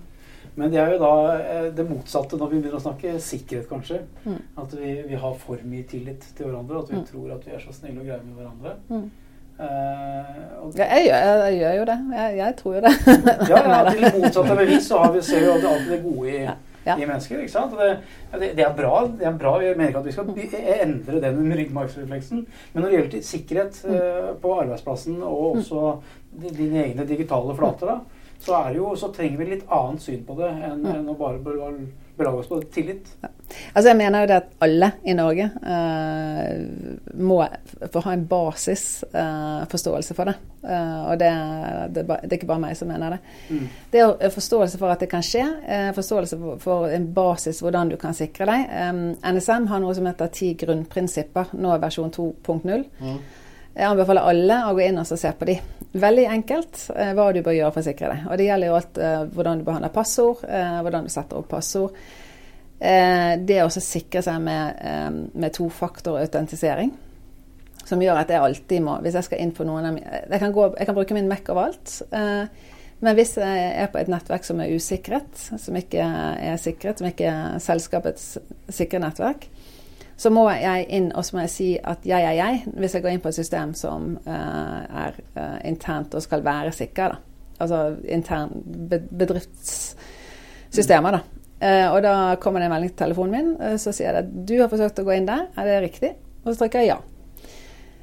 Men 0.55 0.71
det 0.73 0.79
er 0.81 0.91
jo 0.93 0.99
da 0.99 1.11
eh, 1.37 1.67
det 1.77 1.85
motsatte 1.87 2.35
når 2.39 2.49
vi 2.51 2.59
begynner 2.59 2.79
å 2.79 2.83
snakke 2.83 3.13
sikkerhet, 3.23 3.67
kanskje. 3.69 4.01
Mm. 4.25 4.39
At 4.63 4.73
vi, 4.75 4.93
vi 5.07 5.15
har 5.21 5.35
for 5.39 5.61
mye 5.63 5.85
tillit 5.87 6.25
til 6.35 6.49
hverandre. 6.49 6.81
At 6.83 6.89
vi 6.91 6.97
Mm. 6.99 7.05
tror 7.11 7.33
at 7.37 7.45
vi 7.47 7.53
er 7.55 7.59
så 7.63 7.71
snille 7.75 8.01
og 8.01 8.07
greie 8.09 8.23
med 8.25 8.39
hverandre. 8.39 8.75
Og, 9.59 10.73
Ja, 10.77 10.85
jeg, 10.95 11.05
gjør, 11.09 11.43
jeg 11.45 11.59
gjør 11.59 11.73
jo 11.79 11.85
det. 11.89 11.97
Jeg, 12.15 12.37
jeg 12.37 12.55
tror 12.59 12.75
jo 12.75 12.81
det. 12.85 12.93
ja, 13.49 13.61
ja, 13.69 13.79
til 13.91 14.03
det 14.05 14.11
motsatte 14.17 14.55
bevis 14.59 14.87
så 14.87 14.99
har 15.03 15.11
vi, 15.15 15.21
ser 15.29 15.39
vi 15.45 15.49
alltid 15.51 15.89
det 15.93 16.01
gode 16.03 16.29
i, 16.33 16.41
Ja. 16.43 16.55
I 16.97 17.05
mennesker. 17.05 17.39
ikke 17.43 17.51
sant? 17.53 17.75
Det, 17.77 17.89
det, 18.39 18.49
det 18.57 18.65
er 18.65 18.73
bra. 18.77 19.07
det 19.07 19.25
er 19.27 19.37
bra, 19.37 19.53
Jeg 19.61 19.77
mener 19.77 19.89
ikke 19.89 19.99
at 19.99 20.05
vi 20.05 20.11
skal 20.11 20.69
endre 20.81 21.21
den 21.21 21.53
ryggmargsrefleksen. 21.59 22.45
Men 22.73 22.81
når 22.83 22.89
det 22.89 22.97
gjelder 22.99 23.21
sikkerhet 23.29 23.81
eh, 23.85 24.29
på 24.41 24.53
arbeidsplassen 24.61 25.21
og 25.23 25.55
også 25.57 25.83
di- 26.31 26.55
dine 26.57 26.83
egne 26.85 27.05
digitale 27.07 27.55
flater, 27.55 27.85
da, 27.87 27.99
så, 28.39 28.53
er 28.63 28.69
det 28.73 28.77
jo, 28.77 28.95
så 28.95 29.11
trenger 29.13 29.37
vi 29.37 29.45
litt 29.53 29.65
annet 29.69 30.01
syn 30.01 30.23
på 30.25 30.37
det 30.39 30.49
enn, 30.69 30.85
enn 30.87 31.09
å 31.11 31.17
bare 31.19 31.39
belage 32.19 32.43
oss 32.43 32.49
på 32.51 32.59
tillit. 32.73 33.09
Altså 33.73 33.89
jeg 33.89 33.97
mener 33.97 34.21
jo 34.21 34.29
det 34.29 34.37
at 34.37 34.49
alle 34.61 34.91
i 35.07 35.15
Norge 35.17 35.47
eh, 35.73 36.59
må 37.17 37.39
få 37.93 38.03
ha 38.05 38.13
en 38.13 38.25
basisforståelse 38.29 40.17
for 40.17 40.29
det. 40.29 40.35
Eh, 40.63 41.01
og 41.09 41.19
det, 41.21 41.31
det, 41.95 42.03
det 42.05 42.29
er 42.29 42.37
ikke 42.37 42.49
bare 42.51 42.63
meg 42.65 42.77
som 42.77 42.91
mener 42.91 43.15
det. 43.15 43.19
Mm. 43.49 43.65
Det 43.93 44.03
er 44.03 44.13
eh, 44.27 44.33
forståelse 44.33 44.81
for 44.81 44.93
at 44.93 45.01
det 45.03 45.09
kan 45.11 45.25
skje, 45.25 45.45
eh, 45.65 45.89
forståelse 45.95 46.39
for, 46.41 46.61
for 46.63 46.93
en 46.93 47.09
basis 47.15 47.61
hvordan 47.63 47.93
du 47.93 47.97
kan 48.01 48.17
sikre 48.17 48.49
deg. 48.49 48.67
Um, 48.89 49.03
NSM 49.23 49.69
har 49.71 49.81
noe 49.81 49.95
som 49.97 50.09
heter 50.09 50.33
ti 50.35 50.53
grunnprinsipper, 50.59 51.55
nå 51.57 51.73
er 51.73 51.83
versjon 51.83 52.13
2.0. 52.13 52.85
Mm. 52.99 53.19
Jeg 53.79 53.87
anbefaler 53.87 54.25
alle 54.27 54.55
å 54.67 54.71
gå 54.75 54.83
inn 54.83 54.99
og 54.99 55.07
se 55.07 55.29
på 55.39 55.47
de. 55.47 55.55
Veldig 55.99 56.25
enkelt 56.33 56.81
eh, 56.91 57.13
hva 57.15 57.29
du 57.31 57.39
bør 57.45 57.55
gjøre 57.55 57.71
for 57.71 57.81
å 57.81 57.87
sikre 57.87 58.09
deg. 58.11 58.25
Og 58.27 58.39
det 58.39 58.47
gjelder 58.49 58.69
jo 58.69 58.79
alt 58.79 58.97
eh, 58.99 59.21
hvordan 59.35 59.61
du 59.61 59.67
behandler 59.69 59.93
passord, 59.95 60.41
eh, 60.43 60.79
hvordan 60.83 61.07
du 61.07 61.13
setter 61.13 61.39
opp 61.39 61.47
passord. 61.53 62.01
Det 62.79 63.57
å 63.59 63.67
sikre 63.67 64.21
seg 64.23 64.37
med, 64.39 64.77
med 65.35 65.51
tofaktorautentisering. 65.51 66.93
Som 67.83 67.99
gjør 67.99 68.21
at 68.21 68.29
jeg 68.31 68.39
alltid 68.39 68.85
må 68.85 68.93
Hvis 69.03 69.17
jeg 69.17 69.25
skal 69.25 69.41
inn 69.43 69.51
på 69.55 69.65
noen 69.67 69.87
av 69.89 69.95
mine 69.95 70.19
Jeg 70.29 70.39
jeg 70.39 70.87
kan 70.87 70.95
bruke 70.95 71.17
min 71.17 71.27
Mac 71.27 71.49
overalt. 71.51 71.97
Men 72.13 73.17
hvis 73.17 73.35
jeg 73.35 73.65
er 73.81 73.91
på 73.91 73.99
et 73.99 74.11
nettverk 74.11 74.47
som 74.47 74.61
er 74.63 74.71
usikret, 74.71 75.43
som 75.59 75.75
ikke 75.75 76.05
er 76.05 76.55
sikret, 76.61 77.01
som 77.01 77.09
ikke 77.11 77.27
er 77.27 77.59
selskapets 77.63 78.37
sikre 78.71 79.03
nettverk, 79.03 79.49
så 80.19 80.27
må 80.33 80.49
jeg 80.51 80.85
inn 80.91 81.11
og 81.15 81.25
så 81.25 81.35
må 81.35 81.41
jeg 81.45 81.51
si 81.53 81.77
at 81.79 82.05
jeg 82.07 82.21
er 82.27 82.33
jeg, 82.35 82.63
hvis 82.75 82.95
jeg 82.95 83.03
går 83.05 83.13
inn 83.15 83.23
på 83.23 83.29
et 83.31 83.39
system 83.39 83.73
som 83.77 84.01
eh, 84.27 84.79
er 85.05 85.13
eh, 85.39 85.59
internt 85.69 86.15
og 86.17 86.21
skal 86.25 86.41
være 86.43 86.71
sikker. 86.75 87.07
Da. 87.13 87.17
Altså 87.63 87.77
intern 88.03 88.49
be 88.89 88.97
bedriftssystemer, 88.99 91.11
da. 91.15 91.21
Uh, 91.59 91.91
og 91.91 91.99
da 92.05 92.39
kommer 92.39 92.61
det 92.61 92.69
en 92.69 92.71
melding 92.71 92.91
til 92.93 93.01
telefonen 93.01 93.33
min, 93.35 93.49
uh, 93.59 93.75
så 93.75 93.91
sier 93.91 94.15
det 94.15 94.31
du 94.47 94.53
har 94.61 94.71
forsøkt 94.71 95.01
å 95.01 95.03
gå 95.03 95.11
inn 95.17 95.27
der, 95.27 95.51
er 95.59 95.63
det 95.67 95.83
riktig? 95.83 96.15
Og 96.45 96.53
så 96.53 96.59
trykker 96.61 96.79
jeg 96.79 96.87
ja. 96.93 96.99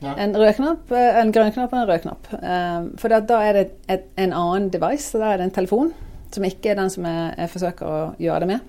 Ja. 0.05 0.13
En 0.21 0.37
rød 0.37 0.53
knapp, 0.59 0.93
en 0.93 1.33
grønn 1.33 1.55
knapp 1.55 1.73
og 1.73 1.79
en 1.81 1.89
rød 1.89 2.01
knapp. 2.05 2.29
Uh, 2.37 2.93
for 3.01 3.09
da, 3.09 3.25
da 3.25 3.41
er 3.47 3.53
det 3.57 3.73
et, 3.89 4.05
en 4.21 4.33
annen 4.37 4.69
device, 4.75 5.09
så 5.09 5.17
da 5.23 5.33
er 5.33 5.39
det 5.41 5.47
en 5.49 5.57
telefon, 5.57 5.89
som 6.37 6.45
ikke 6.45 6.69
er 6.75 6.79
den 6.83 6.93
som 6.93 7.09
jeg, 7.09 7.33
jeg 7.41 7.49
forsøker 7.55 7.85
å 7.89 8.13
gjøre 8.21 8.41
det 8.45 8.51
med. 8.53 8.61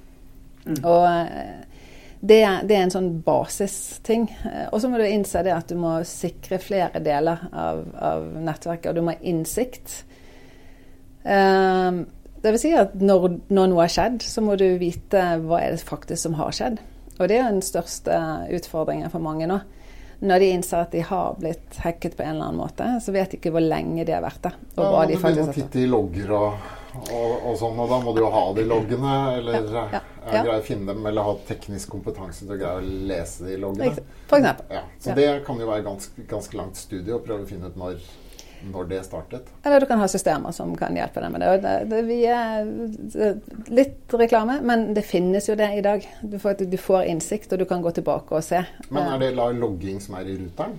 Mm. 0.68 0.80
Og 0.88 1.04
det, 2.20 2.42
det 2.70 2.76
er 2.76 2.84
en 2.88 2.94
sånn 2.94 3.10
basisting. 3.26 4.28
Eh, 4.46 4.68
Og 4.72 4.82
så 4.82 4.90
må 4.90 4.98
du 4.98 5.06
innse 5.08 5.44
det 5.46 5.54
at 5.54 5.70
du 5.70 5.76
må 5.80 5.98
sikre 6.08 6.60
flere 6.62 7.02
deler 7.04 7.48
av, 7.54 7.84
av 7.94 8.28
nettverket, 8.42 8.90
og 8.92 8.96
du 8.98 9.06
må 9.06 9.14
ha 9.14 9.22
innsikt. 9.22 10.04
Eh, 11.24 12.04
det 12.42 12.54
vil 12.54 12.62
si 12.62 12.74
at 12.78 12.94
når, 13.02 13.30
når 13.50 13.72
noe 13.72 13.84
har 13.86 13.94
skjedd, 13.94 14.22
så 14.24 14.44
må 14.46 14.56
du 14.60 14.68
vite 14.82 15.24
hva 15.44 15.62
er 15.64 15.74
det 15.76 15.84
faktisk 15.86 16.22
som 16.28 16.38
har 16.40 16.54
skjedd. 16.56 16.78
Og 17.18 17.26
det 17.30 17.40
er 17.40 17.50
den 17.50 17.64
største 17.66 18.18
utfordringen 18.54 19.10
for 19.14 19.24
mange 19.24 19.48
nå. 19.50 19.58
Når 20.18 20.42
de 20.42 20.50
innser 20.50 20.82
at 20.82 20.94
de 20.94 21.04
har 21.06 21.36
blitt 21.38 21.78
hacket 21.84 22.16
på 22.18 22.24
en 22.26 22.36
eller 22.36 22.48
annen 22.50 22.62
måte, 22.62 22.86
så 23.06 23.14
vet 23.14 23.34
de 23.34 23.38
ikke 23.38 23.52
hvor 23.54 23.62
lenge 23.62 24.06
de 24.06 24.14
har 24.16 24.24
vært 24.26 24.48
der. 24.48 24.56
Og 24.78 24.82
Ja, 24.82 24.90
hva 24.90 25.04
må 25.04 25.10
de 25.12 25.18
faktisk 25.22 25.78
har 25.78 25.92
logger 25.94 26.34
og, 27.12 27.34
og, 27.48 27.56
sånn, 27.60 27.80
og 27.80 27.90
da 27.92 27.98
må 28.04 28.14
du 28.16 28.22
jo 28.24 28.30
ha 28.34 28.44
de 28.58 28.64
loggene, 28.68 29.16
eller 29.38 29.58
Ja, 29.72 29.86
ja, 29.94 30.02
ja. 30.26 30.44
greie 30.44 30.60
å 30.60 30.66
finne 30.66 30.92
dem, 30.92 31.06
eller 31.10 31.26
ha 31.28 31.34
teknisk 31.48 31.92
kompetanse 31.96 32.46
til 32.46 32.56
å 32.56 32.60
greie 32.60 32.82
å 32.82 32.86
lese 33.10 33.48
de 33.48 33.58
loggene. 33.62 34.06
For 34.30 34.40
eksempel. 34.42 34.72
Ja, 34.78 34.86
så 35.04 35.16
det 35.18 35.28
kan 35.48 35.60
jo 35.62 35.68
være 35.70 35.86
ganske, 35.88 36.26
ganske 36.30 36.60
langt 36.60 36.80
studie 36.80 37.16
å 37.16 37.22
prøve 37.24 37.46
å 37.46 37.50
finne 37.50 37.72
ut 37.72 37.78
når, 37.80 38.02
når 38.74 38.90
det 38.92 39.00
startet. 39.06 39.54
Eller 39.64 39.84
du 39.84 39.88
kan 39.90 40.02
ha 40.02 40.10
systemer 40.12 40.56
som 40.56 40.74
kan 40.80 40.98
hjelpe 40.98 41.24
deg 41.24 41.34
med 41.36 41.46
det. 41.46 41.54
Det, 41.64 41.78
det 41.94 42.02
vi 42.10 42.20
er 42.26 42.68
litt 43.70 44.18
reklame, 44.20 44.60
men 44.66 44.90
det 44.98 45.06
finnes 45.08 45.48
jo 45.50 45.56
det 45.60 45.72
i 45.78 45.86
dag. 45.86 46.06
Du 46.22 46.38
får, 46.42 46.66
du 46.66 46.78
får 46.82 47.08
innsikt, 47.14 47.54
og 47.54 47.64
du 47.64 47.70
kan 47.70 47.86
gå 47.86 47.94
tilbake 48.00 48.36
og 48.36 48.46
se. 48.46 48.66
Men 48.90 49.14
er 49.16 49.28
det 49.28 49.34
logging 49.62 50.02
som 50.04 50.20
er 50.20 50.30
i 50.34 50.38
ruteren? 50.42 50.78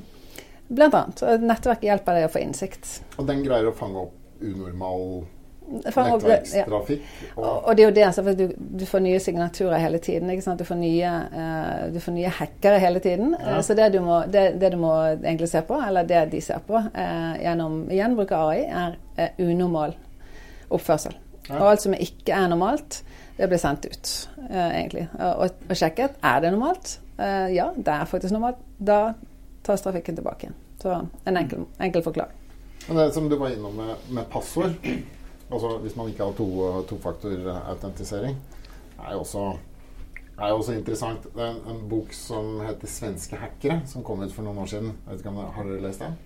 Blant 0.68 0.92
annet. 0.92 1.22
Nettverket 1.40 1.86
hjelper 1.88 2.18
deg 2.18 2.26
å 2.28 2.32
få 2.32 2.42
innsikt. 2.44 2.90
Og 3.16 3.24
den 3.30 3.40
greier 3.46 3.70
å 3.70 3.76
fange 3.76 4.02
opp 4.02 4.42
unormal 4.44 5.24
Ja. 5.68 6.04
nettverkstrafikk? 6.16 7.02
Og, 7.36 7.44
Og, 7.44 7.66
og 7.66 7.76
det 7.76 7.82
er 7.82 7.88
jo 7.88 7.94
det, 7.94 8.04
altså, 8.06 8.22
du, 8.34 8.44
du 8.80 8.84
får 8.86 9.02
nye 9.04 9.20
signaturer 9.20 9.78
hele 9.78 9.98
tiden. 9.98 10.32
Du 10.58 10.64
får 10.64 10.78
nye, 10.80 11.12
uh, 11.32 11.94
du 11.94 12.00
får 12.00 12.12
nye 12.16 12.32
hackere 12.38 12.78
hele 12.78 13.02
tiden. 13.04 13.36
Ja. 13.40 13.58
Uh, 13.58 13.62
så 13.62 13.76
det 13.76 13.92
du, 13.92 14.00
må, 14.04 14.22
det, 14.32 14.60
det 14.60 14.72
du 14.72 14.78
må 14.80 14.94
egentlig 15.12 15.48
se 15.48 15.62
på, 15.62 15.76
eller 15.88 16.08
det 16.08 16.24
de 16.32 16.40
ser 16.40 16.62
på 16.66 16.80
uh, 16.80 17.34
gjennom 17.42 17.82
igjen 17.90 18.16
av 18.18 18.48
AI, 18.48 18.64
er 19.18 19.34
unormal 19.38 19.96
oppførsel. 20.70 21.16
Ja. 21.48 21.60
Og 21.60 21.70
alt 21.70 21.84
som 21.84 21.96
ikke 21.96 22.36
er 22.36 22.48
normalt, 22.48 23.02
det 23.38 23.46
blir 23.48 23.60
sendt 23.60 23.86
ut, 23.86 24.14
egentlig. 24.50 25.06
Og, 25.14 25.46
og, 25.46 25.76
sjekket 25.78 26.18
er 26.26 26.40
det 26.42 26.50
normalt. 26.52 26.98
Ja, 27.18 27.68
det 27.76 27.92
er 27.94 28.08
faktisk 28.10 28.34
normalt. 28.34 28.58
Da 28.78 29.12
tas 29.66 29.82
trafikken 29.84 30.18
tilbake 30.18 30.48
igjen. 30.48 30.58
Så 30.82 30.98
en 31.24 31.38
enkel, 31.38 31.64
enkel 31.80 32.02
forklaring. 32.02 32.34
men 32.88 32.96
det 32.96 33.14
som 33.14 33.28
du 33.28 33.36
var 33.36 33.54
innom 33.54 33.74
med, 33.76 33.94
med 34.08 34.28
passord, 34.30 34.74
altså 35.50 35.78
hvis 35.82 35.96
man 35.96 36.08
ikke 36.08 36.24
har 36.24 36.36
to, 36.36 36.48
tofaktorautentisering, 36.90 38.36
er 38.98 39.12
jo 39.12 39.24
også 39.24 39.48
er 40.38 40.52
også 40.54 40.72
interessant. 40.78 41.26
Det 41.34 41.42
er 41.42 41.50
en, 41.50 41.62
en 41.72 41.88
bok 41.90 42.12
som 42.14 42.60
heter 42.60 42.86
'Svenske 42.86 43.36
hackere', 43.36 43.80
som 43.86 44.04
kom 44.06 44.20
ut 44.22 44.32
for 44.32 44.46
noen 44.46 44.58
år 44.58 44.66
siden. 44.70 44.86
Jeg 44.86 45.10
vet 45.12 45.20
ikke 45.20 45.28
om 45.28 45.40
det, 45.40 45.46
Har 45.54 45.64
dere 45.64 45.82
lest 45.82 46.00
den? 46.04 46.16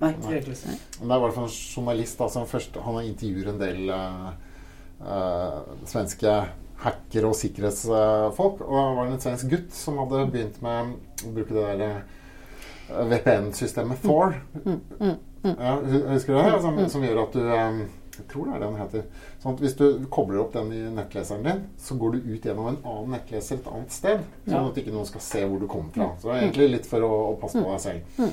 Nei, 0.00 0.10
ikke. 0.10 0.56
Men 1.00 1.08
Det 1.08 1.14
er 1.14 1.16
i 1.16 1.20
hvert 1.24 1.34
fall 1.34 1.44
en 1.44 1.58
journalist 1.76 2.18
da, 2.18 2.28
som 2.28 2.46
først, 2.46 2.76
han 2.76 2.94
har 2.94 3.02
intervjuer 3.02 3.48
en 3.52 3.60
del 3.60 3.90
uh, 3.90 4.32
uh, 5.00 5.60
svenske 5.86 6.34
hackere 6.82 7.30
og 7.30 7.36
sikkerhetsfolk. 7.36 8.60
Og 8.60 8.76
det 8.76 8.96
var 8.98 9.06
en 9.06 9.20
svensk 9.20 9.48
gutt 9.50 9.72
som 9.74 9.98
hadde 10.02 10.26
begynt 10.32 10.60
med 10.62 10.92
å 11.24 11.32
bruke 11.32 11.54
det 11.54 11.64
der 11.64 11.84
eh, 11.86 13.06
VPN-systemet 13.12 14.02
Thor. 14.04 14.36
Ja, 15.46 15.76
husker 16.10 16.34
du 16.34 16.42
det? 16.42 16.60
Som, 16.60 16.82
som 16.90 17.04
gjør 17.06 17.22
at 17.22 17.38
du 17.38 17.42
eh, 17.46 17.80
Jeg 18.18 18.28
tror 18.32 18.46
det 18.48 18.54
er 18.54 18.60
det 18.62 18.68
den 18.68 18.80
heter. 18.80 19.04
Sånn 19.42 19.54
at 19.54 19.60
Hvis 19.64 19.76
du 19.78 19.86
kobler 20.10 20.40
opp 20.42 20.52
den 20.56 20.72
i 20.72 20.82
nettleseren 20.96 21.44
din, 21.44 21.62
så 21.78 21.96
går 22.00 22.12
du 22.16 22.18
ut 22.34 22.44
gjennom 22.48 22.68
en 22.72 22.78
annen 22.84 23.10
nettleser 23.16 23.58
et 23.60 23.66
annet 23.72 23.92
sted. 23.92 24.20
Sånn 24.46 24.54
Ja. 24.54 24.66
at 24.68 24.76
ikke 24.82 24.92
noen 24.94 25.06
skal 25.06 25.20
se 25.20 25.44
hvor 25.46 25.60
du 25.60 25.66
kommer 25.68 25.90
fra. 25.94 26.10
Så 26.20 26.28
det 26.30 26.36
er 26.36 26.44
egentlig 26.48 26.70
litt 26.70 26.86
for 26.86 27.00
å, 27.06 27.12
å 27.32 27.40
passe 27.40 27.62
på 27.62 27.72
deg 27.72 27.80
selv. 27.80 28.30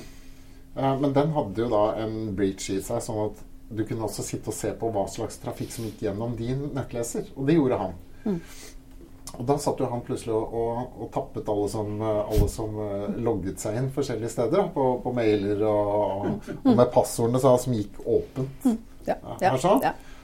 Eh, 0.76 1.00
Men 1.00 1.14
den 1.14 1.32
hadde 1.36 1.62
jo 1.66 1.70
da 1.70 1.84
en 2.04 2.36
breach 2.36 2.70
i 2.74 2.80
seg, 2.82 3.02
sånn 3.02 3.26
at 3.30 3.44
du 3.74 3.84
kunne 3.86 4.06
også 4.06 4.22
sitte 4.24 4.48
og 4.50 4.54
se 4.54 4.72
på 4.78 4.92
hva 4.94 5.08
slags 5.10 5.38
trafikk 5.42 5.72
som 5.72 5.86
gikk 5.86 6.02
gjennom 6.06 6.36
din 6.38 6.70
nettleser. 6.76 7.26
Og 7.36 7.48
det 7.48 7.56
gjorde 7.58 7.78
han. 7.80 7.94
Og 9.34 9.46
da 9.50 9.56
satt 9.58 9.80
jo 9.82 9.88
han 9.90 10.02
plutselig 10.06 10.34
og, 10.38 10.52
og, 10.54 10.92
og 11.02 11.08
tappet 11.16 11.48
alle 11.50 11.70
som, 11.72 11.88
alle 12.06 12.48
som 12.54 12.76
eh, 12.84 13.16
logget 13.26 13.58
seg 13.64 13.80
inn 13.80 13.88
forskjellige 13.96 14.30
steder. 14.30 14.68
På, 14.76 15.00
på 15.02 15.14
mailer 15.16 15.64
og, 15.66 16.28
og 16.60 16.76
med 16.78 16.92
passordene 16.94 17.42
så, 17.42 17.56
som 17.64 17.74
gikk 17.74 17.98
åpent. 18.06 18.68
Ja, 19.10 19.18
Ja, 19.42 19.54
sånn? 19.60 19.84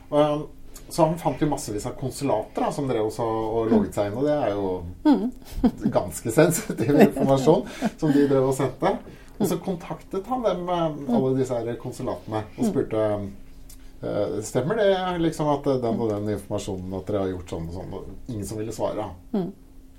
Og, 0.09 0.47
så 0.89 1.05
han 1.05 1.17
fant 1.21 1.41
jo 1.41 1.49
massevis 1.49 1.85
av 1.85 1.93
konsulater 1.99 2.65
da, 2.65 2.71
som 2.73 2.87
drev 2.89 3.09
også 3.09 3.25
og 3.25 3.69
logget 3.69 3.97
seg 3.97 4.09
inn. 4.09 4.17
Og 4.17 4.25
det 4.25 4.35
er 4.35 4.55
jo 4.55 5.91
ganske 5.93 6.33
sensitiv 6.39 6.97
informasjon 6.97 7.67
som 7.99 8.13
de 8.13 8.25
drev 8.29 8.47
og 8.49 8.55
sendte. 8.57 8.95
Og 9.39 9.47
så 9.47 9.59
kontaktet 9.63 10.25
han 10.27 10.41
dem, 10.43 10.65
eh, 10.67 11.13
alle 11.15 11.35
disse 11.37 11.55
her 11.55 11.77
konsulatene, 11.79 12.41
og 12.57 12.67
spurte 12.67 13.05
eh, 13.05 14.39
Stemmer 14.43 14.79
det 14.79 14.89
liksom 15.21 15.47
at 15.53 15.69
den 15.83 16.01
og 16.01 16.09
den 16.11 16.33
informasjonen 16.33 16.97
at 16.97 17.07
dere 17.07 17.23
har 17.23 17.33
gjort 17.35 17.53
sånn 17.53 17.69
og 17.69 17.77
sånn? 17.77 17.95
Og 17.95 18.31
ingen 18.33 18.47
som 18.47 18.59
ville 18.59 18.75
svare. 18.75 19.09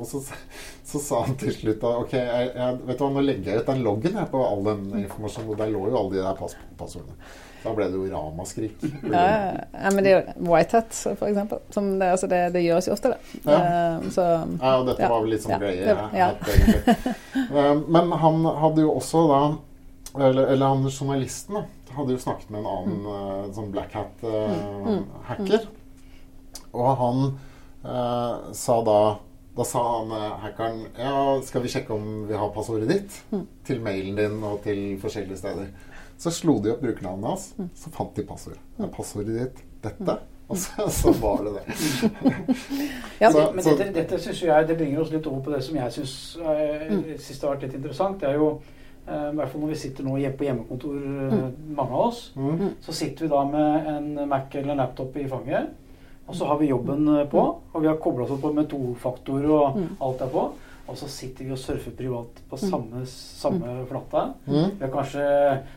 Og 0.01 0.09
så, 0.09 0.21
så 0.91 1.01
sa 1.05 1.23
han 1.27 1.37
til 1.41 1.53
slutt 1.55 1.83
da 1.83 1.93
OK, 2.01 2.15
jeg, 2.17 2.51
jeg, 2.57 2.81
vet 2.89 2.99
du 2.99 3.05
hva, 3.05 3.11
nå 3.15 3.25
legger 3.25 3.53
jeg 3.53 3.63
ut 3.63 3.71
den 3.71 3.83
loggen 3.85 4.17
her 4.17 4.29
på 4.33 4.43
all 4.43 4.65
den 4.65 4.87
informasjonen. 5.05 5.53
Og 5.53 5.61
der 5.61 5.73
lå 5.75 5.87
jo 5.87 5.99
alle 6.01 6.15
de 6.17 6.23
der 6.25 6.39
pass 6.41 6.57
passordene. 6.81 7.17
Da 7.65 7.73
ble 7.77 7.87
det 7.93 7.99
jo 7.99 8.07
ramaskrik. 8.13 8.77
Ja, 9.13 9.25
ja, 9.75 9.91
men 9.93 10.05
det 10.05 10.13
er 10.13 10.21
jo 10.21 10.51
white 10.53 10.77
hat, 10.79 10.95
for 11.19 11.27
eksempel. 11.29 11.59
Som 11.75 11.91
det, 12.01 12.09
altså 12.15 12.27
det, 12.31 12.41
det 12.55 12.63
gjøres 12.65 12.89
jo 12.89 12.95
ofte, 12.95 13.13
det. 13.13 13.41
Ja. 13.45 13.59
Eh, 13.59 14.07
Så 14.15 14.25
Ja, 14.63 14.73
og 14.81 14.87
dette 14.89 15.09
var 15.13 15.21
vel 15.25 15.35
litt 15.35 15.45
sånn 15.45 15.61
greie 15.61 15.97
hat, 16.15 16.47
egentlig. 16.49 17.15
Eh, 17.51 17.75
Men 17.89 18.13
han 18.25 18.45
hadde 18.65 18.81
jo 18.87 18.95
også 18.97 19.27
da 19.31 19.43
Eller, 20.27 20.47
eller 20.55 20.67
han 20.73 20.89
journalisten 20.91 21.55
da, 21.61 21.65
hadde 21.95 22.17
jo 22.17 22.19
snakket 22.23 22.51
med 22.51 22.61
en 22.65 22.67
annen 22.67 23.01
Mm. 23.01 23.11
eh, 23.15 23.53
sånn 23.55 23.71
black 23.75 23.93
hat-hacker. 23.95 25.67
Og 26.73 26.97
han 26.99 27.21
uh, 27.85 28.53
sa 28.55 28.77
da 28.87 28.99
Da 29.57 29.65
sa 29.67 29.81
han 29.99 30.13
hackeren 30.45 30.85
Ja, 30.99 31.41
skal 31.43 31.63
vi 31.65 31.69
sjekke 31.73 31.95
om 31.95 32.27
vi 32.29 32.37
har 32.39 32.53
passordet 32.55 32.89
ditt 32.91 33.17
til 33.67 33.81
mailen 33.83 34.15
din 34.19 34.37
og 34.47 34.61
til 34.65 34.97
forskjellige 35.03 35.39
steder. 35.41 35.67
Så 36.21 36.31
slo 36.37 36.59
de 36.61 36.75
opp 36.75 36.83
brukernavnet 36.85 37.31
hans, 37.31 37.47
så 37.81 37.91
fant 37.95 38.13
de 38.19 38.23
passord. 38.29 38.59
Det 38.77 38.85
er 38.85 38.93
passordet 38.93 39.39
ditt 39.39 39.63
dette. 39.87 40.19
Og 40.51 40.59
så, 40.59 40.85
så 41.01 41.13
var 41.23 41.45
det 41.47 41.53
det. 41.55 42.51
Ja. 43.23 43.31
Så- 43.33 43.53
Men 43.55 43.65
dette, 43.65 43.87
dette 43.95 44.19
synes 44.19 44.43
jeg 44.43 44.69
det 44.69 44.77
bringer 44.77 45.01
oss 45.01 45.11
litt 45.15 45.27
over 45.31 45.41
på 45.47 45.55
det 45.55 45.63
som 45.65 45.77
jeg 45.79 45.93
syns 45.97 46.15
eh, 46.43 47.17
synes 47.17 47.41
har 47.43 47.55
vært 47.55 47.63
litt 47.69 47.75
interessant. 47.81 48.21
Det 48.21 48.29
er 48.29 48.37
jo 48.41 48.49
eh, 49.07 49.29
i 49.31 49.37
hvert 49.39 49.49
fall 49.53 49.63
når 49.65 49.73
vi 49.73 49.79
sitter 49.85 50.05
nå 50.05 50.17
på 50.37 50.45
hjemmekontor, 50.49 50.97
eh, 50.99 51.37
mange 51.77 51.93
av 51.95 52.07
oss, 52.11 52.33
Mm. 52.37 52.75
så 52.85 52.93
sitter 52.93 53.25
vi 53.27 53.29
da 53.33 53.45
med 53.45 53.87
en 53.97 54.29
Mac 54.29 54.53
eller 54.55 54.73
en 54.75 54.83
laptop 54.85 55.17
i 55.17 55.29
fanget. 55.29 55.71
Og 56.29 56.35
så 56.37 56.47
har 56.47 56.59
vi 56.61 56.69
jobben 56.71 57.07
på, 57.31 57.41
og 57.75 57.81
vi 57.83 57.89
har 57.89 57.97
kobla 57.99 58.25
oss 58.25 58.31
opp 58.37 58.45
med 58.55 58.69
tofaktor 58.71 59.47
og 59.51 59.81
alt 60.01 60.21
er 60.23 60.29
på. 60.31 60.45
Og 60.91 60.99
så 60.99 61.07
sitter 61.11 61.47
vi 61.47 61.55
og 61.55 61.61
surfer 61.61 61.95
privat 61.95 62.41
på 62.51 62.59
samme, 62.59 63.05
samme 63.07 63.75
flata. 63.89 64.25
Mm. 64.47 64.73
Vi 64.75 64.83
har 64.83 64.93
kanskje, 64.93 65.25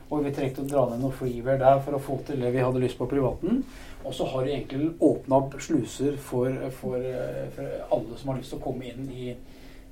og 0.09 0.24
vi 0.26 0.34
trengte 0.34 0.64
å 0.64 0.70
dra 0.70 0.86
ned 0.89 1.03
noe 1.03 1.14
freeware 1.14 1.61
der 1.61 1.82
for 1.86 1.97
å 1.97 2.01
få 2.01 2.18
til 2.28 2.41
det 2.41 2.49
vi 2.55 2.64
hadde 2.66 2.82
lyst 2.82 2.97
på 2.97 3.09
privaten. 3.11 3.61
Og 4.03 4.16
så 4.18 4.26
har 4.32 4.43
du 4.43 4.51
egentlig 4.51 4.89
åpna 4.99 5.39
opp 5.39 5.59
sluser 5.61 6.18
for, 6.18 6.49
for, 6.80 6.97
eh, 6.97 7.45
for 7.53 7.93
alle 7.93 8.18
som 8.18 8.34
har 8.34 8.41
lyst 8.41 8.55
til 8.55 8.59
å 8.59 8.66
komme 8.66 8.89
inn 8.89 9.05
i, 9.14 9.30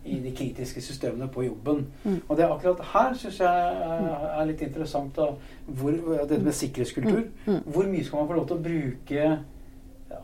i 0.09 0.17
de 0.25 0.33
kritiske 0.35 0.81
systemene 0.81 1.29
på 1.31 1.45
jobben. 1.45 1.85
Og 2.25 2.35
det 2.35 2.47
er 2.47 2.51
akkurat 2.51 2.81
her 2.95 3.15
syns 3.21 3.39
jeg 3.43 3.71
er, 3.85 4.11
er 4.33 4.49
litt 4.49 4.65
interessant. 4.65 5.15
Da, 5.15 5.29
hvor, 5.69 5.95
dette 6.25 6.41
med 6.41 6.57
sikkerhetskultur. 6.57 7.27
Hvor 7.69 7.89
mye 7.93 8.05
skal 8.07 8.23
man 8.23 8.31
få 8.31 8.41
lov 8.41 8.49
til 8.49 8.57
å 8.57 8.65
bruke 8.67 9.33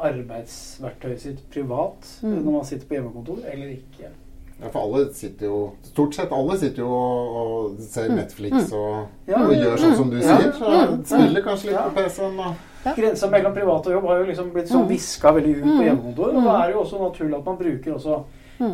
arbeidsverktøyet 0.03 1.21
sitt 1.21 1.43
privat 1.53 2.09
når 2.25 2.49
man 2.51 2.65
sitter 2.67 2.89
på 2.89 2.97
hjemmekontor, 2.97 3.45
eller 3.47 3.77
ikke? 3.77 4.11
Ja, 4.61 4.69
for 4.73 4.79
alle 4.87 5.13
sitter 5.13 5.45
jo 5.45 5.57
Stort 5.85 6.15
sett 6.17 6.31
alle 6.33 6.55
sitter 6.57 6.81
jo 6.81 6.87
og, 6.89 7.35
og 7.41 7.81
ser 7.85 8.09
Netflix 8.09 8.71
og, 8.73 9.03
Ja, 9.29 9.43
og 9.43 9.51
gjør 9.53 9.75
sånn 9.83 9.95
som 9.99 10.09
du 10.09 10.17
ja. 10.17 10.37
sier. 10.39 10.51
Så 10.57 10.71
spiller 11.11 11.45
kanskje 11.45 11.69
litt 11.69 11.77
Ja. 11.77 11.83
på 11.89 11.95
PC-en. 12.01 12.39
og- 12.39 12.65
Grensa 12.97 13.27
mellom 13.29 13.53
privat 13.53 13.87
og 13.87 13.93
jobb 13.93 14.05
har 14.07 14.17
jo 14.21 14.25
liksom 14.29 14.51
blitt 14.53 14.69
sånn 14.71 14.87
viska 14.87 15.31
veldig 15.35 15.55
ut 15.57 15.63
på 15.77 15.83
hjemmekontor. 15.83 16.29
Og 16.37 16.43
da 16.45 16.53
er 16.63 16.67
det 16.67 16.75
jo 16.77 16.81
også 16.85 16.99
naturlig 17.01 17.35
at 17.37 17.45
man 17.45 17.57
bruker 17.57 17.93
også 17.97 18.23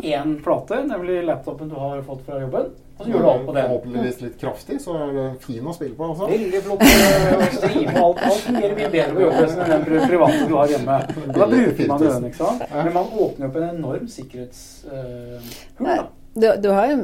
én 0.03 0.35
plate, 0.43 0.83
nemlig 0.87 1.25
laptopen 1.25 1.69
du 1.69 1.75
har 1.75 2.01
fått 2.05 2.21
fra 2.27 2.39
jobben. 2.39 2.69
Og 2.93 3.05
så 3.05 3.09
gjør 3.09 3.23
du 3.25 3.27
alt 3.29 3.45
på 3.47 3.53
den. 3.55 3.63
Forhåpentligvis 3.69 4.19
litt 4.21 4.35
kraftig, 4.41 4.75
så 4.83 4.93
er 5.01 5.13
det 5.17 5.23
fin 5.41 5.65
å 5.65 5.73
spille 5.73 5.95
på 5.97 6.09
også. 6.13 6.27
Veldig 6.29 6.59
flott 6.67 6.83
å 6.85 7.47
streame 7.57 7.95
alt. 8.03 8.19
Alt 8.29 8.43
fungerer 8.45 8.75
mye 8.77 8.89
bedre 8.93 9.15
på 9.17 9.23
jobben 9.25 9.63
enn 9.65 9.85
den 9.89 10.09
private 10.11 10.47
du 10.47 10.53
har 10.59 10.73
hjemme. 10.75 10.97
Og 11.23 11.39
da 11.39 11.47
bruker 11.55 11.87
man 11.89 12.03
den, 12.05 12.27
ikke 12.29 12.41
sant? 12.43 12.65
Men 12.75 12.91
man 12.99 13.15
åpner 13.25 13.49
opp 13.49 13.57
en 13.61 13.69
enorm 13.71 14.05
sikkerhetshull, 14.17 15.87
da. 15.87 16.03
Du, 16.33 16.47
du 16.57 16.69
har 16.73 16.87
jo 16.89 16.95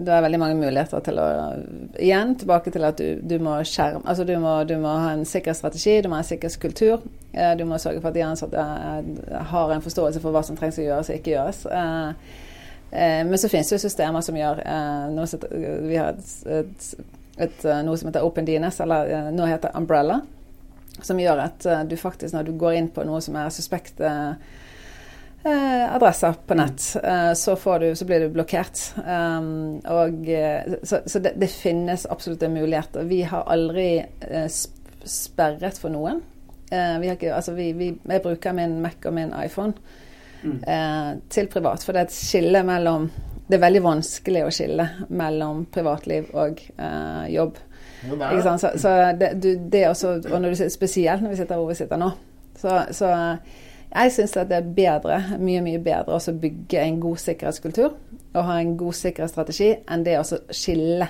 du 0.00 0.06
har 0.08 0.22
veldig 0.24 0.38
mange 0.40 0.56
muligheter 0.56 1.02
til 1.04 1.18
å 1.20 1.24
Igjen 2.00 2.30
tilbake 2.40 2.70
til 2.72 2.86
at 2.88 2.96
du, 2.96 3.18
du 3.28 3.34
må 3.44 3.58
skjerme 3.68 4.00
Altså 4.08 4.24
du 4.24 4.32
må, 4.40 4.54
du 4.64 4.72
må 4.80 4.94
ha 5.02 5.10
en 5.12 5.26
sikker 5.28 5.52
strategi, 5.52 5.98
du 6.00 6.08
må 6.08 6.16
ha 6.16 6.22
en 6.24 6.28
sikkerhetskultur. 6.30 7.02
eh, 7.36 7.52
Du 7.60 7.66
må 7.68 7.76
sørge 7.76 8.00
for 8.00 8.08
at 8.08 8.16
de 8.16 8.24
ansatte 8.24 8.56
eh, 8.56 9.42
har 9.52 9.74
en 9.74 9.84
forståelse 9.84 10.22
for 10.24 10.32
hva 10.32 10.40
som 10.48 10.56
trengs 10.56 10.80
å 10.80 10.86
gjøres 10.86 11.12
og 11.12 11.18
ikke 11.20 11.34
gjøres. 11.34 11.60
Eh, 12.90 13.24
Men 13.24 13.38
så 13.38 13.48
finnes 13.48 13.68
det 13.68 13.76
jo 13.78 13.84
systemer 13.84 14.24
som 14.24 14.36
gjør 14.36 14.62
eh, 14.66 15.08
noe 15.14 15.26
som, 15.30 15.42
Vi 15.86 15.96
har 15.96 16.16
et, 16.16 16.94
et, 17.36 17.64
eh, 17.64 17.82
noe 17.86 17.98
som 17.98 18.10
heter 18.10 18.26
OpenDNS, 18.26 18.80
eller 18.84 19.12
eh, 19.14 19.28
nå 19.34 19.46
heter 19.46 19.76
Umbrella. 19.78 20.20
Som 21.00 21.20
gjør 21.22 21.38
at 21.46 21.64
du 21.88 21.94
faktisk, 21.96 22.34
når 22.34 22.50
du 22.50 22.56
går 22.60 22.74
inn 22.76 22.88
på 22.92 23.04
noe 23.08 23.22
som 23.24 23.38
er 23.40 23.52
suspekt 23.54 24.02
eh, 24.04 24.34
adresser 25.40 26.34
på 26.44 26.56
nett, 26.58 26.82
så, 27.40 27.54
du, 27.80 27.86
så 27.96 28.04
blir 28.04 28.26
du 28.26 28.34
blokkert. 28.34 28.82
Um, 28.98 29.78
og, 29.88 30.26
så 30.84 30.98
så 31.06 31.22
det, 31.24 31.32
det 31.40 31.48
finnes 31.48 32.04
absolutt 32.10 32.44
en 32.44 32.52
mulighet. 32.58 32.98
Og 33.00 33.08
Vi 33.08 33.22
har 33.30 33.48
aldri 33.48 33.86
sperret 35.08 35.80
for 35.80 35.94
noen. 35.94 36.20
Vi 36.68 37.08
ikke, 37.14 37.32
altså 37.32 37.56
vi, 37.56 37.70
vi, 37.72 37.94
jeg 37.96 38.22
bruker 38.26 38.52
min 38.52 38.76
Mac 38.84 39.08
og 39.08 39.16
min 39.16 39.32
iPhone 39.40 39.72
eh, 40.44 41.10
til 41.28 41.48
privat, 41.52 41.84
for 41.84 41.96
det 41.96 42.04
er 42.04 42.08
et 42.08 42.14
skille 42.16 42.62
mellom 42.66 43.10
Det 43.50 43.56
er 43.58 43.64
veldig 43.64 43.82
vanskelig 43.82 44.44
å 44.46 44.50
skille 44.54 44.84
mellom 45.18 45.64
privatliv 45.74 46.28
og 46.38 46.60
eh, 46.78 47.24
jobb. 47.34 47.56
Ja, 48.06 48.30
det? 48.30 48.58
Så, 48.62 48.70
så 48.78 48.92
det, 49.18 49.32
du, 49.42 49.48
det 49.72 49.88
også, 49.88 50.12
og 50.30 50.36
når 50.40 50.54
du, 50.54 50.68
spesielt 50.70 51.24
når 51.24 51.34
vi 51.34 51.40
sitter 51.40 51.58
hvor 51.58 51.72
vi 51.72 51.74
sitter 51.80 51.98
nå. 52.00 52.12
Så, 52.60 52.76
så 52.94 53.10
jeg 53.90 54.12
syns 54.14 54.36
det 54.46 54.54
er 54.54 54.70
bedre, 54.76 55.18
mye 55.42 55.62
mye 55.66 55.80
bedre 55.82 56.14
å 56.14 56.34
bygge 56.38 56.78
en 56.84 57.00
god 57.02 57.18
sikkerhetskultur 57.18 57.90
og 58.30 58.44
ha 58.46 58.60
en 58.60 58.76
god 58.78 58.94
sikkerhetsstrategi 58.94 59.72
enn 59.90 60.04
det 60.06 60.14
å 60.20 60.26
skille 60.54 61.08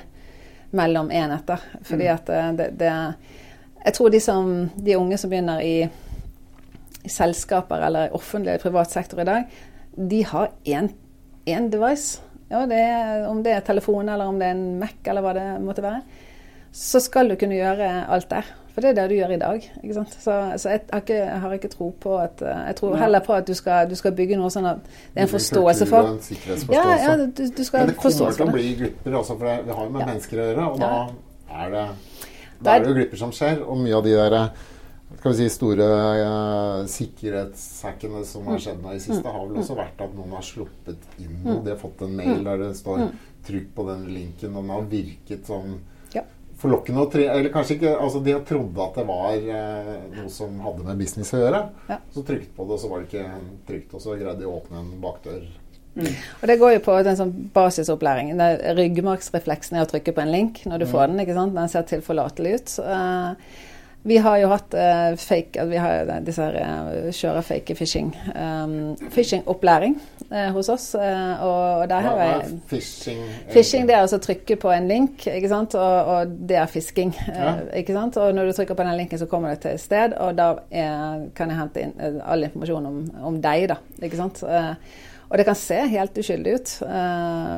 mellom 0.72 1.10
enheter. 1.12 1.60
Fordi 1.84 2.08
at 2.08 2.32
eh, 2.32 2.52
det, 2.56 2.70
det 2.80 2.92
Jeg 3.84 3.94
tror 3.96 4.10
de, 4.10 4.20
som, 4.20 4.70
de 4.76 4.96
unge 4.96 5.16
som 5.18 5.30
begynner 5.30 5.60
i 5.64 5.88
selskaper 7.06 7.86
eller 7.86 8.12
offentlig 8.16 8.52
eller 8.54 8.62
privat 8.62 8.90
sektor 8.90 9.20
i 9.20 9.24
dag, 9.24 9.44
de 10.10 10.24
har 10.24 10.50
én 10.66 11.70
device. 11.70 12.20
Ja, 12.50 12.64
det 12.66 12.78
er, 12.78 13.26
om 13.28 13.42
det 13.42 13.52
er 13.52 13.60
telefon 13.60 14.08
eller 14.08 14.26
om 14.26 14.38
det 14.38 14.46
er 14.48 14.56
en 14.56 14.78
Mac 14.80 14.92
eller 15.06 15.22
hva 15.22 15.32
det 15.34 15.46
måtte 15.62 15.82
være 15.82 16.02
så 16.72 17.00
skal 17.02 17.28
du 17.28 17.34
kunne 17.34 17.56
gjøre 17.58 17.86
alt 18.14 18.28
der. 18.30 18.46
For 18.70 18.80
det 18.80 18.90
er 18.92 18.94
det 19.00 19.04
du 19.10 19.14
gjør 19.16 19.32
i 19.34 19.38
dag. 19.40 19.64
Så, 19.90 20.04
så 20.62 20.68
jeg, 20.70 20.80
har 20.92 21.00
ikke, 21.02 21.14
jeg 21.16 21.40
har 21.42 21.54
ikke 21.56 21.68
tro 21.72 21.88
på 22.00 22.12
at 22.22 22.38
Jeg 22.46 22.76
tror 22.78 22.92
Nei. 22.94 23.00
heller 23.02 23.20
på 23.26 23.32
at 23.34 23.46
du 23.48 23.54
skal, 23.58 23.88
du 23.90 23.96
skal 23.98 24.12
bygge 24.14 24.36
noe 24.38 24.50
sånn 24.54 24.68
at 24.70 24.84
det 24.86 25.18
er 25.18 25.24
en 25.26 25.32
forståelse 25.32 25.88
for 25.90 26.06
en 26.12 26.14
Ja, 26.14 26.22
sikkerhetsforståelse. 26.28 27.08
ja, 27.08 27.16
du, 27.26 27.42
du 27.56 27.64
skal 27.66 27.80
Men 27.80 27.88
det 27.90 27.96
kommer 27.98 28.36
til 28.38 28.46
å 28.46 28.52
bli 28.52 28.68
glipper 28.78 29.16
også, 29.18 29.36
for 29.40 29.44
det- 29.50 29.74
har 29.74 29.84
jo 29.84 29.90
med 29.90 30.00
Ja. 30.00 30.06
mennesker 30.12 30.36
å 30.38 30.46
gjøre. 30.46 30.68
Og 30.70 30.78
Ja. 30.78 30.92
da 31.50 31.64
er 31.64 31.70
det 31.70 31.88
Da 32.64 32.70
er 32.76 32.78
det 32.78 32.88
jo 32.88 32.94
glipper 32.94 33.16
som 33.16 33.30
skjer. 33.32 33.62
Og 33.66 33.76
mye 33.78 33.96
av 33.96 34.04
de 34.04 34.10
der 34.14 34.48
skal 35.20 35.34
vi 35.34 35.36
si, 35.36 35.48
store 35.52 35.86
uh, 35.86 36.86
sikkerhetshackene 36.88 38.24
som 38.24 38.42
Mm. 38.42 38.50
har 38.54 38.58
skjedd 38.64 38.86
i 38.94 38.98
siste, 38.98 39.28
har 39.28 39.46
vel 39.46 39.60
også 39.60 39.76
vært 39.76 40.00
at 40.00 40.14
noen 40.16 40.32
har 40.32 40.42
sluppet 40.42 40.98
inn 41.20 41.42
noe. 41.44 41.60
De 41.64 41.70
har 41.74 41.78
fått 41.78 42.02
en 42.02 42.16
mail 42.16 42.42
der 42.44 42.56
det 42.58 42.74
står 42.76 43.10
'trykk 43.44 43.74
på 43.76 43.86
den 43.88 44.06
linken', 44.14 44.56
og 44.56 44.62
den 44.64 44.70
har 44.70 44.82
virket 44.88 45.46
sånn 45.46 45.78
forlokkende. 46.60 47.10
Tre, 47.10 47.24
eller 47.24 47.48
kanskje 47.48 47.76
ikke 47.78 47.94
altså 47.96 48.20
De 48.22 48.32
har 48.32 48.42
trodd 48.44 48.76
at 48.84 48.94
det 48.94 49.06
var 49.08 49.32
eh, 49.32 49.94
noe 50.12 50.28
som 50.28 50.58
hadde 50.60 50.84
med 50.84 50.98
business 50.98 51.32
å 51.32 51.38
gjøre. 51.40 51.60
Ja. 51.88 51.96
Så 52.12 52.20
trykte 52.22 52.52
på 52.56 52.66
det, 52.68 52.74
og 52.76 52.80
så 52.82 52.90
var 52.90 53.00
det 53.00 53.08
ikke 53.08 53.30
trygt. 53.66 53.94
Og 53.94 54.02
så 54.04 54.16
greide 54.18 54.38
de 54.42 54.44
å 54.44 54.58
åpne 54.60 54.82
en 54.82 55.00
bakdør. 55.00 55.46
Og 55.96 56.44
det 56.46 56.58
går 56.60 56.74
jo 56.74 56.82
på 56.84 57.02
den 57.02 57.16
sånn 57.16 57.32
basisopplæring. 57.54 58.34
Ryggmargsrefleksen 58.76 59.78
er 59.78 59.86
å 59.86 59.90
trykke 59.90 60.12
på 60.12 60.20
en 60.20 60.32
link 60.32 60.60
når 60.68 60.84
du 60.84 60.86
får 60.92 61.06
den. 61.08 61.20
ikke 61.24 61.34
sant? 61.34 61.54
Den 61.56 61.68
ser 61.72 61.82
tilforlatelig 61.82 62.52
ut. 62.60 62.78
Eh, 62.84 63.32
vi 64.02 64.16
har 64.16 64.38
jo 64.40 64.48
hatt 64.48 64.72
uh, 64.74 65.16
fake 65.20 65.64
Vi 65.68 65.76
har 65.76 66.08
disse 66.24 66.40
her 66.40 66.54
uh, 66.56 67.10
kjører 67.12 67.42
fake 67.44 67.74
phishing. 67.76 68.14
Um, 68.34 68.96
Phishing-opplæring 69.12 69.98
uh, 70.30 70.46
hos 70.54 70.68
oss. 70.72 70.86
Uh, 70.94 71.42
og 71.44 71.84
der 71.90 72.00
har 72.06 72.22
jeg 72.22 72.60
phishing? 72.70 73.20
Phishing 73.50 73.84
det 73.88 73.94
er 73.94 74.00
altså 74.06 74.16
å 74.16 74.24
trykke 74.24 74.56
på 74.62 74.72
en 74.72 74.88
link, 74.88 75.26
ikke 75.28 75.50
sant? 75.52 75.76
Og, 75.76 76.10
og 76.14 76.32
det 76.48 76.56
er 76.62 76.66
fisking. 76.72 77.12
Ja. 77.28 77.50
eh, 77.58 77.78
Ikke 77.82 77.92
sant? 77.98 78.16
Og 78.16 78.32
når 78.34 78.48
du 78.50 78.56
trykker 78.56 78.74
på 78.78 78.86
den 78.88 78.96
linken, 79.02 79.20
så 79.20 79.28
kommer 79.28 79.52
du 79.54 79.60
til 79.66 79.76
et 79.76 79.84
sted, 79.84 80.16
og 80.16 80.32
da 80.40 80.48
er, 80.70 81.28
kan 81.36 81.52
jeg 81.52 81.60
hente 81.60 81.84
inn 81.84 81.94
eh, 82.00 82.18
all 82.24 82.48
informasjon 82.48 82.88
om, 82.94 82.98
om 83.34 83.40
deg. 83.44 83.68
da, 83.74 83.76
ikke 84.00 84.16
sant? 84.24 84.40
Eh, 84.48 84.74
og 85.30 85.38
det 85.38 85.44
kan 85.46 85.54
se 85.54 85.76
helt 85.92 86.16
uskyldig 86.18 86.56
ut. 86.56 86.72
eh, 86.88 87.56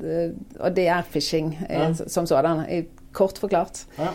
det, 0.00 0.18
og 0.60 0.74
det 0.78 0.86
er 0.88 1.02
phishing 1.12 1.50
eh, 1.68 1.78
Ja. 1.82 1.92
som 2.06 2.26
sådan, 2.30 2.62
kort 3.12 3.38
forklart. 3.42 3.86
Ja. 3.98 4.12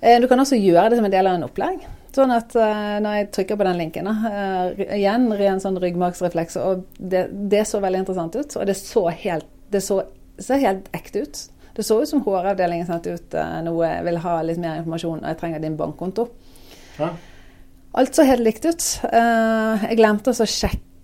Eh, 0.00 0.20
Du 0.20 0.28
kan 0.28 0.40
også 0.40 0.58
gjøre 0.58 0.90
det 0.90 0.98
som 1.00 1.08
en 1.08 1.14
del 1.14 1.26
av 1.26 1.38
en 1.38 1.46
opplæring. 1.46 1.82
Sånn 2.16 2.32
at 2.32 2.54
eh, 2.56 2.96
når 3.04 3.18
jeg 3.18 3.28
trykker 3.36 3.58
på 3.60 3.66
den 3.66 3.80
linken 3.80 4.08
da, 4.08 4.14
eh, 4.30 4.84
Igjen 4.98 5.28
ren 5.36 5.60
sånn 5.60 5.76
ryggmargsrefleks. 5.82 6.56
Og 6.62 6.86
det, 6.98 7.26
det 7.52 7.66
så 7.68 7.82
veldig 7.84 8.04
interessant 8.04 8.38
ut. 8.38 8.56
Og 8.56 8.66
det 8.68 8.78
så 8.80 9.06
helt, 9.10 9.48
det 9.72 9.82
så, 9.84 10.02
ser 10.38 10.64
helt 10.64 10.90
ekte 10.96 11.26
ut. 11.26 11.44
Det 11.76 11.84
så 11.84 11.98
ut 12.00 12.08
som 12.08 12.22
HR-avdelingen 12.24 12.88
sendte 12.88 13.18
ut 13.18 13.34
noe 13.66 13.84
jeg 13.84 14.04
vil 14.06 14.18
ha 14.22 14.36
litt 14.48 14.60
mer 14.62 14.78
informasjon, 14.80 15.18
og 15.20 15.28
jeg 15.28 15.36
trenger 15.42 15.60
din 15.60 15.74
bankkonto. 15.76 16.24
Ja. 16.96 17.10
Alt 18.00 18.16
så 18.16 18.24
helt 18.24 18.40
likt 18.40 18.64
ut. 18.64 18.84
Jeg 19.04 19.98
glemte 19.98 20.32
å 20.32 20.48
sjekke 20.48 20.95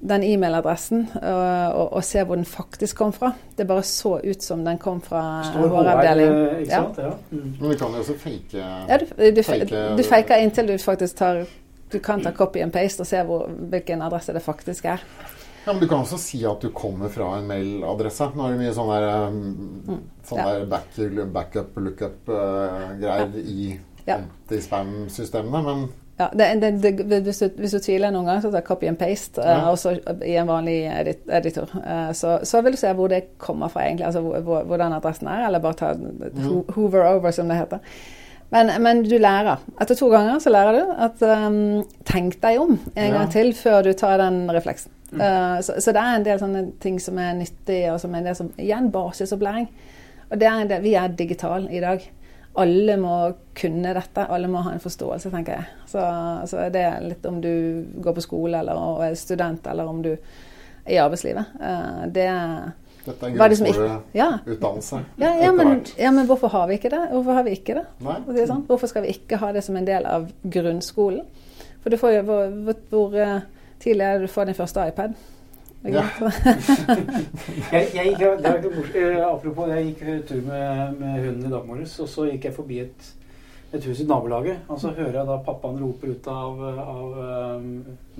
den 0.00 0.22
e-mailadressen 0.26 1.06
og, 1.20 1.74
og, 1.74 1.92
og 1.98 2.04
se 2.04 2.22
hvor 2.24 2.36
den 2.38 2.44
faktisk 2.48 2.96
kom 3.00 3.12
fra. 3.12 3.32
Det 3.56 3.66
bare 3.68 3.82
så 3.86 4.16
ut 4.24 4.42
som 4.42 4.64
den 4.64 4.78
kom 4.82 5.00
fra 5.04 5.22
vår 5.56 5.90
avdeling. 5.94 6.34
Eh, 6.60 6.66
sant? 6.70 6.98
Ja. 7.02 7.10
Mm. 7.32 7.56
Men 7.60 7.70
vi 7.70 7.76
kan 7.80 7.92
jo 7.96 8.02
også 8.04 8.16
fake 8.18 8.60
Ja, 8.62 8.96
du, 9.00 9.06
du, 9.36 9.42
Fake- 9.42 9.82
du 9.98 10.02
faker 10.06 10.42
inntil 10.44 10.66
du 10.70 10.76
faktisk 10.78 11.16
tar 11.20 11.44
Du 11.90 11.98
kan 11.98 12.22
ta 12.22 12.30
copy 12.30 12.60
and 12.62 12.72
paste 12.72 13.02
og 13.02 13.06
se 13.10 13.18
hvor, 13.26 13.48
hvilken 13.50 14.02
adresse 14.06 14.32
det 14.32 14.42
faktisk 14.44 14.84
er. 14.86 15.02
Ja, 15.66 15.72
men 15.72 15.80
Du 15.82 15.88
kan 15.90 16.04
også 16.04 16.16
si 16.22 16.38
at 16.46 16.62
du 16.62 16.70
kommer 16.72 17.08
fra 17.12 17.32
en 17.40 17.48
mailadresse. 17.50 18.30
Nå 18.34 18.46
er 18.46 18.54
det 18.54 18.60
mye 18.62 18.74
sånn 18.76 18.92
der, 18.94 19.08
um, 19.26 20.12
sånn 20.24 20.38
Mm. 20.38 20.46
Ja. 20.46 20.52
der 20.54 20.66
back, 20.70 20.86
backup, 21.34 21.74
lookup-greier 21.76 23.34
i 23.42 23.78
Ja. 24.06 24.16
anti-spam-systemene. 24.16 25.62
Men 25.64 25.88
Ja, 26.20 26.26
det, 26.32 26.54
det, 26.60 26.70
det, 26.82 27.20
hvis, 27.24 27.38
du, 27.38 27.48
hvis, 27.56 27.72
du, 27.72 27.80
tviler 27.80 28.12
noen 28.12 28.26
gang, 28.28 28.42
så 28.44 28.50
tar 28.52 28.64
copy 28.66 28.90
and 28.90 28.98
paste 29.00 29.40
ja. 29.40 29.62
uh, 29.62 29.70
også 29.72 29.94
i 30.26 30.34
en 30.36 30.50
vanlig 30.50 30.82
edit, 30.92 31.22
editor. 31.32 31.70
Uh, 31.80 32.10
så, 32.12 32.34
så, 32.44 32.60
vil 32.60 32.76
du 32.76 32.80
se 32.80 32.92
hvor 32.98 33.08
det 33.08 33.22
kommer 33.40 33.72
fra, 33.72 33.86
egentlig. 33.86 34.04
Altså 34.10 34.20
hvor, 34.20 34.66
hvor 34.68 34.82
den 34.82 34.92
adressen 34.92 35.30
er, 35.32 35.46
eller 35.46 35.64
bare 35.64 35.78
ta 35.80 35.94
mm. 35.96 36.74
hoover 36.76 37.06
over, 37.14 37.32
som 37.32 37.48
det 37.48 37.56
heter. 37.62 37.80
Men, 38.52 38.74
men, 38.82 39.02
du 39.08 39.16
lærer. 39.16 39.64
Etter 39.80 39.96
to 39.96 40.10
ganger 40.12 40.44
så 40.44 40.52
lærer 40.52 40.76
du 40.76 40.92
at 41.06 41.24
um, 41.24 41.58
tenk 42.04 42.36
deg 42.42 42.60
om 42.60 42.76
en 42.76 43.06
ja. 43.06 43.16
gang 43.16 43.32
til 43.32 43.54
før 43.56 43.80
du 43.86 43.92
tar 43.96 44.20
den 44.20 44.42
refleksen. 44.52 44.92
Mm. 45.14 45.24
Uh, 45.24 45.56
så, 45.64 45.80
så, 45.80 45.96
det 45.96 46.04
er 46.04 46.20
en 46.20 46.28
del 46.28 46.44
sånne 46.44 46.64
ting 46.84 47.00
som 47.00 47.16
er 47.22 47.32
nyttig, 47.38 47.84
og 47.94 48.00
som 48.02 48.12
er 48.12 48.20
en 48.20 48.28
del 48.28 48.40
som 48.42 48.52
igjen 48.60 48.92
basisopplæring. 48.92 49.70
Og 50.28 50.36
det 50.36 50.52
er 50.52 50.60
en 50.60 50.68
del, 50.76 50.84
vi 50.84 50.98
er 51.00 51.16
digitale 51.16 51.72
i 51.72 51.80
dag 51.80 52.04
alle 52.60 52.96
må 53.00 53.14
kunne 53.56 53.94
dette. 53.96 54.26
Alle 54.28 54.50
må 54.50 54.62
ha 54.66 54.74
en 54.74 54.82
forståelse, 54.82 55.32
tenker 55.32 55.58
jeg. 55.58 55.80
Så, 55.90 56.04
så 56.50 56.60
er 56.66 56.74
det 56.74 56.86
litt 57.06 57.26
om 57.28 57.40
du 57.42 57.52
går 58.04 58.16
på 58.16 58.24
skole 58.24 58.60
eller 58.60 59.04
er 59.06 59.18
student, 59.18 59.66
eller 59.70 59.88
om 59.90 60.02
du 60.04 60.12
er 60.14 60.94
i 60.94 61.00
arbeidslivet. 61.00 61.56
Eh, 61.60 62.06
det 62.12 62.28
dette 63.04 63.26
er 63.26 63.30
en 63.30 63.36
grunnskoleutdannelse. 63.38 64.98
Ja, 65.16 65.30
ja, 65.40 65.52
men, 65.56 65.86
ja, 65.98 66.10
men 66.12 66.26
hvorfor 66.28 66.52
har 66.52 66.66
vi 66.68 66.76
ikke 66.76 66.90
det? 66.92 67.00
Hvorfor 67.12 67.38
har 67.38 67.46
vi 67.46 67.54
ikke 67.56 67.78
det? 67.78 67.84
Si 68.28 68.46
sånn? 68.50 68.66
Hvorfor 68.68 68.90
skal 68.92 69.06
vi 69.06 69.14
ikke 69.14 69.40
ha 69.40 69.52
det 69.56 69.64
som 69.64 69.78
en 69.80 69.88
del 69.88 70.08
av 70.08 70.28
grunnskolen? 70.44 71.24
For 71.80 71.92
du 71.92 71.96
får 71.96 72.18
jo 72.18 72.24
hvor, 72.28 72.74
hvor 72.92 73.16
eh, 73.16 73.38
tidlig 73.80 74.04
er 74.04 74.18
det 74.18 74.28
du 74.28 74.32
får 74.34 74.50
din 74.50 74.58
første 74.58 74.84
iPad? 74.92 75.16
Ja. 75.84 76.02
jeg, 77.72 77.86
jeg, 77.94 78.12
er 78.20 78.34
eh, 78.36 79.22
apropos, 79.24 79.70
jeg 79.70 79.86
gikk 79.86 80.02
tur 80.28 80.42
med, 80.44 80.98
med, 80.98 81.22
hunden 81.24 81.46
i 81.46 81.52
dag 81.54 81.64
morges, 81.64 81.94
og 82.04 82.10
så 82.12 82.26
gikk 82.28 82.50
jeg 82.50 82.56
forbi 82.58 82.82
et, 82.82 83.06
et 83.72 83.86
hus 83.88 84.02
i 84.02 84.06
nabolaget. 84.08 84.66
Og 84.68 84.80
så 84.82 84.92
hører 84.92 85.22
jeg 85.22 85.30
da 85.30 85.38
pappaen 85.46 85.80
roper 85.80 86.12
ut 86.12 86.28
av, 86.28 86.60
av 86.84 87.16
um, 87.56 87.70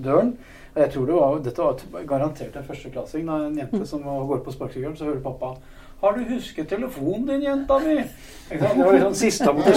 døren. 0.01 0.33
Og 0.71 0.81
jeg 0.81 0.93
tror 0.95 1.05
det 1.05 1.19
var, 1.19 1.37
Dette 1.45 1.67
var 1.67 2.09
garantert 2.09 2.57
en 2.57 2.65
førsteklassing. 2.65 3.29
En 3.29 3.61
jente 3.61 3.85
som 3.85 4.09
går 4.09 4.41
på 4.41 4.55
sparkesykkelen, 4.55 4.97
så 4.97 5.11
hører 5.11 5.21
pappa 5.25 5.53
'Har 6.01 6.13
du 6.13 6.23
husket 6.33 6.69
telefonen 6.69 7.25
din, 7.27 7.41
jenta 7.41 7.79
mi?' 7.79 8.03
Det 8.49 8.83
var 8.83 8.93
liksom 8.93 9.15
siste 9.15 9.53
måtte 9.53 9.71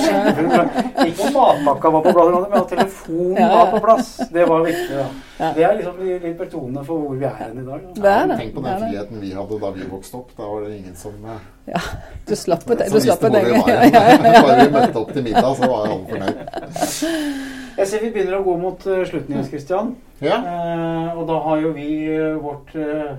Ikke 1.06 1.26
om 1.26 1.32
matpakka 1.34 1.90
var 1.90 2.00
på 2.02 2.12
plass, 2.12 2.48
men 2.48 2.60
at 2.60 2.68
telefonen 2.68 3.36
ja. 3.36 3.48
var 3.48 3.70
på 3.70 3.80
plass. 3.80 4.20
Det 4.32 4.46
var 4.48 4.64
viktig. 4.64 4.96
da. 4.96 5.50
Det 5.54 5.64
er 5.64 5.76
liksom 5.76 6.00
litt 6.00 6.38
betonende 6.38 6.84
for 6.84 6.98
hvor 6.98 7.14
vi 7.14 7.26
er 7.28 7.36
hen 7.38 7.60
i 7.60 7.66
dag. 7.66 7.84
Da. 7.96 8.14
Ja, 8.14 8.38
tenk 8.38 8.54
på 8.54 8.64
den 8.64 8.80
friheten 8.82 9.20
vi 9.20 9.32
hadde 9.36 9.58
da 9.62 9.70
vi 9.76 9.86
vokste 9.90 10.16
opp. 10.16 10.32
Da 10.36 10.48
var 10.48 10.64
det 10.66 10.78
ingen 10.78 10.96
som 10.96 11.12
eh, 11.24 11.44
Ja, 11.74 11.82
du 12.28 12.34
slapp 12.36 12.64
det. 12.66 12.88
Du 12.90 13.00
slapp 13.00 13.20
det. 13.20 13.30
Bare 14.48 14.56
vi 14.64 14.72
møtte 14.74 15.04
opp 15.04 15.12
til 15.12 15.26
middag, 15.28 15.52
så 15.60 15.70
var 15.70 15.86
alle 15.86 16.00
fornøyd. 16.08 17.54
Jeg 17.74 17.90
ser 17.90 18.02
vi 18.02 18.10
begynner 18.14 18.40
å 18.40 18.44
gå 18.46 18.56
mot 18.58 18.84
uh, 18.86 19.04
slutten, 19.06 19.36
Jens 19.36 19.52
Christian. 19.52 19.94
Ja. 20.22 20.40
Eh, 20.40 21.14
og 21.18 21.26
da 21.30 21.38
har 21.46 21.62
jo 21.62 21.72
vi 21.74 21.88
uh, 22.10 22.42
vårt 22.42 22.74
uh, 22.78 23.14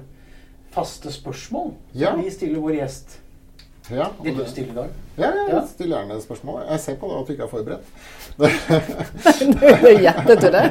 faste 0.76 1.12
spørsmål 1.14 1.72
ja. 1.94 2.12
som 2.12 2.24
vi 2.24 2.34
stiller 2.34 2.60
vår 2.64 2.82
gjest. 2.82 3.20
Ja, 3.94 4.08
Vil 4.24 4.38
du 4.38 4.46
stille 4.50 4.72
i 4.72 4.76
dag? 4.76 4.94
Ja, 5.16 5.28
jeg 5.30 5.50
ja. 5.52 5.60
stiller 5.70 6.00
gjerne 6.00 6.22
spørsmål. 6.22 6.62
Jeg 6.72 6.80
ser 6.80 6.96
på 6.98 7.10
det 7.10 7.18
at 7.20 7.28
du 7.28 7.34
ikke 7.36 7.44
er 7.44 7.52
forberedt. 7.52 7.86
det 9.62 9.92
er 9.92 10.00
hjertet 10.02 10.40
til 10.42 10.56
det. 10.56 10.64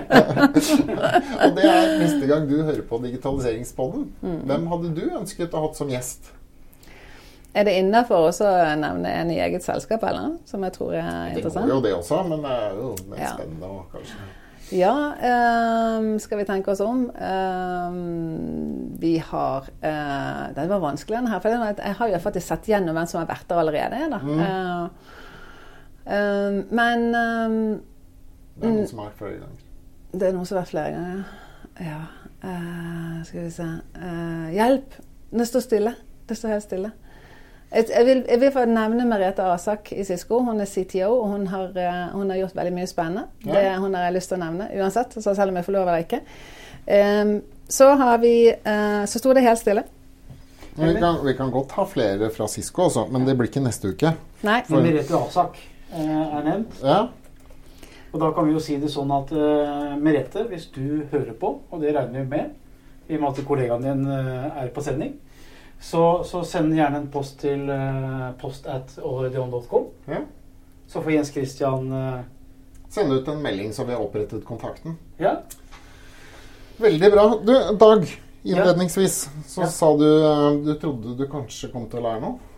og 1.45 1.55
det 1.57 1.69
er 1.71 1.93
neste 2.03 2.27
gang 2.27 2.49
du 2.51 2.57
hører 2.63 2.83
på 2.89 2.99
Digitaliseringspodden. 3.05 4.09
Mm. 4.21 4.41
Hvem 4.51 4.67
hadde 4.73 4.95
du 4.99 5.05
ønsket 5.21 5.55
å 5.55 5.63
ha 5.63 5.69
hatt 5.69 5.79
som 5.79 5.93
gjest? 5.95 6.33
Er 7.55 7.69
det 7.69 7.77
innafor 7.79 8.33
å 8.33 8.55
nevne 8.83 9.13
en 9.15 9.31
i 9.31 9.39
eget 9.39 9.63
selskap, 9.63 10.03
eller? 10.03 10.35
Som 10.51 10.67
jeg 10.67 10.75
tror 10.75 10.97
er 10.99 11.37
interessant? 11.37 11.63
Det 11.63 11.71
går 11.71 11.77
jo 11.79 11.85
det 11.87 11.95
også, 11.95 12.25
men 12.27 12.43
det 12.43 12.57
er 12.65 12.81
jo 12.81 12.97
mer 13.13 13.29
spennende 13.31 13.77
og 13.77 13.95
kanskje 13.95 14.33
ja, 14.73 14.95
um, 15.99 16.15
skal 16.21 16.41
vi 16.41 16.47
tenke 16.49 16.73
oss 16.73 16.81
om. 16.81 17.05
Um, 17.11 18.95
vi 19.01 19.19
har 19.19 19.69
uh, 19.69 20.55
Det 20.55 20.67
var 20.71 20.81
vanskelig, 20.81 21.19
denne 21.19 21.33
her. 21.33 21.43
For 21.45 21.53
jeg 21.53 21.99
har 21.99 22.13
jo 22.13 22.23
faktisk 22.25 22.47
sett 22.47 22.69
gjennom 22.73 22.97
hvem 22.97 23.09
som 23.11 23.21
har 23.21 23.29
vært 23.29 23.49
der 23.51 23.61
allerede. 23.61 24.21
Mm. 24.23 24.41
Uh, 24.41 24.89
um, 26.09 26.61
men 26.71 27.07
Det 28.55 28.69
er 28.69 28.77
noen 28.79 28.91
som 28.91 29.03
har 29.03 29.13
vært 29.13 29.21
flere 29.21 29.39
ganger. 29.43 29.71
Det 30.15 30.29
er 30.29 30.37
noen 30.37 30.49
som 30.49 30.57
har 30.57 30.63
vært 30.63 30.75
flere 30.75 30.95
ganger, 30.95 31.25
ja. 31.83 32.03
Uh, 32.45 33.21
skal 33.25 33.47
vi 33.47 33.51
se 33.55 33.67
Hjelp! 34.55 34.99
Det 35.35 35.47
står 35.49 35.65
stille. 35.65 35.95
Det 36.29 36.37
står 36.39 36.55
helt 36.55 36.67
stille. 36.69 36.91
Jeg 37.75 38.07
vil, 38.07 38.21
jeg 38.31 38.39
vil 38.39 38.53
få 38.55 38.63
nevne 38.71 39.05
Merete 39.09 39.43
Asak 39.51 39.91
i 39.97 40.05
Cisco. 40.07 40.39
Hun 40.47 40.63
er 40.63 40.69
CTO, 40.71 41.09
og 41.11 41.33
hun 41.33 41.47
har, 41.51 41.73
eh, 41.75 42.05
hun 42.13 42.31
har 42.31 42.39
gjort 42.39 42.55
veldig 42.57 42.75
mye 42.77 42.87
spennende. 42.87 43.25
Ja. 43.45 43.55
Det 43.55 43.73
hun 43.83 43.95
har 43.95 44.07
jeg 44.07 44.15
lyst 44.15 44.31
til 44.31 44.39
å 44.39 44.45
nevne 44.45 44.69
uansett, 44.79 45.17
så 45.19 45.35
selv 45.35 45.51
om 45.51 45.59
jeg 45.59 45.67
får 45.67 45.75
lov 45.75 45.89
eller 45.89 46.05
ikke. 46.05 46.21
Um, 46.85 47.35
så 47.69 47.95
har 47.97 48.19
vi 48.21 48.53
uh, 48.53 49.07
Så 49.09 49.19
sto 49.19 49.33
det 49.33 49.41
helt 49.41 49.59
stille. 49.59 49.87
Vi 50.75 50.93
kan, 51.01 51.19
vi 51.25 51.33
kan, 51.35 51.51
godt 51.51 51.73
ha 51.79 51.87
flere 51.89 52.29
fra 52.35 52.47
Cisco 52.51 52.83
også, 52.91 53.07
men 53.11 53.25
det 53.25 53.37
blir 53.39 53.49
ikke 53.49 53.63
neste 53.65 53.95
uke. 53.95 54.15
Nei. 54.45 54.61
For 54.69 54.85
Merete 54.85 55.19
Asak 55.19 55.59
uh, 55.95 55.99
er 55.99 56.47
nevnt. 56.47 56.79
Ja. 56.83 57.01
Og 58.13 58.21
da 58.23 58.31
kan 58.37 58.47
vi 58.47 58.55
jo 58.55 58.63
si 58.63 58.79
det 58.79 58.93
sånn 58.93 59.11
at 59.15 59.33
uh, 59.35 59.95
Merete, 59.99 60.47
hvis 60.51 60.69
du 60.75 61.09
hører 61.11 61.35
på, 61.41 61.57
og 61.71 61.83
det 61.83 61.97
regner 61.97 62.23
vi 62.23 62.37
med, 62.37 62.55
i 63.09 63.17
og 63.19 63.25
med 63.25 63.31
at 63.33 63.47
kollegaen 63.49 63.83
din 63.85 64.07
er 64.09 64.71
på 64.73 64.81
sending, 64.81 65.19
så, 65.81 66.25
så, 66.25 66.45
send 66.45 66.75
gjerne 66.77 67.03
en 67.03 67.11
post 67.13 67.39
til 67.43 67.69
uh, 67.69 68.31
post 68.41 68.67
at 68.71 68.97
allreadyon.com. 69.03 69.91
Ja. 70.09 70.23
Så 70.89 71.03
får 71.03 71.13
Jens 71.13 71.33
Christian 71.35 71.93
uh, 71.93 72.23
Sende 72.95 73.19
ut 73.19 73.29
en 73.29 73.43
melding 73.43 73.73
så 73.75 73.85
vi 73.85 73.93
har 73.93 74.03
opprettet 74.03 74.45
kontakten. 74.47 74.97
Ja. 75.19 75.37
Veldig 76.79 77.11
bra. 77.13 77.25
Du, 77.43 77.53
Dag, 77.81 78.07
innledningsvis 78.43 79.17
så 79.47 79.65
ja. 79.65 79.71
sa 79.71 79.91
du 79.99 80.07
uh, 80.07 80.53
du 80.65 80.75
trodde 80.81 81.17
du 81.19 81.25
kanskje 81.31 81.73
kom 81.73 81.89
til 81.91 82.03
å 82.03 82.09
lære 82.09 82.25
noe. 82.25 82.53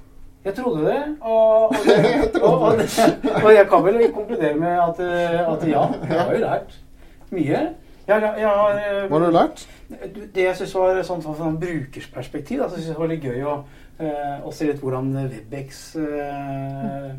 Jeg 0.46 0.54
trodde 0.54 0.84
det, 0.86 1.00
og, 1.26 1.72
og, 1.72 1.86
det, 1.88 2.42
og, 2.46 2.52
og, 2.52 2.78
det, 2.78 3.32
og 3.40 3.48
jeg 3.50 3.66
kan 3.72 3.82
vel 3.82 3.96
konkludere 4.14 4.54
med 4.60 4.76
at, 4.78 5.00
at 5.42 5.64
ja, 5.66 5.88
jeg 6.04 6.20
har 6.20 6.30
jo 6.36 6.42
lært 6.44 6.76
mye. 7.34 7.64
Jeg, 8.06 8.20
jeg, 8.22 8.34
jeg 8.38 8.46
har, 8.46 8.78
Hva 9.08 9.18
har 9.18 9.24
du 9.24 9.34
lært? 9.34 9.64
Det 9.86 10.42
jeg 10.42 10.58
syns 10.58 10.74
var 10.74 10.98
sånn, 11.06 11.22
fra 11.22 11.36
sånn 11.38 11.60
brukersperspektiv, 11.62 12.58
da, 12.62 12.68
så 12.68 12.78
synes 12.78 12.88
jeg 12.88 12.96
det 12.96 13.02
var 13.02 13.12
litt 13.12 13.26
gøy 13.26 13.46
å, 13.46 13.56
uh, 14.00 14.36
å 14.48 14.52
se 14.54 14.66
litt 14.66 14.82
hvordan 14.82 15.12
Webex 15.30 15.82
uh, 16.00 17.12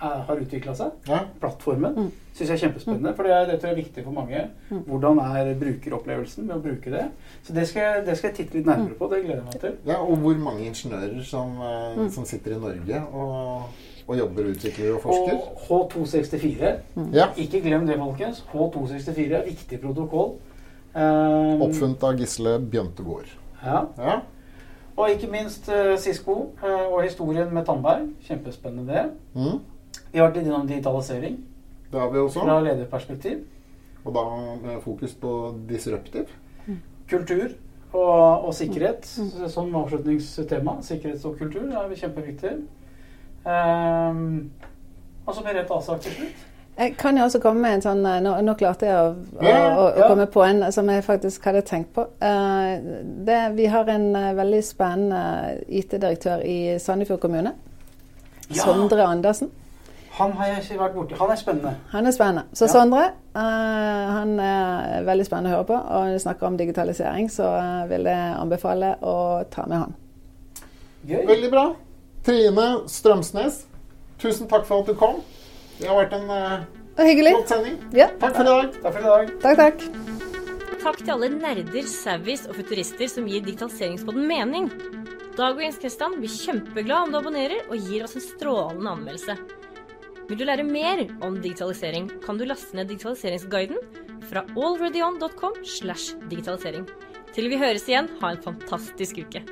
har 0.00 0.40
utvikla 0.40 0.74
seg. 0.76 0.96
Ja. 1.08 1.22
Plattformen. 1.40 1.96
Mm. 1.96 2.10
Syns 2.32 2.48
jeg 2.48 2.56
er 2.56 2.62
kjempespennende, 2.64 3.12
for 3.16 3.28
det, 3.28 3.36
det, 3.50 3.58
tror 3.60 3.70
jeg 3.70 3.76
er 3.76 3.82
viktig 3.82 4.04
for 4.06 4.16
mange. 4.16 4.42
Mm. 4.70 4.82
Hvordan 4.88 5.20
er 5.24 5.52
brukeropplevelsen 5.60 6.48
med 6.48 6.56
å 6.56 6.64
bruke 6.64 6.92
det? 6.92 7.06
Så 7.46 7.56
det 7.56 7.66
skal, 7.68 7.86
jeg, 7.86 8.04
det 8.08 8.16
skal 8.18 8.30
jeg 8.30 8.38
titte 8.40 8.58
litt 8.58 8.68
nærmere 8.70 8.96
på. 8.96 9.08
Det 9.12 9.22
gleder 9.24 9.40
jeg 9.40 9.48
meg 9.48 9.64
til. 9.64 9.78
Ja, 9.90 10.00
Og 10.00 10.20
hvor 10.24 10.44
mange 10.44 10.68
ingeniører 10.70 11.24
som, 11.26 11.56
uh, 11.60 12.04
som 12.14 12.28
sitter 12.28 12.56
i 12.56 12.60
Norge 12.62 13.02
og, 13.10 13.80
og 14.06 14.20
jobber, 14.22 14.52
utvikler 14.54 14.94
og 14.96 15.02
forsker? 15.04 15.40
Og 15.40 15.66
H264. 15.66 16.76
Mm. 16.96 17.10
Ja. 17.16 17.28
Ikke 17.40 17.64
glem 17.64 17.88
det, 17.90 17.98
folkens. 18.00 18.44
H264 18.54 19.26
er 19.40 19.50
viktig 19.50 19.82
protokoll. 19.84 20.38
Um, 20.94 21.62
Oppfunnet 21.62 22.02
av 22.02 22.18
Gisle 22.18 22.56
Bjøntegård. 22.72 23.30
Ja. 23.62 23.84
ja. 23.98 24.16
Og 24.96 25.12
ikke 25.12 25.30
minst 25.30 25.68
uh, 25.70 25.94
Sisko 26.00 26.34
uh, 26.64 26.88
og 26.90 27.04
historien 27.04 27.52
med 27.54 27.64
Tandberg. 27.68 28.08
Kjempespennende 28.26 28.90
det. 28.90 29.04
Mm. 29.38 29.60
Vi 30.10 30.18
har 30.18 30.28
vært 30.28 30.40
innom 30.42 30.66
digitalisering. 30.66 31.38
Det 31.92 32.00
har 32.00 32.10
vi 32.10 32.18
også. 32.18 32.42
Fra 32.42 32.58
lederperspektiv. 32.64 33.44
Og 34.04 34.14
da 34.16 34.26
med 34.64 34.82
fokus 34.82 35.14
på 35.14 35.54
disruptive. 35.68 36.26
Mm. 36.66 36.80
Kultur 37.10 37.48
og, 37.92 38.44
og 38.46 38.54
sikkerhet 38.54 39.06
mm. 39.18 39.48
som 39.48 39.74
avslutningstema. 39.76 40.80
Sikkerhet 40.82 41.24
og 41.24 41.38
kultur 41.38 41.70
er 41.70 41.94
kjempeviktig. 41.94 42.56
Um, 43.46 44.50
og 45.26 45.34
så 45.34 45.42
blir 45.42 45.54
det 45.54 45.64
et 45.64 45.74
avsak 45.74 46.00
til 46.04 46.18
slutt. 46.18 46.46
Jeg 46.80 46.94
kan 46.96 47.18
jo 47.18 47.24
også 47.24 47.38
komme 47.42 47.60
med 47.60 47.76
en 47.76 47.82
sånn 47.84 48.00
eh, 48.08 48.20
Nå, 48.24 48.34
nå 48.40 48.54
klarte 48.56 48.88
jeg 48.88 48.96
å, 48.96 49.08
å, 49.36 49.48
å, 49.52 49.86
å, 49.90 50.04
komme 50.08 50.24
på 50.32 50.42
en 50.46 50.64
som 50.72 50.88
jeg 50.88 51.04
faktisk 51.04 51.44
hadde 51.50 51.60
tenkt 51.68 51.90
på. 51.96 52.06
Uh, 52.22 53.02
det, 53.26 53.40
vi 53.58 53.66
har 53.68 53.88
en 53.92 54.06
uh, 54.16 54.30
veldig 54.38 54.60
spennende 54.64 55.58
IT-direktør 55.68 56.44
i 56.48 56.78
Sandefjord 56.80 57.20
kommune. 57.20 57.52
Ja. 58.48 58.62
Sondre 58.62 59.04
Andersen. 59.04 59.50
Han 60.16 60.32
har 60.38 60.54
jeg 60.54 60.62
ikke 60.64 60.78
vært 60.80 60.96
borti. 60.96 61.18
Han 61.20 61.32
er 61.32 61.38
spennende. 61.38 61.74
Han 61.92 62.08
er 62.08 62.14
spennende. 62.16 62.44
Så 62.56 62.64
ja. 62.64 62.72
Sondre 62.72 63.02
uh, 63.36 64.06
han 64.16 64.32
er 64.40 65.04
veldig 65.08 65.26
spennende 65.28 65.52
å 65.52 65.58
høre 65.58 65.68
på. 65.68 65.80
Og 65.80 66.06
når 66.06 66.16
du 66.16 66.24
snakker 66.24 66.48
om 66.48 66.56
digitalisering, 66.60 67.28
så 67.32 67.50
vil 67.92 68.08
jeg 68.08 68.38
anbefale 68.38 68.94
å 69.04 69.18
ta 69.52 69.66
med 69.68 69.82
han. 69.82 69.92
Gøy. 71.04 71.20
Veldig 71.28 71.52
bra. 71.52 71.66
Trine 72.24 72.66
Strømsnes, 72.88 73.62
tusen 74.20 74.48
takk 74.48 74.66
for 74.68 74.80
at 74.80 74.88
du 74.88 74.96
kom. 74.96 75.20
Det 75.80 75.88
har 75.88 75.96
vært 75.96 76.14
en 76.18 76.28
uh, 76.28 76.64
hyggelig. 77.00 77.32
flott 77.38 77.52
sending. 77.54 77.76
Ja. 77.96 78.10
Takk 78.20 78.36
for 78.36 78.44
i 78.44 78.50
dag. 78.50 78.74
Takk 78.82 78.96
for 78.96 79.00
i 79.00 79.10
dag. 79.10 79.30
Takk, 79.44 79.60
takk. 79.64 80.10
Takk 80.80 80.98
til 81.00 81.12
alle 81.12 81.28
nerder, 81.32 81.86
savvies 81.88 82.46
og 82.48 82.56
futurister 82.56 83.08
som 83.12 83.28
gir 83.28 83.44
digitaliseringspodden 83.44 84.26
mening. 84.28 84.68
Dag 85.36 85.54
og 85.54 85.62
Jens 85.64 85.80
Kristian 85.80 86.18
blir 86.20 86.32
kjempeglad 86.32 87.06
om 87.06 87.12
du 87.12 87.18
abonnerer 87.20 87.64
og 87.68 87.88
gir 87.88 88.04
oss 88.04 88.16
en 88.18 88.24
strålende 88.24 88.92
anmeldelse. 88.92 89.36
Vil 90.28 90.38
du 90.38 90.44
lære 90.46 90.64
mer 90.66 91.02
om 91.26 91.40
digitalisering, 91.42 92.10
kan 92.24 92.38
du 92.38 92.44
laste 92.48 92.76
ned 92.76 92.90
digitaliseringsguiden 92.92 93.80
fra 94.30 94.44
allreadyon.com 94.52 95.62
slash 95.64 96.14
digitalisering. 96.30 96.84
Til 97.34 97.48
vi 97.50 97.58
høres 97.60 97.88
igjen, 97.88 98.10
ha 98.20 98.32
en 98.34 98.44
fantastisk 98.44 99.20
uke. 99.24 99.42